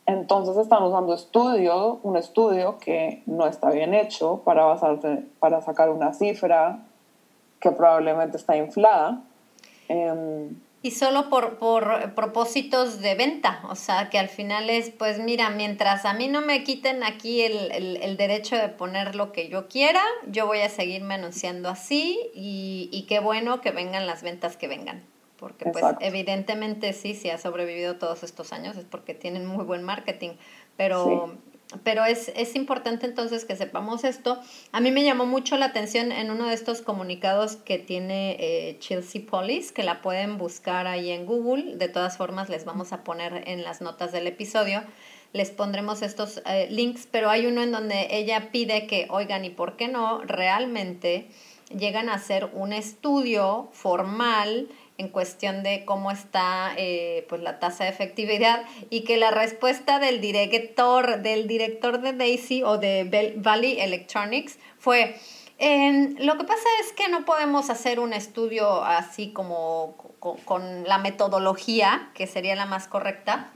Entonces 0.08 0.56
están 0.56 0.82
usando 0.82 1.14
estudio, 1.14 2.00
un 2.02 2.16
estudio 2.16 2.78
que 2.78 3.22
no 3.26 3.46
está 3.46 3.70
bien 3.70 3.94
hecho 3.94 4.42
para 4.44 4.64
basarse, 4.64 5.22
para 5.38 5.60
sacar 5.60 5.90
una 5.90 6.12
cifra 6.12 6.80
que 7.60 7.70
probablemente 7.70 8.36
está 8.36 8.56
inflada 8.56 9.22
Em, 9.88 10.60
y 10.82 10.92
solo 10.92 11.28
por, 11.28 11.58
por, 11.58 12.14
propósitos 12.14 13.00
de 13.00 13.16
venta, 13.16 13.62
o 13.68 13.74
sea, 13.74 14.10
que 14.10 14.18
al 14.18 14.28
final 14.28 14.70
es, 14.70 14.90
pues 14.90 15.18
mira, 15.18 15.50
mientras 15.50 16.04
a 16.04 16.12
mí 16.12 16.28
no 16.28 16.40
me 16.40 16.62
quiten 16.62 17.02
aquí 17.02 17.40
el, 17.42 17.72
el, 17.72 17.96
el 17.96 18.16
derecho 18.16 18.54
de 18.54 18.68
poner 18.68 19.16
lo 19.16 19.32
que 19.32 19.48
yo 19.48 19.66
quiera, 19.66 20.02
yo 20.28 20.46
voy 20.46 20.60
a 20.60 20.68
seguirme 20.68 21.14
anunciando 21.14 21.68
así 21.68 22.20
y, 22.32 22.88
y 22.92 23.02
qué 23.06 23.18
bueno 23.18 23.60
que 23.60 23.72
vengan 23.72 24.06
las 24.06 24.22
ventas 24.22 24.56
que 24.56 24.68
vengan. 24.68 25.02
Porque 25.38 25.66
pues 25.70 25.84
evidentemente 26.00 26.92
sí, 26.92 27.14
si 27.14 27.30
ha 27.30 27.38
sobrevivido 27.38 27.96
todos 27.96 28.22
estos 28.22 28.52
años 28.52 28.76
es 28.76 28.84
porque 28.84 29.14
tienen 29.14 29.46
muy 29.46 29.64
buen 29.64 29.82
marketing, 29.82 30.30
pero 30.76 31.38
pero 31.84 32.06
es, 32.06 32.32
es, 32.34 32.56
importante 32.56 33.04
entonces 33.04 33.44
que 33.44 33.54
sepamos 33.54 34.04
esto. 34.04 34.40
A 34.72 34.80
mí 34.80 34.90
me 34.90 35.04
llamó 35.04 35.26
mucho 35.26 35.58
la 35.58 35.66
atención 35.66 36.12
en 36.12 36.30
uno 36.30 36.46
de 36.46 36.54
estos 36.54 36.80
comunicados 36.80 37.56
que 37.56 37.78
tiene 37.78 38.36
eh, 38.40 38.78
Chelsea 38.78 39.20
Police, 39.28 39.74
que 39.74 39.82
la 39.82 40.00
pueden 40.00 40.38
buscar 40.38 40.86
ahí 40.86 41.10
en 41.10 41.26
Google. 41.26 41.76
De 41.76 41.88
todas 41.88 42.16
formas, 42.16 42.48
les 42.48 42.64
vamos 42.64 42.92
a 42.94 43.04
poner 43.04 43.42
en 43.46 43.64
las 43.64 43.82
notas 43.82 44.12
del 44.12 44.26
episodio. 44.26 44.82
Les 45.34 45.50
pondremos 45.50 46.00
estos 46.00 46.40
eh, 46.46 46.68
links, 46.70 47.06
pero 47.10 47.28
hay 47.28 47.46
uno 47.46 47.62
en 47.62 47.70
donde 47.70 48.08
ella 48.12 48.50
pide 48.50 48.86
que, 48.86 49.06
oigan, 49.10 49.44
¿y 49.44 49.50
por 49.50 49.76
qué 49.76 49.88
no 49.88 50.22
realmente 50.22 51.28
llegan 51.76 52.08
a 52.08 52.14
hacer 52.14 52.48
un 52.54 52.72
estudio 52.72 53.68
formal 53.72 54.68
en 54.98 55.08
cuestión 55.08 55.62
de 55.62 55.84
cómo 55.84 56.10
está 56.10 56.72
eh, 56.76 57.24
pues 57.28 57.40
la 57.40 57.58
tasa 57.58 57.84
de 57.84 57.90
efectividad 57.90 58.64
y 58.90 59.02
que 59.02 59.16
la 59.16 59.30
respuesta 59.30 59.98
del 59.98 60.20
director 60.20 61.22
del 61.22 61.48
director 61.48 62.00
de 62.00 62.12
Daisy 62.12 62.62
o 62.62 62.78
de 62.78 63.34
Valley 63.36 63.80
Electronics 63.80 64.58
fue 64.78 65.16
lo 65.60 66.38
que 66.38 66.44
pasa 66.44 66.68
es 66.80 66.92
que 66.92 67.08
no 67.08 67.24
podemos 67.24 67.68
hacer 67.68 67.98
un 67.98 68.12
estudio 68.12 68.84
así 68.84 69.32
como 69.32 69.96
con, 70.44 70.84
la 70.84 70.98
metodología, 70.98 72.10
que 72.14 72.26
sería 72.26 72.54
la 72.54 72.66
más 72.66 72.86
correcta, 72.86 73.50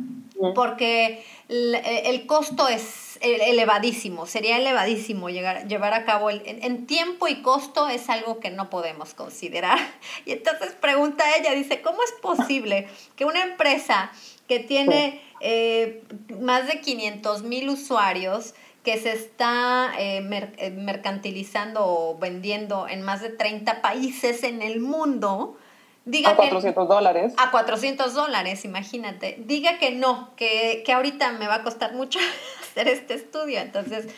porque 0.54 1.24
el, 1.48 2.26
costo 2.26 2.68
es 2.68 3.11
elevadísimo, 3.22 4.26
sería 4.26 4.58
elevadísimo 4.58 5.30
llegar, 5.30 5.66
llevar 5.68 5.94
a 5.94 6.04
cabo, 6.04 6.30
el, 6.30 6.42
en, 6.44 6.86
tiempo 6.86 7.28
y 7.28 7.42
costo 7.42 7.88
es 7.88 8.08
algo 8.08 8.40
que 8.40 8.50
no 8.50 8.70
podemos 8.70 9.14
considerar. 9.14 9.78
Y 10.26 10.32
entonces 10.32 10.72
pregunta 10.80 11.24
ella, 11.36 11.52
dice, 11.52 11.80
¿cómo 11.80 11.98
es 12.02 12.12
posible 12.20 12.88
que 13.16 13.24
una 13.24 13.42
empresa 13.42 14.10
que 14.48 14.58
tiene 14.58 15.22
eh, 15.40 16.02
más 16.40 16.66
de 16.66 16.80
500 16.80 17.42
mil 17.42 17.68
usuarios, 17.70 18.54
que 18.84 18.98
se 18.98 19.12
está 19.12 19.92
eh, 19.98 20.18
eh, 20.58 20.70
mercantilizando 20.70 21.80
o 21.84 22.18
vendiendo 22.18 22.88
en 22.88 23.02
más 23.02 23.22
de 23.22 23.30
30 23.30 23.80
países 23.80 24.42
en 24.42 24.60
el 24.60 24.80
mundo, 24.80 25.56
diga 26.04 26.30
a 26.30 26.36
400 26.36 26.88
dólares. 26.88 27.34
A 27.36 27.50
400 27.50 28.14
dólares, 28.14 28.64
imagínate. 28.64 29.36
Diga 29.46 29.78
que 29.78 29.92
no, 29.92 30.30
que, 30.36 30.84
ahorita 30.92 31.32
me 31.32 31.46
va 31.46 31.56
a 31.56 31.62
costar 31.62 31.94
mucho 31.94 32.18
hacer 32.62 32.88
este 32.88 33.14
estudio. 33.14 33.60
Entonces, 33.60 34.08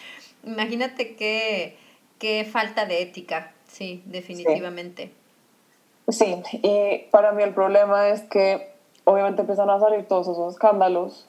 imagínate 0.45 1.17
qué, 1.17 1.77
qué 2.19 2.49
falta 2.51 2.87
de 2.87 3.03
ética, 3.03 3.53
sí, 3.67 4.03
definitivamente. 4.07 5.13
Sí. 6.09 6.43
sí, 6.45 6.61
y 6.63 6.99
para 7.11 7.33
mí 7.33 7.43
el 7.43 7.55
problema 7.55 8.09
es 8.09 8.23
que 8.23 8.75
obviamente 9.05 9.41
empiezan 9.43 9.71
a 9.71 9.79
salir 9.81 10.07
todos 10.07 10.29
esos 10.29 10.55
escándalos 10.55 11.27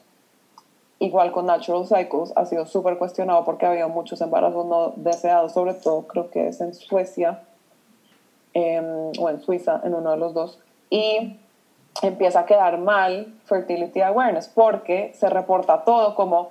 igual 0.98 1.32
con 1.32 1.46
Natural 1.46 1.86
Cycles, 1.86 2.32
ha 2.36 2.46
sido 2.46 2.66
súper 2.66 2.98
cuestionado 2.98 3.44
porque 3.44 3.66
había 3.66 3.86
muchos 3.86 4.20
embarazos 4.20 4.66
no 4.66 4.92
deseados, 4.96 5.52
sobre 5.52 5.74
todo 5.74 6.06
creo 6.06 6.30
que 6.30 6.48
es 6.48 6.60
en 6.60 6.74
Suecia 6.74 7.42
em, 8.56 9.12
o 9.18 9.28
en 9.28 9.40
Suiza, 9.42 9.82
en 9.84 9.94
uno 9.94 10.12
de 10.12 10.16
los 10.16 10.32
dos. 10.32 10.58
Y 10.88 11.38
empieza 12.02 12.40
a 12.40 12.46
quedar 12.46 12.78
mal 12.78 13.34
Fertility 13.44 14.00
Awareness 14.00 14.48
porque 14.48 15.12
se 15.12 15.28
reporta 15.28 15.84
todo 15.84 16.14
como 16.14 16.48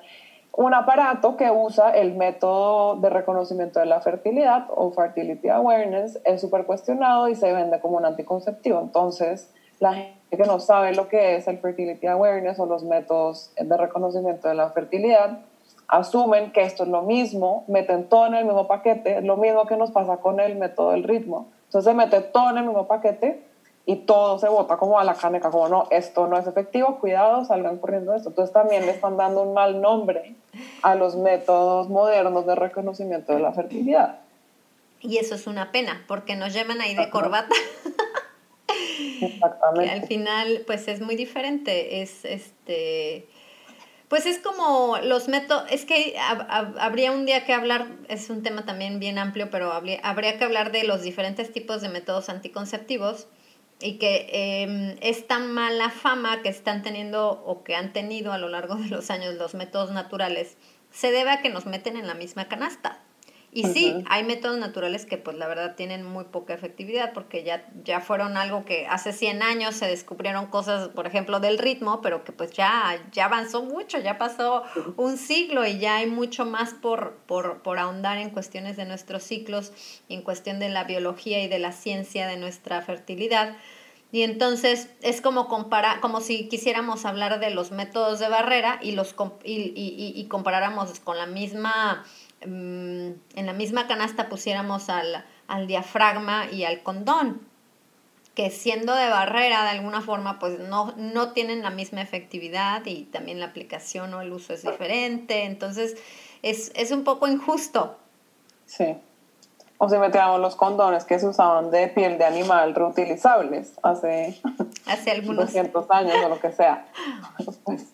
un 0.51 0.73
aparato 0.75 1.35
que 1.35 1.49
usa 1.49 1.89
el 1.89 2.13
método 2.13 2.95
de 2.97 3.09
reconocimiento 3.09 3.79
de 3.79 3.87
la 3.87 4.01
fertilidad 4.01 4.67
o 4.69 4.91
Fertility 4.91 5.49
Awareness 5.49 6.19
es 6.23 6.41
súper 6.41 6.65
cuestionado 6.65 7.27
y 7.27 7.35
se 7.35 7.51
vende 7.51 7.79
como 7.79 7.97
un 7.97 8.05
anticonceptivo. 8.05 8.79
Entonces, 8.79 9.51
la 9.79 9.93
gente 9.95 10.37
que 10.37 10.45
no 10.45 10.59
sabe 10.59 10.93
lo 10.93 11.09
que 11.09 11.35
es 11.35 11.47
el 11.47 11.57
Fertility 11.57 12.05
Awareness 12.05 12.59
o 12.59 12.67
los 12.67 12.83
métodos 12.83 13.51
de 13.59 13.77
reconocimiento 13.77 14.47
de 14.47 14.55
la 14.55 14.69
fertilidad, 14.69 15.39
asumen 15.87 16.51
que 16.51 16.61
esto 16.61 16.83
es 16.83 16.89
lo 16.89 17.01
mismo, 17.01 17.63
meten 17.67 18.07
todo 18.07 18.27
en 18.27 18.35
el 18.35 18.45
mismo 18.45 18.67
paquete, 18.67 19.21
lo 19.21 19.37
mismo 19.37 19.65
que 19.65 19.75
nos 19.75 19.91
pasa 19.91 20.17
con 20.17 20.39
el 20.39 20.55
método 20.55 20.91
del 20.91 21.03
ritmo. 21.03 21.47
Entonces 21.65 21.91
se 21.91 21.95
mete 21.95 22.21
todo 22.21 22.51
en 22.51 22.57
el 22.57 22.63
mismo 22.65 22.87
paquete 22.87 23.43
y 23.85 23.97
todo 23.97 24.39
se 24.39 24.47
bota 24.47 24.77
como 24.77 24.99
a 24.99 25.03
la 25.03 25.13
caneca, 25.13 25.51
como 25.51 25.69
no, 25.69 25.87
esto 25.91 26.27
no 26.27 26.37
es 26.37 26.47
efectivo, 26.47 26.99
cuidado, 26.99 27.45
salgan 27.45 27.77
corriendo 27.77 28.15
esto. 28.15 28.29
Entonces 28.29 28.53
también 28.53 28.85
le 28.85 28.91
están 28.91 29.17
dando 29.17 29.43
un 29.43 29.53
mal 29.53 29.81
nombre 29.81 30.35
a 30.81 30.95
los 30.95 31.15
métodos 31.15 31.89
modernos 31.89 32.45
de 32.45 32.55
reconocimiento 32.55 33.33
de 33.33 33.39
la 33.39 33.51
fertilidad. 33.51 34.19
Y 35.01 35.17
eso 35.17 35.35
es 35.35 35.45
una 35.45 35.71
pena, 35.71 36.03
porque 36.07 36.35
nos 36.35 36.53
llaman 36.53 36.81
ahí 36.81 36.95
de 36.95 37.09
corbata. 37.11 37.53
Exactamente. 39.21 39.91
al 39.93 40.03
final, 40.03 40.63
pues 40.65 40.87
es 40.87 41.01
muy 41.01 41.15
diferente. 41.15 42.01
Es 42.01 42.25
este. 42.25 43.27
Pues 44.07 44.27
es 44.27 44.37
como 44.37 44.97
los 45.03 45.27
métodos, 45.27 45.65
es 45.71 45.85
que 45.85 46.15
habría 46.19 47.11
un 47.11 47.25
día 47.25 47.43
que 47.43 47.53
hablar, 47.53 47.87
es 48.07 48.29
un 48.29 48.43
tema 48.43 48.63
también 48.63 48.99
bien 48.99 49.17
amplio, 49.17 49.49
pero 49.49 49.71
habría, 49.73 49.99
habría 50.03 50.37
que 50.37 50.43
hablar 50.43 50.71
de 50.71 50.83
los 50.83 51.01
diferentes 51.01 51.51
tipos 51.51 51.81
de 51.81 51.89
métodos 51.89 52.29
anticonceptivos 52.29 53.27
y 53.79 53.97
que 53.97 54.27
eh, 54.31 54.97
es 55.01 55.27
tan 55.27 55.51
mala 55.51 55.89
fama 55.89 56.43
que 56.43 56.49
están 56.49 56.83
teniendo 56.83 57.31
o 57.31 57.63
que 57.63 57.75
han 57.75 57.93
tenido 57.93 58.31
a 58.31 58.37
lo 58.37 58.47
largo 58.47 58.75
de 58.75 58.89
los 58.89 59.09
años 59.09 59.35
los 59.35 59.55
métodos 59.55 59.91
naturales, 59.91 60.55
se 60.91 61.11
debe 61.11 61.31
a 61.31 61.41
que 61.41 61.49
nos 61.49 61.65
meten 61.65 61.97
en 61.97 62.05
la 62.07 62.13
misma 62.13 62.47
canasta. 62.47 62.99
Y 63.55 63.63
sí, 63.67 64.03
hay 64.09 64.25
métodos 64.25 64.57
naturales 64.57 65.05
que 65.05 65.17
pues 65.17 65.37
la 65.37 65.47
verdad 65.47 65.75
tienen 65.75 66.05
muy 66.05 66.25
poca 66.25 66.53
efectividad 66.53 67.13
porque 67.13 67.45
ya, 67.45 67.65
ya 67.85 68.01
fueron 68.01 68.35
algo 68.35 68.65
que 68.65 68.85
hace 68.85 69.13
100 69.13 69.41
años 69.41 69.75
se 69.75 69.87
descubrieron 69.87 70.47
cosas, 70.47 70.89
por 70.89 71.07
ejemplo, 71.07 71.39
del 71.39 71.57
ritmo, 71.57 72.01
pero 72.01 72.25
que 72.25 72.33
pues 72.33 72.51
ya, 72.51 73.01
ya 73.13 73.25
avanzó 73.25 73.63
mucho, 73.63 73.97
ya 73.97 74.17
pasó 74.17 74.63
un 74.97 75.17
siglo 75.17 75.65
y 75.65 75.79
ya 75.79 75.95
hay 75.95 76.07
mucho 76.07 76.45
más 76.45 76.73
por, 76.73 77.15
por, 77.27 77.61
por 77.61 77.79
ahondar 77.79 78.17
en 78.17 78.29
cuestiones 78.29 78.75
de 78.75 78.83
nuestros 78.83 79.23
ciclos 79.23 79.71
en 80.09 80.21
cuestión 80.21 80.59
de 80.59 80.67
la 80.67 80.83
biología 80.83 81.41
y 81.41 81.47
de 81.47 81.59
la 81.59 81.71
ciencia 81.71 82.27
de 82.27 82.35
nuestra 82.35 82.81
fertilidad. 82.81 83.55
Y 84.11 84.23
entonces 84.23 84.89
es 85.01 85.19
como 85.21 85.47
comparar, 85.47 85.99
como 85.99 86.21
si 86.21 86.47
quisiéramos 86.47 87.05
hablar 87.05 87.39
de 87.39 87.51
los 87.51 87.71
métodos 87.71 88.19
de 88.19 88.29
barrera 88.29 88.79
y 88.81 88.91
los 88.91 89.15
y, 89.43 89.53
y, 89.53 90.13
y 90.15 90.25
comparáramos 90.27 90.99
con 90.99 91.17
la 91.17 91.25
misma 91.25 92.05
Mm, 92.45 93.11
en 93.35 93.45
la 93.45 93.53
misma 93.53 93.87
canasta 93.87 94.29
pusiéramos 94.29 94.89
al, 94.89 95.23
al 95.47 95.67
diafragma 95.67 96.51
y 96.51 96.63
al 96.63 96.83
condón, 96.83 97.41
que 98.35 98.51
siendo 98.51 98.93
de 98.93 99.09
barrera 99.09 99.63
de 99.63 99.69
alguna 99.69 100.01
forma, 100.01 100.39
pues 100.39 100.59
no, 100.59 100.93
no 100.97 101.31
tienen 101.31 101.63
la 101.63 101.69
misma 101.69 102.01
efectividad 102.01 102.85
y 102.85 103.03
también 103.03 103.39
la 103.39 103.47
aplicación 103.47 104.13
o 104.13 104.21
el 104.21 104.33
uso 104.33 104.53
es 104.53 104.63
diferente, 104.63 105.45
entonces 105.45 105.95
es, 106.41 106.71
es 106.75 106.91
un 106.91 107.03
poco 107.03 107.27
injusto. 107.27 107.97
Sí. 108.65 108.97
O 109.77 109.89
si 109.89 109.97
metiéramos 109.97 110.39
los 110.39 110.55
condones 110.55 111.03
que 111.05 111.19
se 111.19 111.27
usaban 111.27 111.69
de 111.71 111.87
piel 111.89 112.17
de 112.17 112.25
animal 112.25 112.75
reutilizables 112.75 113.73
hace, 113.83 114.39
hace 114.85 115.11
algunos 115.11 115.45
200 115.47 115.91
años 115.91 116.15
o 116.23 116.29
lo 116.29 116.39
que 116.39 116.51
sea. 116.51 116.85
Pues, 117.63 117.87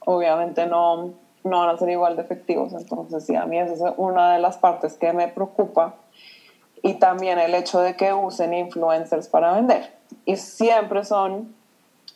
obviamente 0.00 0.66
no, 0.66 1.14
no 1.44 1.60
van 1.60 1.74
a 1.74 1.78
ser 1.78 1.90
igual 1.90 2.16
de 2.16 2.22
efectivos. 2.22 2.72
Entonces, 2.72 3.24
sí, 3.24 3.34
a 3.36 3.46
mí 3.46 3.58
esa 3.58 3.74
es 3.74 3.94
una 3.96 4.34
de 4.34 4.40
las 4.40 4.58
partes 4.58 4.94
que 4.94 5.12
me 5.12 5.28
preocupa. 5.28 5.94
Y 6.82 6.94
también 6.94 7.38
el 7.38 7.54
hecho 7.54 7.80
de 7.80 7.94
que 7.94 8.12
usen 8.12 8.54
influencers 8.54 9.28
para 9.28 9.52
vender. 9.52 9.92
Y 10.24 10.36
siempre 10.36 11.04
son 11.04 11.54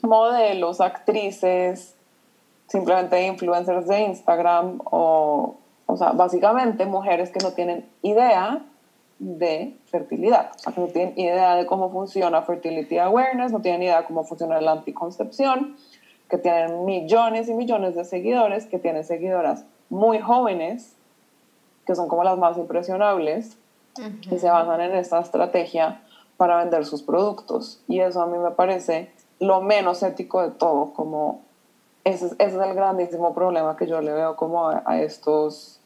modelos, 0.03 0.81
actrices, 0.81 1.95
simplemente 2.67 3.27
influencers 3.27 3.87
de 3.87 4.01
Instagram 4.01 4.81
o, 4.85 5.57
o 5.87 5.97
sea, 5.97 6.13
básicamente 6.13 6.87
mujeres 6.87 7.31
que 7.31 7.41
no 7.41 7.53
tienen 7.53 7.89
idea 8.03 8.65
de 9.19 9.77
fertilidad, 9.87 10.51
o 10.57 10.59
sea, 10.59 10.73
que 10.73 10.81
no 10.81 10.87
tienen 10.89 11.19
idea 11.19 11.55
de 11.55 11.67
cómo 11.67 11.91
funciona 11.91 12.43
Fertility 12.43 12.99
Awareness, 12.99 13.53
no 13.53 13.61
tienen 13.61 13.83
idea 13.83 14.01
de 14.01 14.07
cómo 14.07 14.25
funciona 14.25 14.61
la 14.61 14.73
anticoncepción, 14.73 15.77
que 16.29 16.39
tienen 16.39 16.85
millones 16.85 17.49
y 17.49 17.55
millones 17.55 17.95
de 17.95 18.05
seguidores, 18.05 18.67
que 18.67 18.79
tienen 18.79 19.05
seguidoras 19.05 19.65
muy 19.91 20.21
jóvenes, 20.21 20.97
que 21.87 21.95
son 21.95 22.09
como 22.09 22.25
las 22.25 22.39
más 22.39 22.57
impresionables, 22.57 23.59
y 24.31 24.39
se 24.39 24.51
basan 24.51 24.81
en 24.81 24.95
esta 24.97 25.21
estrategia 25.21 26.01
para 26.37 26.57
vender 26.59 26.85
sus 26.85 27.03
productos. 27.03 27.81
Y 27.87 28.01
eso 28.01 28.23
a 28.23 28.27
mí 28.27 28.39
me 28.39 28.51
parece 28.51 29.13
lo 29.39 29.61
menos 29.61 30.03
ético 30.03 30.43
de 30.43 30.51
todo, 30.51 30.93
como 30.93 31.43
ese, 32.05 32.27
es 32.39 32.55
el 32.55 32.75
grandísimo 32.75 33.35
problema 33.35 33.77
que 33.77 33.87
yo 33.87 34.01
le 34.01 34.13
veo 34.13 34.37
como 34.37 34.69
a, 34.69 35.01
estos 35.01 35.81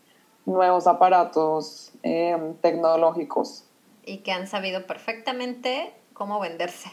nuevos 0.46 0.86
aparatos 0.86 1.92
em, 2.02 2.54
tecnológicos. 2.54 3.64
Y 4.04 4.18
que 4.18 4.32
han 4.32 4.46
sabido 4.46 4.86
perfectamente 4.86 5.92
cómo 6.14 6.40
venderse. 6.40 6.90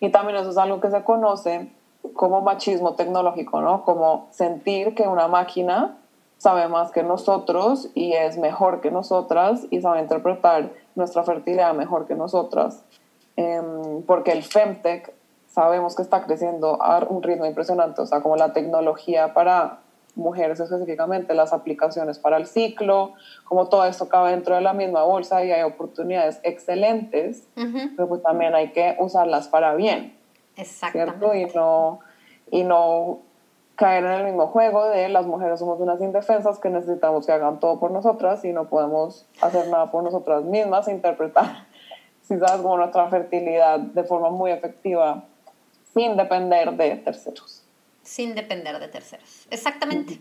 Y 0.00 0.10
también 0.10 0.38
eso 0.38 0.50
es 0.50 0.58
algo 0.58 0.80
que 0.80 0.90
se 0.90 1.02
conoce 1.04 1.70
como 2.14 2.40
machismo 2.40 2.94
tecnológico, 2.94 3.60
¿no? 3.60 3.84
Como 3.84 4.28
sentir 4.30 4.94
que 4.94 5.02
una 5.06 5.28
máquina 5.28 5.98
sabe 6.38 6.68
más 6.68 6.90
que 6.90 7.02
nosotros 7.02 7.90
y 7.94 8.14
es 8.14 8.38
mejor 8.38 8.80
que 8.80 8.90
nosotras 8.90 9.66
y 9.70 9.82
sabe 9.82 10.00
interpretar 10.00 10.70
nuestra 10.94 11.22
fertilidad 11.22 11.74
mejor 11.74 12.06
que 12.06 12.14
nosotras. 12.14 12.82
Em, 13.36 14.02
porque 14.06 14.32
el 14.32 14.42
Femtech 14.42 15.12
sabemos 15.48 15.94
que 15.94 16.02
está 16.02 16.24
creciendo 16.24 16.82
a 16.82 16.98
un 17.08 17.22
ritmo 17.22 17.44
impresionante, 17.44 18.00
o 18.00 18.06
sea, 18.06 18.22
como 18.22 18.36
la 18.36 18.52
tecnología 18.52 19.34
para 19.34 19.80
mujeres 20.20 20.60
específicamente, 20.60 21.34
las 21.34 21.52
aplicaciones 21.52 22.18
para 22.18 22.36
el 22.36 22.46
ciclo, 22.46 23.14
como 23.44 23.68
todo 23.68 23.84
esto 23.84 24.08
cabe 24.08 24.30
dentro 24.30 24.54
de 24.54 24.60
la 24.60 24.72
misma 24.72 25.02
bolsa 25.02 25.44
y 25.44 25.50
hay 25.50 25.62
oportunidades 25.62 26.40
excelentes, 26.44 27.48
pero 27.96 28.08
pues 28.08 28.22
también 28.22 28.54
hay 28.54 28.72
que 28.72 28.96
usarlas 29.00 29.48
para 29.48 29.74
bien. 29.74 30.16
¿cierto? 30.64 31.34
Y 31.34 31.46
no, 31.46 32.00
y 32.50 32.64
no 32.64 33.20
caer 33.76 34.04
en 34.04 34.10
el 34.12 34.24
mismo 34.24 34.46
juego 34.48 34.86
de 34.86 35.08
las 35.08 35.26
mujeres 35.26 35.58
somos 35.58 35.80
unas 35.80 36.00
indefensas 36.00 36.58
que 36.58 36.68
necesitamos 36.68 37.24
que 37.24 37.32
hagan 37.32 37.60
todo 37.60 37.80
por 37.80 37.90
nosotras 37.90 38.44
y 38.44 38.52
no 38.52 38.68
podemos 38.68 39.26
hacer 39.40 39.68
nada 39.68 39.90
por 39.90 40.04
nosotras 40.04 40.44
mismas, 40.44 40.86
interpretar, 40.88 41.66
si 42.22 42.38
sabes, 42.38 42.60
como 42.60 42.76
nuestra 42.76 43.08
fertilidad 43.08 43.78
de 43.80 44.04
forma 44.04 44.30
muy 44.30 44.50
efectiva 44.50 45.24
sin 45.94 46.16
depender 46.16 46.76
de 46.76 46.96
terceros. 46.96 47.64
Sin 48.10 48.34
depender 48.34 48.80
de 48.80 48.88
terceros, 48.88 49.46
exactamente. 49.50 50.18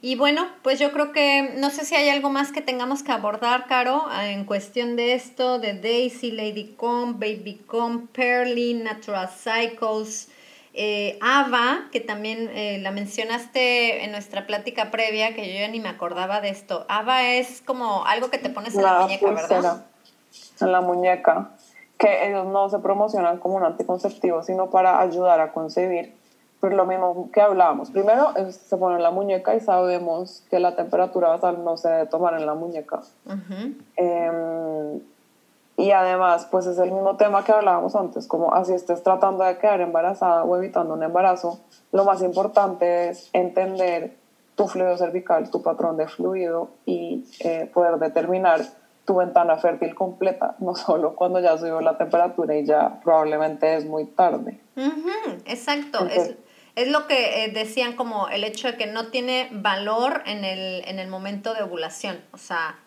Y 0.00 0.16
bueno, 0.16 0.46
pues 0.62 0.78
yo 0.78 0.90
creo 0.90 1.12
que 1.12 1.52
no 1.58 1.68
sé 1.68 1.84
si 1.84 1.94
hay 1.94 2.08
algo 2.08 2.30
más 2.30 2.50
que 2.50 2.62
tengamos 2.62 3.02
que 3.02 3.12
abordar, 3.12 3.66
Caro, 3.66 4.06
en 4.22 4.46
cuestión 4.46 4.96
de 4.96 5.12
esto, 5.12 5.58
de 5.58 5.74
Daisy, 5.74 6.30
Lady 6.30 6.74
Com, 6.78 7.20
Baby 7.20 7.62
Com, 7.66 8.06
Pearly, 8.06 8.72
Natural 8.72 9.28
Cycles, 9.28 10.30
eh, 10.72 11.18
Ava, 11.20 11.90
que 11.92 12.00
también 12.00 12.48
eh, 12.54 12.78
la 12.80 12.90
mencionaste 12.90 14.02
en 14.02 14.12
nuestra 14.12 14.46
plática 14.46 14.90
previa, 14.90 15.34
que 15.34 15.46
yo 15.46 15.60
ya 15.60 15.68
ni 15.68 15.78
me 15.78 15.90
acordaba 15.90 16.40
de 16.40 16.48
esto. 16.48 16.86
Ava 16.88 17.24
es 17.24 17.60
como 17.60 18.06
algo 18.06 18.30
que 18.30 18.38
te 18.38 18.48
pones 18.48 18.74
en 18.76 18.82
la, 18.84 19.00
muñeca, 19.00 19.30
¿verdad? 19.30 19.84
En 20.58 20.72
la 20.72 20.80
muñeca, 20.80 21.50
que 21.98 22.30
ellos 22.30 22.46
no 22.46 22.70
se 22.70 22.78
promocionan 22.78 23.36
como 23.36 23.56
un 23.56 23.64
anticonceptivo, 23.64 24.42
sino 24.42 24.70
para 24.70 25.02
ayudar 25.02 25.40
a 25.40 25.52
concebir 25.52 26.18
pues 26.60 26.74
lo 26.74 26.84
mismo 26.84 27.30
que 27.32 27.40
hablábamos. 27.40 27.90
Primero 27.90 28.34
se 28.50 28.76
pone 28.76 28.96
en 28.96 29.02
la 29.02 29.10
muñeca 29.10 29.54
y 29.54 29.60
sabemos 29.60 30.44
que 30.50 30.60
la 30.60 30.76
temperatura 30.76 31.28
basal 31.28 31.64
no 31.64 31.76
se 31.78 31.88
debe 31.88 32.06
tomar 32.06 32.34
en 32.34 32.44
la 32.44 32.54
muñeca. 32.54 33.00
Em, 33.96 35.00
y 35.78 35.90
además, 35.92 36.46
pues 36.50 36.66
es 36.66 36.78
el 36.78 36.92
mismo 36.92 37.16
tema 37.16 37.42
que 37.42 37.52
hablábamos 37.52 37.96
antes, 37.96 38.26
como 38.26 38.52
así 38.52 38.74
estés 38.74 39.02
tratando 39.02 39.44
de 39.44 39.56
quedar 39.56 39.80
embarazada 39.80 40.44
o 40.44 40.56
evitando 40.58 40.92
un 40.92 41.02
embarazo, 41.02 41.58
lo 41.92 42.04
más 42.04 42.20
importante 42.20 43.08
es 43.08 43.30
entender 43.32 44.14
tu 44.54 44.68
fluido 44.68 44.98
cervical, 44.98 45.50
tu 45.50 45.62
patrón 45.62 45.96
de 45.96 46.06
fluido 46.06 46.68
y 46.84 47.24
eh, 47.40 47.70
poder 47.72 47.98
determinar 47.98 48.60
tu 49.06 49.16
ventana 49.16 49.56
fértil 49.56 49.94
completa, 49.94 50.56
no 50.60 50.74
solo 50.74 51.16
cuando 51.16 51.40
ya 51.40 51.56
subió 51.56 51.80
la 51.80 51.96
temperatura 51.96 52.54
y 52.54 52.66
ya 52.66 53.00
probablemente 53.02 53.74
es 53.74 53.86
muy 53.86 54.04
tarde. 54.04 54.60
exacto. 55.46 56.04
Es 56.04 56.36
lo 56.88 57.06
que 57.06 57.44
eh, 57.44 57.48
decían 57.48 57.94
como 57.94 58.28
el 58.28 58.44
hecho 58.44 58.68
de 58.68 58.76
que 58.76 58.86
no 58.86 59.08
tiene 59.08 59.48
valor 59.52 60.22
en 60.26 60.44
el, 60.44 60.82
en 60.86 60.98
el 60.98 61.08
momento 61.08 61.54
de 61.54 61.62
ovulación. 61.62 62.20
O 62.32 62.38
sea, 62.38 62.78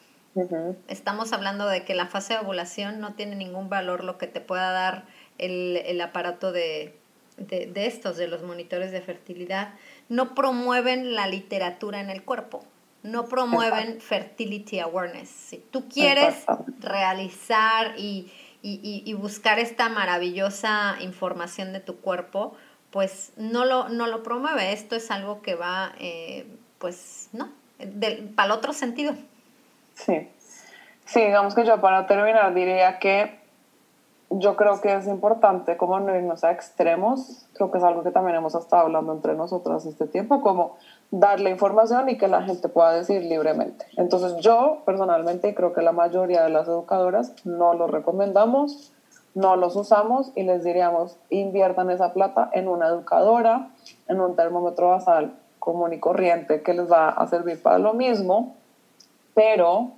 estamos 0.88 1.34
hablando 1.34 1.68
de 1.68 1.84
que 1.84 1.94
la 1.94 2.08
fase 2.08 2.34
de 2.34 2.40
ovulación 2.40 3.00
no 3.00 3.14
tiene 3.14 3.36
ningún 3.36 3.70
valor 3.70 4.04
lo 4.04 4.18
que 4.18 4.28
te 4.28 4.42
pueda 4.42 4.72
dar 4.72 5.06
el, 5.38 5.78
el 5.86 6.02
aparato 6.02 6.52
de, 6.52 6.98
de, 7.38 7.68
de, 7.68 7.86
estos, 7.86 8.18
de 8.18 8.28
los 8.28 8.42
monitores 8.42 8.92
de 8.92 9.02
fertilidad. 9.02 9.74
No 10.10 10.34
promueven 10.34 11.14
la 11.14 11.28
literatura 11.28 12.00
en 12.00 12.10
el 12.10 12.24
cuerpo. 12.24 12.64
No 13.04 13.26
promueven 13.26 14.00
fertility 14.00 14.80
awareness. 14.80 15.30
Si 15.30 15.58
tú 15.58 15.90
quieres 15.90 16.46
realizar 16.80 17.96
y, 17.98 18.32
y, 18.62 19.04
y 19.06 19.14
buscar 19.14 19.60
esta 19.60 19.90
maravillosa 19.90 20.96
información 21.02 21.74
de 21.74 21.82
tu 21.82 21.98
cuerpo, 21.98 22.56
pues 22.94 23.34
no 23.38 23.66
lo, 23.66 23.90
no 23.90 24.06
lo 24.06 24.22
promueve. 24.22 24.72
Esto 24.72 24.96
es 24.96 25.10
algo 25.10 25.42
que 25.42 25.56
va, 25.56 25.94
eh, 26.00 26.46
pues, 26.78 27.28
¿no? 27.34 27.50
para 28.36 28.46
el 28.46 28.52
otro 28.52 28.72
sentido. 28.72 29.14
Sí. 29.96 30.30
Sí, 31.06 31.20
digamos 31.20 31.56
que 31.56 31.66
yo 31.66 31.82
para 31.82 32.06
terminar 32.06 32.54
diría 32.54 33.00
que 33.00 33.40
yo 34.30 34.56
creo 34.56 34.80
que 34.80 34.94
es 34.94 35.08
importante 35.08 35.76
como 35.76 36.00
no 36.00 36.16
irnos 36.16 36.44
a 36.44 36.52
extremos, 36.52 37.46
creo 37.54 37.72
que 37.72 37.80
es 37.80 37.84
algo 37.84 38.04
que 38.04 38.12
también 38.12 38.38
hemos 38.38 38.56
estado 38.56 38.84
hablando 38.84 39.12
entre 39.12 39.34
nosotras 39.34 39.86
este 39.86 40.08
tiempo, 40.08 40.42
como 40.42 40.78
darle 41.12 41.50
información 41.50 42.10
y 42.10 42.18
que 42.18 42.28
la 42.28 42.44
gente 42.44 42.70
pueda 42.70 42.94
decir 42.94 43.24
libremente. 43.24 43.86
Entonces 43.98 44.38
yo 44.38 44.84
personalmente, 44.86 45.50
y 45.50 45.56
creo 45.56 45.74
que 45.74 45.82
la 45.82 45.92
mayoría 45.92 46.44
de 46.44 46.52
las 46.52 46.68
educadoras, 46.68 47.34
no 47.44 47.74
lo 47.74 47.88
recomendamos, 47.88 48.94
no 49.36 49.56
los 49.56 49.76
usamos 49.76 50.32
y 50.36 50.44
les 50.44 50.64
diríamos 50.64 51.18
inviertan 51.30 51.90
esa 51.90 52.14
plata 52.14 52.50
en 52.54 52.68
una 52.68 52.88
educadora, 52.88 53.70
en 54.08 54.22
un 54.22 54.36
termómetro 54.36 54.90
basal 54.90 55.34
común 55.60 55.94
y 55.94 56.00
corriente 56.00 56.62
que 56.62 56.74
les 56.74 56.92
va 56.92 57.10
a 57.10 57.26
servir 57.28 57.62
para 57.62 57.80
lo 57.80 57.94
mismo, 57.94 58.56
pero, 59.34 59.72
o 59.78 59.92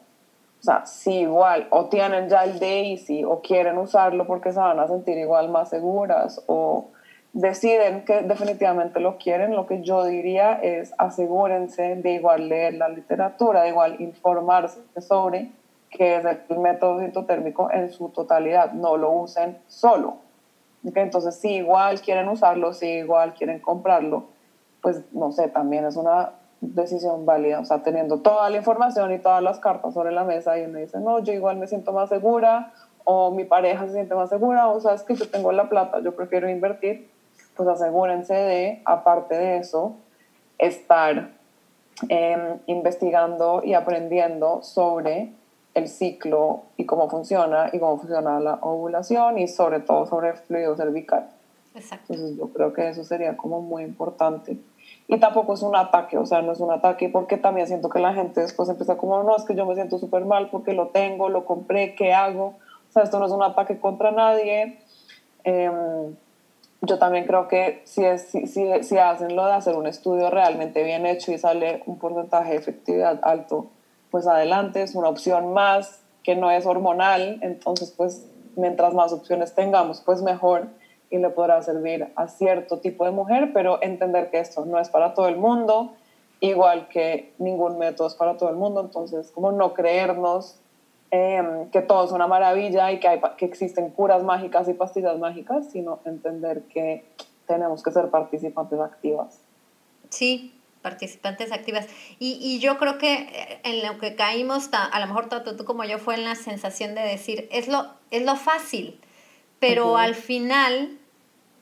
sea, 0.62 0.86
si 0.86 1.22
igual 1.22 1.68
o 1.72 1.86
tienen 1.86 2.30
ya 2.30 2.44
el 2.44 2.60
DAISY 2.60 3.24
o 3.26 3.42
quieren 3.42 3.78
usarlo 3.78 4.28
porque 4.28 4.52
se 4.52 4.60
van 4.60 4.80
a 4.80 4.88
sentir 4.88 5.18
igual 5.18 5.50
más 5.50 5.70
seguras 5.70 6.42
o 6.48 6.86
deciden 7.34 8.06
que 8.06 8.22
definitivamente 8.22 9.00
lo 9.02 9.18
quieren, 9.18 9.56
lo 9.56 9.66
que 9.66 9.82
yo 9.82 10.06
diría 10.06 10.54
es 10.54 10.94
asegúrense 10.98 11.96
de 11.96 12.14
igual 12.14 12.48
leer 12.48 12.76
la 12.76 12.88
literatura, 12.88 13.64
de 13.64 13.70
igual 13.70 14.00
informarse 14.00 14.80
sobre 15.02 15.52
que 15.96 16.16
el 16.16 16.60
método 16.60 17.00
citotérmico 17.00 17.72
en 17.72 17.90
su 17.92 18.10
totalidad, 18.10 18.74
no 18.74 18.98
lo 18.98 19.12
usen 19.12 19.58
solo. 19.68 20.18
Entonces, 20.84 21.36
si 21.36 21.56
igual 21.56 22.02
quieren 22.02 22.28
usarlo, 22.28 22.74
si 22.74 22.86
igual 22.86 23.34
quieren 23.34 23.60
comprarlo, 23.60 24.26
pues 24.82 25.02
no 25.14 25.32
sé, 25.32 25.48
también 25.48 25.86
es 25.86 25.96
una 25.96 26.34
decisión 26.60 27.26
válida, 27.26 27.60
o 27.60 27.66
sea, 27.66 27.82
teniendo 27.82 28.20
toda 28.20 28.50
la 28.50 28.58
información 28.58 29.12
y 29.14 29.20
todas 29.20 29.42
las 29.42 29.60
cartas 29.60 29.94
sobre 29.94 30.12
la 30.12 30.24
mesa 30.24 30.58
y 30.60 30.66
uno 30.66 30.80
dice, 30.80 31.00
no, 31.00 31.20
yo 31.20 31.32
igual 31.34 31.58
me 31.58 31.68
siento 31.68 31.94
más 31.94 32.10
segura, 32.10 32.74
o 33.04 33.32
mi 33.32 33.46
pareja 33.46 33.86
se 33.88 33.94
siente 33.94 34.16
más 34.16 34.30
segura, 34.30 34.68
o 34.68 34.80
sabes 34.82 35.04
que 35.04 35.16
yo 35.16 35.30
tengo 35.30 35.52
la 35.52 35.70
plata, 35.70 36.02
yo 36.02 36.16
prefiero 36.16 36.50
invertir, 36.50 37.10
pues 37.56 37.70
asegúrense 37.70 38.34
de, 38.34 38.82
aparte 38.86 39.36
de 39.36 39.58
eso, 39.58 39.96
estar 40.58 41.30
em, 42.10 42.60
investigando 42.66 43.62
y 43.64 43.74
aprendiendo 43.74 44.62
sobre 44.62 45.34
el 45.76 45.90
ciclo 45.90 46.64
y 46.78 46.86
cómo 46.86 47.10
funciona 47.10 47.70
y 47.72 47.80
cómo 47.80 48.00
funciona 48.00 48.40
la 48.40 48.56
ovulación 48.62 49.38
y 49.38 49.48
sobre 49.48 49.82
todo 49.82 50.08
sobre 50.08 50.30
el 50.30 50.38
fluido 50.38 50.76
cervical. 50.76 51.30
Exacto. 51.76 52.14
Entonces 52.14 52.38
yo 52.38 52.48
creo 52.48 52.74
que 52.74 52.90
eso 52.90 53.04
sería 53.04 53.38
como 53.38 53.62
muy 53.62 53.84
importante. 53.84 54.58
Y 55.08 55.20
tampoco 55.20 55.54
es 55.54 55.62
un 55.62 55.76
ataque, 55.76 56.18
o 56.18 56.26
sea, 56.26 56.42
no 56.42 56.54
es 56.54 56.60
un 56.60 56.72
ataque 56.72 57.10
porque 57.10 57.38
también 57.38 57.68
siento 57.68 57.90
que 57.90 58.00
la 58.00 58.14
gente 58.14 58.42
después 58.42 58.70
empieza 58.70 58.98
como, 58.98 59.22
no, 59.24 59.36
es 59.36 59.44
que 59.44 59.54
yo 59.54 59.66
me 59.66 59.76
siento 59.76 60.00
súper 60.00 60.26
mal 60.26 60.50
porque 60.50 60.74
lo 60.74 60.88
tengo, 60.88 61.30
lo 61.30 61.46
compré, 61.46 61.94
¿qué 61.94 62.14
hago? 62.14 62.56
O 62.90 62.92
sea, 62.92 63.04
esto 63.04 63.20
no 63.20 63.26
es 63.26 63.32
un 63.32 63.44
ataque 63.44 63.78
contra 63.80 64.12
nadie. 64.12 64.80
Em, 65.44 66.16
yo 66.82 66.98
también 66.98 67.26
creo 67.26 67.48
que 67.48 67.82
si, 67.84 68.06
es, 68.06 68.24
si, 68.24 68.48
si, 68.48 68.68
si, 68.84 68.98
hacen 68.98 69.36
lo 69.36 69.46
de 69.46 69.54
hacer 69.54 69.76
un 69.76 69.88
estudio 69.88 70.30
realmente 70.30 70.84
bien 70.84 71.06
hecho 71.06 71.32
y 71.32 71.38
sale 71.38 71.84
un 71.86 72.00
porcentaje 72.00 72.52
de 72.52 72.58
efectividad 72.58 73.20
alto, 73.24 73.68
pues 74.16 74.28
adelante, 74.28 74.82
es 74.82 74.96
una 74.96 75.10
opción 75.10 75.54
más 75.54 76.02
que 76.24 76.38
no 76.38 76.50
es 76.50 76.66
hormonal, 76.66 77.40
entonces 77.42 77.92
pues 77.92 78.26
mientras 78.56 78.94
más 78.94 79.12
opciones 79.12 79.54
tengamos, 79.54 80.02
pues 80.02 80.22
mejor 80.22 80.68
y 81.10 81.18
le 81.18 81.30
podrá 81.30 81.62
servir 81.62 82.08
a 82.16 82.30
cierto 82.30 82.80
tipo 82.80 83.04
de 83.04 83.12
mujer, 83.12 83.52
pero 83.54 83.78
entender 83.82 84.32
que 84.32 84.40
esto 84.40 84.66
no 84.66 84.80
es 84.80 84.90
para 84.90 85.14
todo 85.14 85.28
el 85.28 85.38
mundo, 85.38 85.94
igual 86.40 86.88
que 86.88 87.34
ningún 87.40 87.78
método 87.78 88.08
es 88.08 88.16
para 88.16 88.38
todo 88.38 88.50
el 88.50 88.56
mundo, 88.56 88.82
entonces 88.82 89.32
como 89.32 89.52
no 89.52 89.74
creernos 89.74 90.60
Em, 91.12 91.70
que 91.70 91.82
todo 91.82 92.04
es 92.04 92.12
una 92.12 92.28
maravilla 92.28 92.92
y 92.92 93.00
que, 93.00 93.08
hay, 93.08 93.22
que 93.38 93.46
existen 93.46 93.92
curas 93.92 94.24
mágicas 94.24 94.68
y 94.68 94.74
pastillas 94.74 95.18
mágicas, 95.20 95.68
sino 95.72 96.00
entender 96.04 96.64
que 96.64 97.06
tenemos 97.48 97.84
que 97.84 97.92
ser 97.92 98.10
participantes 98.10 98.80
activas. 98.80 99.40
Sí, 100.10 100.55
participantes 100.86 101.52
activas. 101.52 101.88
Y, 102.20 102.38
y, 102.40 102.60
yo 102.60 102.78
creo 102.78 103.00
que 103.00 103.14
eh, 103.14 103.60
en 103.64 103.84
lo 103.84 103.98
que 103.98 104.14
caímos, 104.14 104.70
a 104.72 105.00
lo 105.00 105.08
mejor 105.08 105.30
tanto 105.30 105.56
tú 105.56 105.66
como 105.66 105.84
yo, 105.84 105.98
fue 105.98 106.14
en 106.14 106.26
la 106.26 106.36
sensación 106.36 106.94
de 106.94 107.02
decir, 107.02 107.50
es 107.52 107.68
lo, 107.68 107.92
es 108.12 108.24
lo 108.24 108.36
fácil, 108.36 109.00
pero 109.60 109.98
al 109.98 110.14
final 110.14 111.00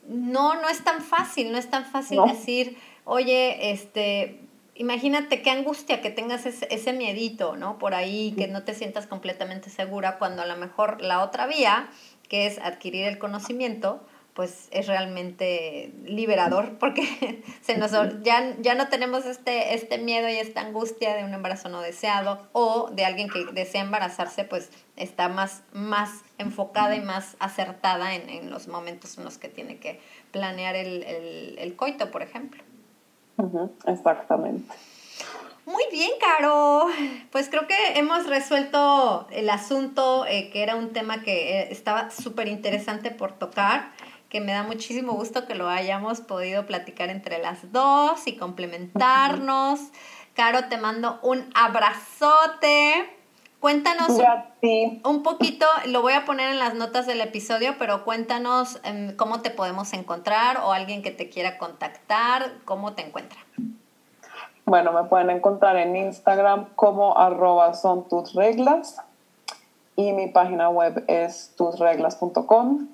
no, 0.06 0.60
no 0.60 0.68
es 0.68 0.84
tan 0.84 1.00
fácil, 1.00 1.52
no 1.52 1.56
es 1.56 1.70
tan 1.70 1.86
fácil 1.86 2.20
decir, 2.26 2.76
oye, 3.04 3.70
este, 3.70 4.40
imagínate 4.74 5.40
qué 5.40 5.50
angustia 5.50 6.02
que 6.02 6.10
tengas 6.10 6.44
ese, 6.44 6.68
ese, 6.70 6.92
miedito, 6.92 7.56
¿no? 7.56 7.78
Por 7.78 7.94
ahí, 7.94 8.34
que 8.36 8.46
no 8.46 8.62
te 8.64 8.74
sientas 8.74 9.06
completamente 9.06 9.70
segura 9.70 10.18
cuando 10.18 10.42
a 10.42 10.46
lo 10.46 10.56
mejor 10.58 11.00
la 11.00 11.24
otra 11.24 11.46
vía, 11.46 11.88
que 12.28 12.46
es 12.46 12.58
adquirir 12.58 13.06
el 13.06 13.18
conocimiento, 13.18 14.04
pues 14.34 14.68
es 14.70 14.86
realmente 14.86 15.92
liberador 16.04 16.78
porque 16.80 17.42
se 17.62 17.76
nos, 17.78 17.92
ya, 18.22 18.54
ya 18.60 18.74
no 18.74 18.88
tenemos 18.88 19.24
este, 19.26 19.74
este 19.74 19.98
miedo 19.98 20.28
y 20.28 20.34
esta 20.34 20.60
angustia 20.60 21.14
de 21.16 21.24
un 21.24 21.32
embarazo 21.32 21.68
no 21.68 21.80
deseado 21.80 22.46
o 22.52 22.90
de 22.90 23.04
alguien 23.04 23.28
que 23.28 23.46
desea 23.52 23.82
embarazarse, 23.82 24.44
pues 24.44 24.70
está 24.96 25.28
más, 25.28 25.62
más 25.72 26.22
enfocada 26.38 26.94
y 26.96 27.00
más 27.00 27.36
acertada 27.38 28.14
en, 28.14 28.28
en 28.28 28.50
los 28.50 28.68
momentos 28.68 29.18
en 29.18 29.24
los 29.24 29.38
que 29.38 29.48
tiene 29.48 29.78
que 29.78 30.00
planear 30.32 30.76
el, 30.76 31.02
el, 31.02 31.58
el 31.58 31.76
coito, 31.76 32.10
por 32.10 32.22
ejemplo 32.22 32.62
exactamente. 33.86 34.74
Muy 35.66 35.84
bien, 35.90 36.10
Caro. 36.20 36.88
Pues 37.30 37.48
creo 37.48 37.66
que 37.66 37.98
hemos 37.98 38.26
resuelto 38.26 39.26
el 39.30 39.48
asunto, 39.48 40.26
eh, 40.26 40.50
que 40.50 40.62
era 40.62 40.76
un 40.76 40.92
tema 40.92 41.22
que 41.22 41.60
eh, 41.60 41.68
estaba 41.70 42.10
súper 42.10 42.48
interesante 42.48 43.10
por 43.10 43.32
tocar, 43.32 43.92
que 44.34 44.40
me 44.40 44.50
da 44.50 44.64
muchísimo 44.64 45.12
gusto 45.12 45.46
que 45.46 45.54
lo 45.54 45.68
hayamos 45.68 46.20
podido 46.20 46.66
platicar 46.66 47.08
entre 47.08 47.38
las 47.38 47.70
dos 47.70 48.26
y 48.26 48.36
complementarnos. 48.36 49.78
Caro, 50.34 50.64
te 50.68 50.76
mando 50.76 51.20
un 51.22 51.48
abrazote. 51.54 53.08
Cuéntanos 53.60 54.10
un 55.04 55.22
poquito, 55.22 55.66
lo 55.86 56.02
voy 56.02 56.14
a 56.14 56.24
poner 56.24 56.50
en 56.50 56.58
las 56.58 56.74
notas 56.74 57.06
del 57.06 57.20
episodio, 57.20 57.76
pero 57.78 58.04
cuéntanos 58.04 58.80
em, 58.82 59.14
cómo 59.14 59.40
te 59.40 59.50
podemos 59.50 59.92
encontrar 59.92 60.56
o 60.64 60.72
alguien 60.72 61.04
que 61.04 61.12
te 61.12 61.28
quiera 61.28 61.56
contactar, 61.56 62.54
cómo 62.64 62.94
te 62.94 63.06
encuentra. 63.06 63.38
Bueno, 64.64 64.92
me 64.92 65.04
pueden 65.04 65.30
encontrar 65.30 65.76
en 65.76 65.94
Instagram 65.94 66.70
como 66.74 67.16
arroba 67.16 67.72
son 67.74 68.08
tus 68.08 68.34
reglas 68.34 69.00
y 69.94 70.12
mi 70.12 70.26
página 70.26 70.70
web 70.70 71.04
es 71.06 71.54
tusreglas.com 71.56 72.93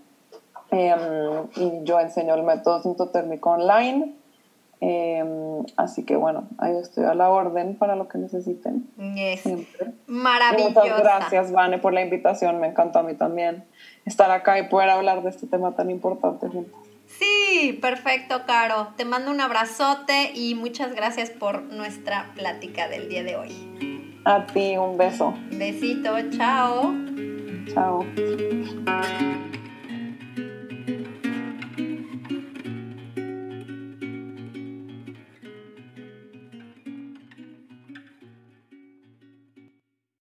em, 0.71 1.49
y 1.57 1.85
yo 1.85 2.01
enseño 2.01 2.35
el 2.35 2.43
método 2.43 2.83
sintotérmico 2.83 3.51
online 3.51 4.21
Em, 4.81 5.67
así 5.77 6.05
que 6.05 6.17
bueno, 6.17 6.49
ahí 6.57 6.75
estoy 6.77 7.05
a 7.05 7.15
la 7.15 7.29
orden 7.29 7.77
para 7.77 7.97
lo 7.97 8.09
que 8.09 8.17
necesiten. 8.17 8.89
Maravilloso. 10.07 10.81
Muchas 10.81 11.01
gracias, 11.01 11.53
Vane, 11.53 11.79
por 11.79 11.93
la 11.93 12.01
invitación. 12.01 12.61
Me 12.61 12.69
encantó 12.69 13.01
a 13.01 13.03
mí 13.03 13.15
también 13.15 13.65
estar 14.07 14.31
acá 14.31 14.59
y 14.59 14.69
poder 14.69 14.89
hablar 14.89 15.23
de 15.23 15.29
este 15.29 15.47
tema 15.47 15.77
tan 15.77 15.91
importante 15.91 16.49
juntos. 16.49 16.81
Sí, 17.07 17.79
perfecto, 17.83 18.47
Caro. 18.47 18.89
Te 18.97 19.05
mando 19.05 19.31
un 19.31 19.41
abrazote 19.43 20.33
y 20.35 20.55
muchas 20.55 20.95
gracias 20.95 21.29
por 21.29 21.63
nuestra 21.63 22.31
plática 22.35 22.89
del 22.89 23.09
día 23.11 23.23
de 23.23 23.37
hoy. 23.37 24.21
A 24.25 24.47
ti, 24.47 24.79
un 24.79 24.97
beso. 24.97 25.35
Besito, 25.51 26.17
chao. 26.31 26.95
Chao. 27.75 28.07